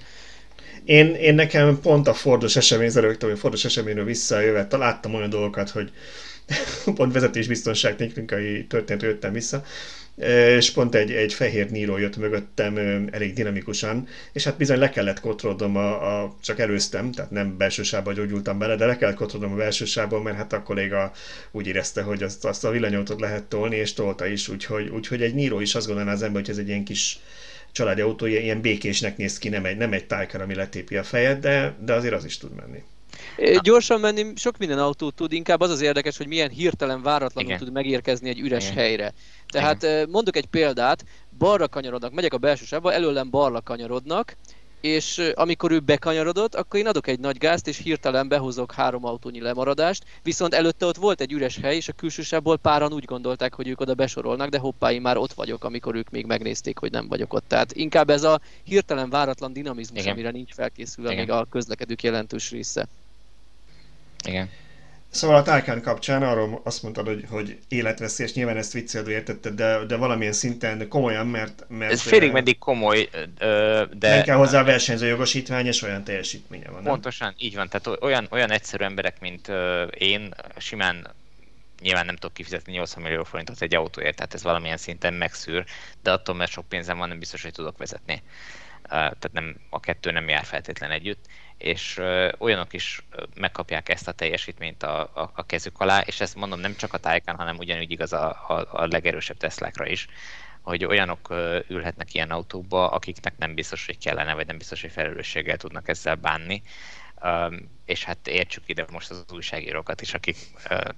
[0.84, 5.70] én, én nekem pont a Fordos esemény, rögtön, hogy Fordos eseményről visszajövet, láttam olyan dolgokat,
[5.70, 5.92] hogy
[6.94, 9.64] pont vezetésbiztonság technikai történt jöttem vissza,
[10.16, 12.76] és pont egy, egy fehér níró jött mögöttem
[13.10, 17.82] elég dinamikusan, és hát bizony le kellett kotrodnom, a, a, csak előztem, tehát nem belső
[17.82, 21.12] sávba gyógyultam bele, de le kellett kotrodnom a belső sávban, mert hát a kolléga
[21.50, 25.34] úgy érezte, hogy azt, azt a villanyautót lehet tolni, és tolta is, úgyhogy, úgyhogy egy
[25.34, 27.18] níró is azt gondolná az ember, hogy ez egy ilyen kis
[27.72, 31.40] családi autó, ilyen békésnek néz ki, nem egy, nem egy tájkar, ami letépi a fejed,
[31.40, 32.82] de, de azért az is tud menni.
[33.62, 37.64] Gyorsan menni sok minden autó tud, inkább az az érdekes, hogy milyen hirtelen váratlanul Igen.
[37.64, 38.76] tud megérkezni egy üres Igen.
[38.76, 39.12] helyre.
[39.48, 40.08] Tehát Igen.
[40.10, 41.04] mondok egy példát,
[41.38, 44.36] balra kanyarodnak, megyek a belső sávba, előlem balra kanyarodnak,
[44.84, 49.40] és amikor ő bekanyarodott, akkor én adok egy nagy gázt, és hirtelen behozok három autónyi
[49.40, 53.54] lemaradást, viszont előtte ott volt egy üres hely, és a külső sávból páran úgy gondolták,
[53.54, 56.90] hogy ők oda besorolnak, de hoppá, én már ott vagyok, amikor ők még megnézték, hogy
[56.90, 57.44] nem vagyok ott.
[57.48, 60.12] Tehát inkább ez a hirtelen váratlan dinamizmus, Igen.
[60.12, 61.24] amire nincs felkészülve Igen.
[61.24, 62.88] még a közlekedők jelentős része.
[64.24, 64.50] Igen.
[65.14, 69.84] Szóval a Taycan kapcsán arról azt mondtad, hogy, hogy életveszélyes, nyilván ezt viccelődve értetted, de,
[69.84, 71.64] de valamilyen szinten komolyan, mert...
[71.68, 73.08] mert Ez félig meddig komoly,
[73.38, 74.08] de...
[74.08, 76.92] Nem kell hozzá versenyző jogosítvány, és olyan teljesítménye van, nem?
[76.92, 77.68] Pontosan, így van.
[77.68, 79.52] Tehát olyan, olyan egyszerű emberek, mint
[79.98, 81.06] én, simán
[81.80, 85.64] nyilván nem tudok kifizetni 80 millió forintot egy autóért, tehát ez valamilyen szinten megszűr,
[86.02, 88.22] de attól, mert sok pénzem van, nem biztos, hogy tudok vezetni.
[88.88, 91.24] Tehát nem, a kettő nem jár feltétlen együtt
[91.58, 92.00] és
[92.38, 96.76] olyanok is megkapják ezt a teljesítményt a, a, a kezük alá, és ezt mondom nem
[96.76, 100.08] csak a Taycan, hanem ugyanúgy igaz a, a, a legerősebb Teslákra is,
[100.64, 101.34] hogy olyanok
[101.68, 106.14] ülhetnek ilyen autókba, akiknek nem biztos, hogy kellene, vagy nem biztos, hogy felelősséggel tudnak ezzel
[106.14, 106.62] bánni.
[107.84, 110.36] és hát értsük ide most az újságírókat is, akik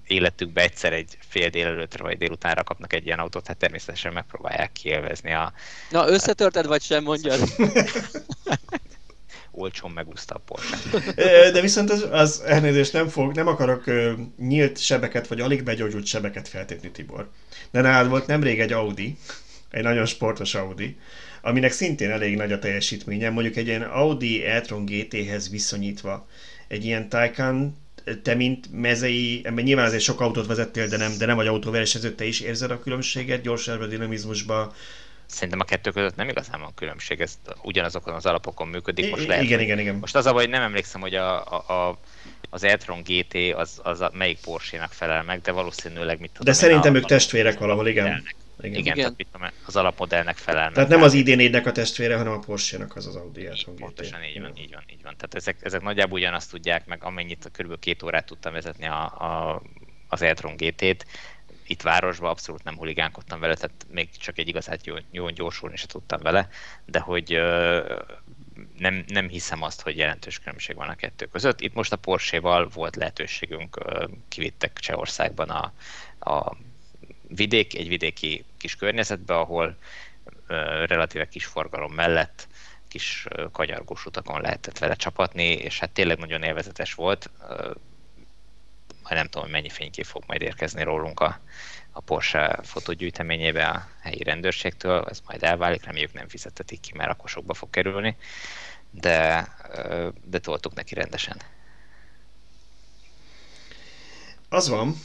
[0.06, 5.32] életükbe egyszer egy fél délelőtre vagy délutánra kapnak egy ilyen autót, hát természetesen megpróbálják kielvezni
[5.32, 5.52] a...
[5.90, 7.40] Na, összetörted vagy sem, mondjad?
[9.56, 11.12] olcsón megúszta a Porsche.
[11.52, 13.84] De viszont az, az elnézést nem fog, nem akarok
[14.38, 17.30] nyílt sebeket, vagy alig begyógyult sebeket feltépni, Tibor.
[17.70, 19.16] De nálad volt nemrég egy Audi,
[19.70, 20.96] egy nagyon sportos Audi,
[21.42, 26.28] aminek szintén elég nagy a teljesítménye, mondjuk egy ilyen Audi e-tron GT-hez viszonyítva.
[26.68, 27.76] Egy ilyen Taycan,
[28.22, 32.14] te mint mezei, ember nyilván azért sok autót vezettél, de nem, de nem vagy autóversenyző,
[32.14, 34.72] te is érzed a különbséget gyorságban, dinamizmusban,
[35.26, 39.10] szerintem a kettő között nem igazán van különbség, ez ugyanazokon az alapokon működik.
[39.10, 39.94] Most lehet, igen, igen, igen.
[39.94, 41.98] Most az a baj, hogy nem emlékszem, hogy a, a, a
[42.50, 46.52] az e-tron GT az, az a, melyik Porsche-nak felel meg, de valószínűleg mit tudom De
[46.52, 48.06] szerintem ők testvérek valahol, igen.
[48.06, 48.24] Igen,
[48.58, 48.94] igen, igen.
[48.94, 50.72] Tehát mit tudom, az alapmodellnek felel meg.
[50.72, 53.80] Tehát nem az ID4-nek a testvére, hanem a Porsche-nak az az Audi e-tron GT.
[53.80, 55.14] Pontosan így van, így van, így van.
[55.16, 57.78] Tehát ezek, ezek nagyjából ugyanazt tudják, meg amennyit kb.
[57.78, 59.62] két órát tudtam vezetni a, a,
[60.08, 61.06] az e-tron GT-t,
[61.66, 65.86] itt városban abszolút nem huligánkodtam vele, tehát még csak egy igazát jó, jó gyorsulni se
[65.86, 66.48] tudtam vele,
[66.84, 68.00] de hogy ö,
[68.78, 71.60] nem, nem hiszem azt, hogy jelentős különbség van a kettő között.
[71.60, 75.72] Itt most a Porsche-val volt lehetőségünk, ö, kivittek Csehországban a,
[76.30, 76.56] a
[77.28, 79.76] vidék, egy vidéki kis környezetbe, ahol
[80.46, 82.48] ö, relatíve kis forgalom mellett
[82.88, 87.30] kis kanyargós utakon lehetett vele csapatni, és hát tényleg nagyon élvezetes volt
[89.08, 91.40] majd nem tudom, mennyi fénykép fog majd érkezni rólunk a,
[91.90, 97.28] a Porsche fotógyűjteményébe a helyi rendőrségtől, ez majd elválik, reméljük nem fizetetik ki, mert akkor
[97.28, 98.16] sokba fog kerülni,
[98.90, 99.48] de,
[100.24, 101.36] de toltuk neki rendesen.
[104.48, 104.96] Az van,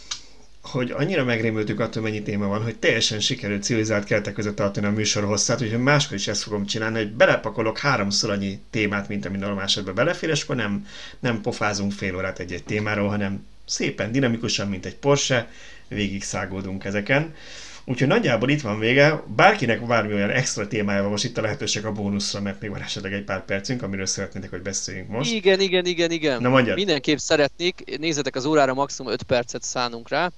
[0.62, 4.92] hogy annyira megrémültük attól, mennyi téma van, hogy teljesen sikerült civilizált keretek között tartani a
[4.92, 9.38] műsor hosszát, úgyhogy máskor is ezt fogom csinálni, hogy belepakolok háromszor annyi témát, mint ami
[9.38, 10.88] normális esetben belefér, és akkor nem,
[11.20, 15.48] nem pofázunk fél órát egy-egy témáról, hanem szépen dinamikusan, mint egy Porsche,
[15.88, 17.34] végig szágódunk ezeken.
[17.86, 19.24] Úgyhogy nagyjából itt van vége.
[19.36, 22.82] Bárkinek bármi olyan extra témája van, most itt a lehetőség a bónuszra, mert még van
[22.82, 25.32] esetleg egy pár percünk, amiről szeretnétek, hogy beszéljünk most.
[25.32, 26.42] Igen, igen, igen, igen.
[26.42, 26.76] Na mondjad.
[26.76, 30.32] Mindenképp szeretnék, nézzetek az órára, maximum 5 percet szánunk rá.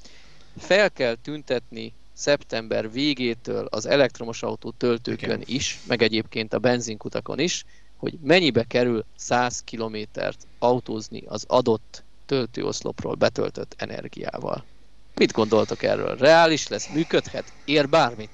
[0.57, 5.43] Fel kell tüntetni szeptember végétől az elektromos autó töltőkön igen.
[5.45, 7.65] is, meg egyébként a benzinkutakon is,
[7.97, 12.03] hogy mennyibe kerül 100 kilométert autózni az adott
[12.33, 14.65] töltőoszlopról betöltött energiával.
[15.15, 16.15] Mit gondoltok erről?
[16.15, 16.87] Reális lesz?
[16.93, 17.43] Működhet?
[17.65, 18.29] Ér bármit?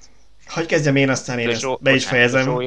[0.46, 2.60] Hogy kezdjem én, aztán én ezt be is fejezem.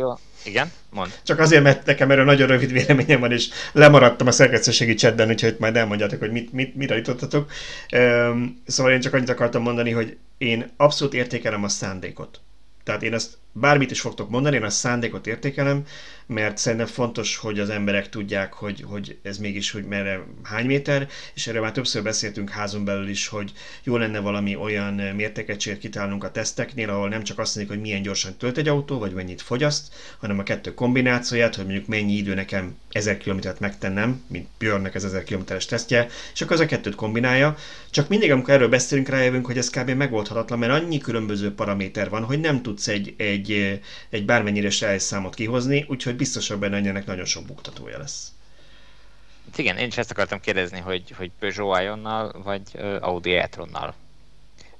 [0.45, 1.19] Igen, mond.
[1.23, 5.55] Csak azért, mert nekem erről nagyon rövid véleményem van, és lemaradtam a szerkesztőségi chatben, úgyhogy
[5.59, 7.51] majd elmondjátok, hogy mit, mit, mire jutottatok.
[8.65, 12.39] Szóval én csak annyit akartam mondani, hogy én abszolút értékelem a szándékot.
[12.83, 15.85] Tehát én ezt bármit is fogtok mondani, én a szándékot értékelem,
[16.25, 21.07] mert szerintem fontos, hogy az emberek tudják, hogy, hogy ez mégis, hogy merre hány méter,
[21.33, 23.51] és erről már többször beszéltünk házon belül is, hogy
[23.83, 28.01] jó lenne valami olyan mértékegységet kitálnunk a teszteknél, ahol nem csak azt mondjuk, hogy milyen
[28.01, 32.33] gyorsan tölt egy autó, vagy mennyit fogyaszt, hanem a kettő kombinációját, hogy mondjuk mennyi idő
[32.33, 36.95] nekem 1000 kilométert megtennem, mint Björnnek ez 1000 kilométeres tesztje, és akkor az a kettőt
[36.95, 37.55] kombinálja.
[37.89, 39.89] Csak mindig, amikor erről beszélünk, rájövünk, hogy ez kb.
[39.89, 43.42] megoldhatatlan, mert annyi különböző paraméter van, hogy nem tudsz egy, egy,
[44.09, 48.31] egy bármennyire se számot kihozni, úgyhogy biztosak benne, hogy ennek nagyon sok buktatója lesz.
[49.45, 52.61] Hát igen, én is ezt akartam kérdezni, hogy, hogy Peugeot Ionnal vagy
[53.01, 53.95] Audi e-tronnal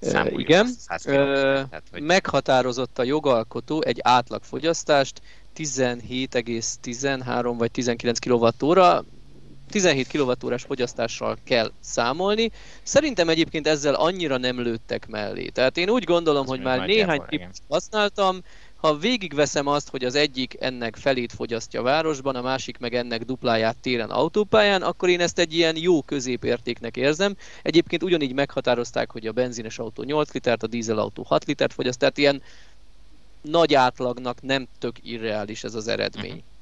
[0.09, 2.01] Számoljuk igen, tehát, hogy...
[2.01, 5.21] meghatározott a jogalkotó egy átlagfogyasztást
[5.57, 8.49] 17,13 vagy 19 kWh,
[9.73, 12.51] 17 kWh fogyasztással kell számolni.
[12.83, 15.47] Szerintem egyébként ezzel annyira nem lőttek mellé.
[15.47, 18.37] Tehát én úgy gondolom, Ez hogy már néhány típust használtam,
[18.75, 23.23] ha végigveszem azt, hogy az egyik ennek felét fogyasztja a városban, a másik meg ennek
[23.23, 27.35] dupláját téren autópályán, akkor én ezt egy ilyen jó középértéknek érzem.
[27.61, 32.17] Egyébként ugyanígy meghatározták, hogy a benzines autó 8 litert, a dízelautó 6 litert fogyaszt, tehát
[32.17, 32.41] ilyen
[33.41, 36.31] nagy átlagnak nem tök irreális ez az eredmény.
[36.31, 36.52] Uh-huh.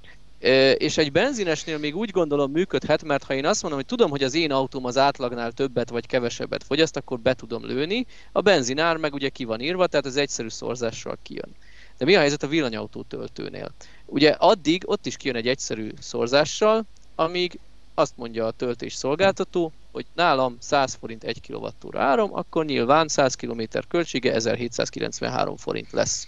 [0.77, 4.23] És egy benzinesnél még úgy gondolom működhet, mert ha én azt mondom, hogy tudom, hogy
[4.23, 8.05] az én autóm az átlagnál többet vagy kevesebbet fogyaszt, akkor be tudom lőni.
[8.31, 11.55] A benzinár meg ugye ki van írva, tehát az egyszerű szorzással kijön.
[11.97, 13.71] De mi a helyzet a villanyautó töltőnél?
[14.05, 16.85] Ugye addig ott is kijön egy egyszerű szorzással,
[17.15, 17.59] amíg
[17.93, 23.35] azt mondja a töltés szolgáltató, hogy nálam 100 forint 1 kWh áram, akkor nyilván 100
[23.35, 26.27] km költsége 1793 forint lesz.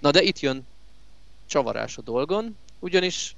[0.00, 0.66] Na de itt jön
[1.46, 3.36] csavarás a dolgon, ugyanis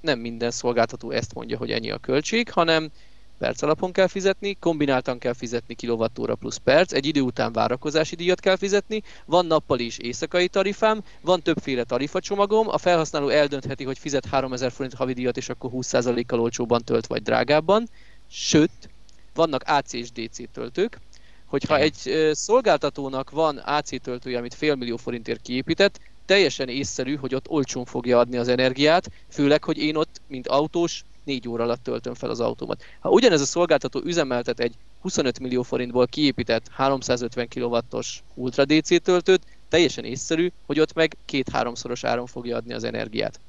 [0.00, 2.90] nem minden szolgáltató ezt mondja, hogy ennyi a költség, hanem
[3.38, 8.40] perc alapon kell fizetni, kombináltan kell fizetni kilovattóra plusz perc, egy idő után várakozási díjat
[8.40, 14.26] kell fizetni, van nappali és éjszakai tarifám, van többféle tarifacsomagom, a felhasználó eldöntheti, hogy fizet
[14.26, 17.88] 3000 forint havi díjat, és akkor 20%-kal olcsóban tölt, vagy drágábban,
[18.30, 18.90] sőt,
[19.34, 20.98] vannak AC és DC töltők,
[21.46, 26.00] hogyha egy szolgáltatónak van AC töltője, amit fél millió forintért kiépített,
[26.30, 31.04] teljesen észszerű, hogy ott olcsón fogja adni az energiát, főleg, hogy én ott, mint autós,
[31.24, 32.82] négy óra alatt töltöm fel az autómat.
[33.00, 39.42] Ha ugyanez a szolgáltató üzemeltet egy 25 millió forintból kiépített 350 kW-os Ultra DC töltőt,
[39.68, 43.40] teljesen észszerű, hogy ott meg két-háromszoros áron fogja adni az energiát.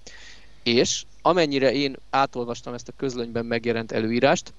[0.63, 4.53] És amennyire én átolvastam ezt a közlönyben megjelent előírást,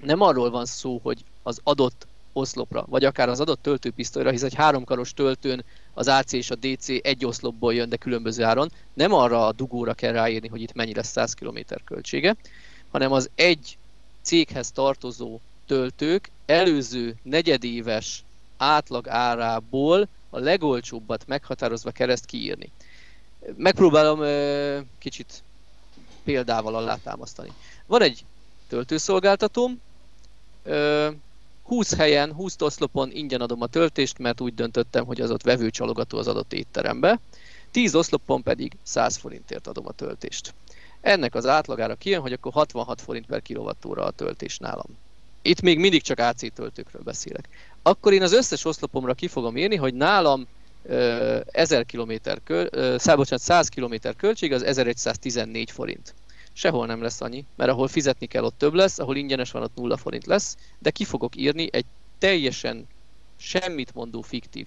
[0.00, 4.54] nem arról van szó, hogy az adott oszlopra, vagy akár az adott töltőpisztolyra, hisz egy
[4.54, 5.64] háromkaros töltőn
[5.98, 8.72] az AC és a DC egy oszlopból jön, de különböző áron.
[8.94, 12.36] Nem arra a dugóra kell ráírni, hogy itt mennyi lesz 100 km költsége,
[12.90, 13.78] hanem az egy
[14.22, 18.24] céghez tartozó töltők előző negyedéves
[18.56, 22.70] átlag árából a legolcsóbbat meghatározva kell kiírni.
[23.56, 24.20] Megpróbálom
[24.98, 25.42] kicsit
[26.24, 27.52] példával alátámasztani.
[27.86, 28.24] Van egy
[28.68, 29.80] töltőszolgáltatóm,
[31.68, 36.18] 20 helyen, 20 oszlopon ingyen adom a töltést, mert úgy döntöttem, hogy az ott vevőcsalogató
[36.18, 37.20] az adott étterembe.
[37.70, 40.54] 10 oszlopon pedig 100 forintért adom a töltést.
[41.00, 44.98] Ennek az átlagára kijön, hogy akkor 66 forint per kilovattóra a töltés nálam.
[45.42, 47.48] Itt még mindig csak AC töltőkről beszélek.
[47.82, 50.46] Akkor én az összes oszlopomra ki fogom írni, hogy nálam
[51.46, 52.12] 1000 km,
[52.96, 56.14] 100 km költség az 1114 forint
[56.58, 59.76] sehol nem lesz annyi, mert ahol fizetni kell, ott több lesz, ahol ingyenes van, ott
[59.76, 61.84] nulla forint lesz, de ki fogok írni egy
[62.18, 62.86] teljesen
[63.36, 64.66] semmit mondó fiktív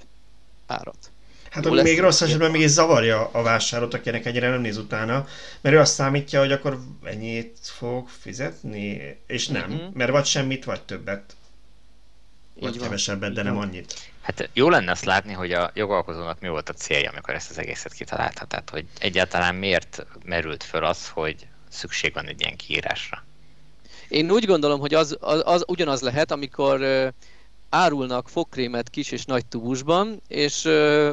[0.67, 1.11] árat.
[1.49, 5.27] Hát ami még rossz esetben még zavarja a vásárot, akinek ennyire nem néz utána,
[5.61, 9.93] mert ő azt számítja, hogy akkor ennyit fog fizetni, és nem, uh-huh.
[9.93, 11.35] mert vagy semmit, vagy többet.
[12.59, 13.33] Vagy Így kevesebbet, van.
[13.33, 14.11] de nem annyit.
[14.21, 17.57] Hát jó lenne azt látni, hogy a jogalkozónak mi volt a célja, amikor ezt az
[17.57, 18.45] egészet kitalálta.
[18.45, 23.23] Tehát, hogy egyáltalán miért merült föl az, hogy szükség van egy ilyen kiírásra.
[24.07, 26.81] Én úgy gondolom, hogy az, az, az ugyanaz lehet, amikor
[27.69, 30.65] árulnak fogkrémet kis és nagy tubusban, és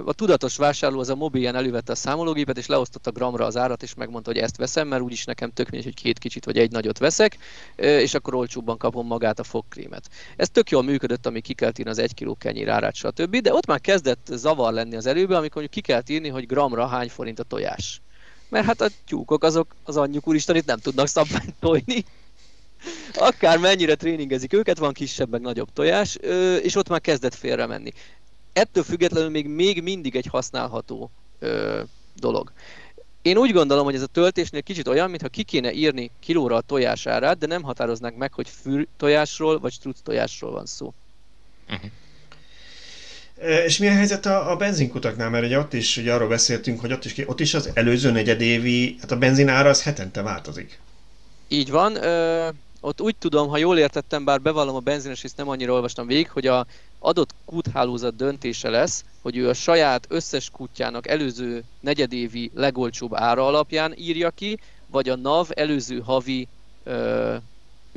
[0.05, 3.95] a tudatos vásárló az a mobilján elővette a számológépet, és leosztotta gramra az árat, és
[3.95, 6.99] megmondta, hogy ezt veszem, mert úgyis nekem tök mindegy, hogy két kicsit vagy egy nagyot
[6.99, 7.39] veszek,
[7.77, 10.09] és akkor olcsóbban kapom magát a fogkrémet.
[10.37, 13.37] Ez tök jól működött, ami ki kell írni az egy kiló kenyér árát, stb.
[13.37, 17.09] De ott már kezdett zavar lenni az előbe, amikor ki kell írni, hogy gramra hány
[17.09, 18.01] forint a tojás
[18.49, 22.05] mert hát a tyúkok azok az anyjuk úristen itt nem tudnak szabványt tojni.
[23.15, 26.15] Akár mennyire tréningezik őket, van kisebb meg nagyobb tojás,
[26.63, 27.93] és ott már kezdett félre menni.
[28.53, 31.11] Ettől függetlenül még, még mindig egy használható
[32.15, 32.53] dolog.
[33.23, 36.61] Én úgy gondolom, hogy ez a töltésnél kicsit olyan, mintha ki kéne írni kilóra a
[36.61, 40.93] tojás árát, de nem határoznák meg, hogy fű tojásról vagy struc tojásról van szó.
[41.69, 41.91] Uh-huh.
[43.67, 45.31] És mi a helyzet a, a benzinkutaknál?
[45.31, 48.97] Mert ugye ott is ugye arról beszéltünk, hogy ott is, ott is az előző negyedévi,
[49.01, 50.79] hát a benzinára az hetente változik.
[51.49, 51.97] Így van.
[51.97, 52.49] Ö,
[52.81, 56.31] ott úgy tudom, ha jól értettem, bár bevallom a benzines, és nem annyira olvastam végig,
[56.31, 56.67] hogy a
[56.99, 63.95] adott kúthálózat döntése lesz, hogy ő a saját összes kútjának előző negyedévi legolcsóbb ára alapján
[63.97, 66.49] írja ki, vagy a NAV előző havi
[66.85, 67.37] ö,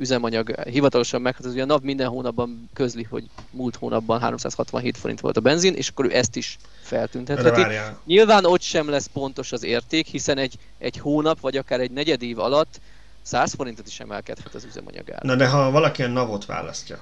[0.02, 5.41] üzemanyag hivatalosan meghatározó, a NAV minden hónapban közli, hogy múlt hónapban 367 forint volt a
[5.41, 7.76] benzin, és akkor ő ezt is feltüntetheti.
[8.06, 12.22] Nyilván ott sem lesz pontos az érték, hiszen egy, egy hónap, vagy akár egy negyed
[12.22, 12.80] év alatt
[13.22, 15.28] 100 forintot is emelkedhet az üzemanyag ára.
[15.28, 16.99] Na de ha valaki a NAV-ot választja,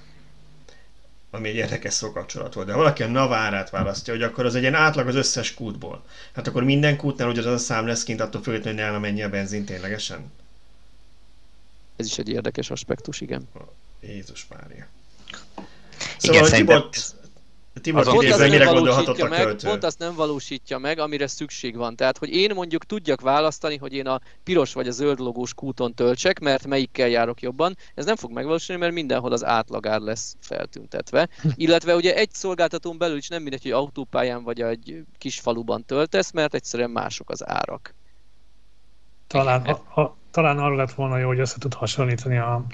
[1.32, 4.56] ami egy érdekes szókapcsolat volt, de ha valaki a NAV árát választja, hogy akkor az
[4.56, 6.04] egy ilyen átlag az összes kútból.
[6.34, 9.66] Hát akkor minden kútnál ugyanaz a szám lesz kint, attól függetlenül, hogy mennyi a benzin
[9.66, 10.32] ténylegesen?
[12.00, 13.50] Ez is egy érdekes aspektus, igen.
[14.02, 14.88] Jézus Mária.
[16.18, 16.90] Szóval igen, Tibor,
[17.82, 19.68] Tibor pont idézve, mire gondolhatott a költő?
[19.68, 21.96] Pont azt nem valósítja meg, amire szükség van.
[21.96, 25.94] Tehát, hogy én mondjuk tudjak választani, hogy én a piros vagy a zöld logós kúton
[25.94, 27.78] töltsek, mert melyikkel járok jobban.
[27.96, 31.30] Ez nem fog megvalósulni, mert mindenhol az átlagár lesz feltüntetve.
[31.56, 36.32] Illetve ugye egy szolgáltatón belül is nem mindegy, hogy autópályán vagy egy kis faluban töltesz,
[36.32, 37.94] mert egyszerűen mások az árak.
[39.28, 42.66] Talán, ha, ha, talán arra lett volna jó, hogy össze tud hasonlítani a,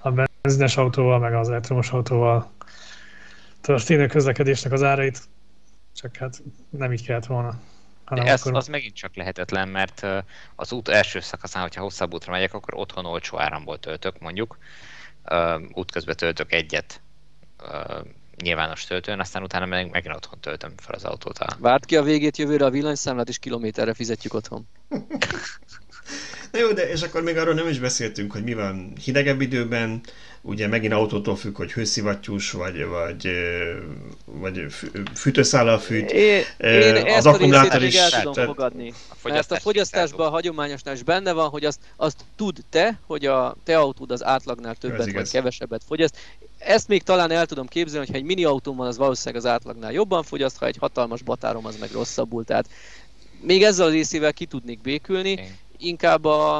[0.00, 2.50] a benzines autóval, meg az elektromos autóval
[3.60, 5.20] történő közlekedésnek az árait,
[5.94, 7.60] csak hát nem így kellett volna.
[8.04, 8.56] Hanem ez, akkor...
[8.56, 10.06] az megint csak lehetetlen, mert
[10.54, 14.58] az út első szakaszán, hogyha hosszabb útra megyek, akkor otthon olcsó áramból töltök, mondjuk.
[15.72, 17.00] Útközben töltök egyet
[18.42, 21.56] nyilvános töltőn, aztán utána meg megint otthon töltöm fel az autót.
[21.58, 24.68] Várt ki a végét jövőre a villanyszámlát, és kilométerre fizetjük otthon.
[26.52, 30.00] Na jó, de és akkor még arról nem is beszéltünk, hogy mi van hidegebb időben,
[30.40, 33.30] ugye megint autótól függ, hogy hőszivattyús, vagy, vagy,
[34.24, 34.66] vagy
[35.14, 36.10] fűtőszállal fűt.
[36.10, 37.94] Én, én az akkumulátor is...
[37.94, 38.92] El tudom tehát, fogadni.
[39.22, 43.26] A mert a fogyasztásban a hagyományosnál is benne van, hogy azt, azt tud te, hogy
[43.26, 46.16] a te autód az átlagnál többet vagy kevesebbet fogyaszt.
[46.58, 49.50] Ezt még talán el tudom képzelni, hogy ha egy mini autóm van, az valószínűleg az
[49.50, 52.44] átlagnál jobban fogyaszt, ha egy hatalmas batárom, az meg rosszabbul.
[52.44, 52.66] Tehát
[53.40, 55.30] még ezzel a részével ki tudnék békülni.
[55.30, 56.58] Én inkább a,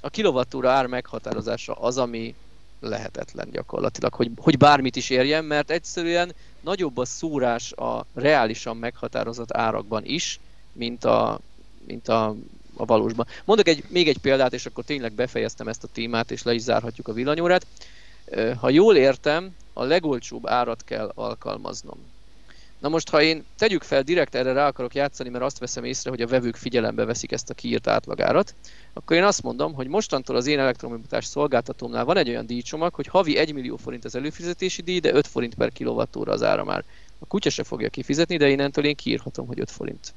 [0.00, 2.34] a kilovattúra ár meghatározása az, ami
[2.80, 9.52] lehetetlen gyakorlatilag, hogy, hogy bármit is érjen, mert egyszerűen nagyobb a szúrás a reálisan meghatározott
[9.52, 10.40] árakban is,
[10.72, 11.40] mint a,
[11.86, 12.34] mint a,
[12.76, 13.26] a valósban.
[13.44, 16.62] Mondok egy, még egy példát, és akkor tényleg befejeztem ezt a témát, és le is
[16.62, 17.66] zárhatjuk a villanyórát.
[18.60, 21.98] Ha jól értem, a legolcsóbb árat kell alkalmaznom.
[22.82, 26.10] Na most, ha én tegyük fel, direkt erre rá akarok játszani, mert azt veszem észre,
[26.10, 28.54] hogy a vevők figyelembe veszik ezt a kiírt átlagárat,
[28.92, 33.06] akkor én azt mondom, hogy mostantól az én elektromobilitás szolgáltatómnál van egy olyan díjcsomag, hogy
[33.06, 36.84] havi 1 millió forint az előfizetési díj, de 5 forint per kilovattóra az ára már.
[37.18, 40.14] A kutya se fogja kifizetni, de innentől én kiírhatom, hogy 5 forint.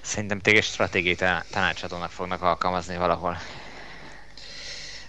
[0.00, 1.16] Szerintem téged stratégiai
[1.50, 3.36] tanácsadónak fognak alkalmazni valahol.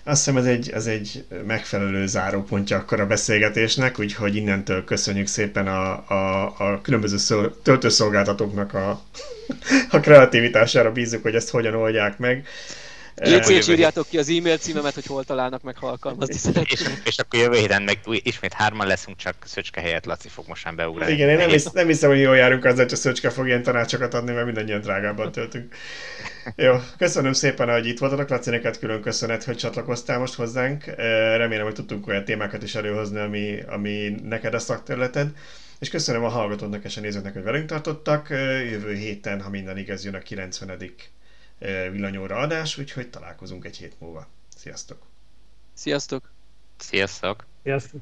[0.07, 5.67] Azt hiszem ez egy, ez egy megfelelő zárópontja akkor a beszélgetésnek, úgyhogy innentől köszönjük szépen
[5.67, 9.01] a, a, a különböző szol, töltőszolgáltatóknak a,
[9.91, 12.47] a kreativitására bízunk, hogy ezt hogyan oldják meg.
[13.23, 17.39] Légy írjátok ki az e-mail címemet, hogy hol találnak meg, ha alkalmazni és, és, akkor
[17.39, 21.11] jövő héten meg ismét hárman leszünk, csak Szöcske helyett Laci fog most beugrani.
[21.11, 23.63] Igen, én nem, hisz, nem hiszem, hogy jól járunk azzal, hogy a Szöcske fog ilyen
[23.63, 25.75] tanácsokat adni, mert mindannyian drágábban töltünk.
[26.55, 28.29] Jó, köszönöm szépen, hogy itt voltatok.
[28.29, 30.85] Laci, neked külön köszönet, hogy csatlakoztál most hozzánk.
[31.35, 35.27] Remélem, hogy tudtunk olyan témákat is előhozni, ami, ami neked a szakterületed.
[35.79, 38.29] És köszönöm a hallgatóknak és a nézőknek, hogy velünk tartottak.
[38.71, 40.69] Jövő héten, ha minden igaz, jön a 90
[41.91, 44.27] villanyóra adás, úgyhogy találkozunk egy hét múlva.
[44.55, 45.05] Sziasztok!
[45.73, 46.31] Sziasztok!
[46.77, 47.45] Sziasztok!
[47.63, 48.01] Sziasztok!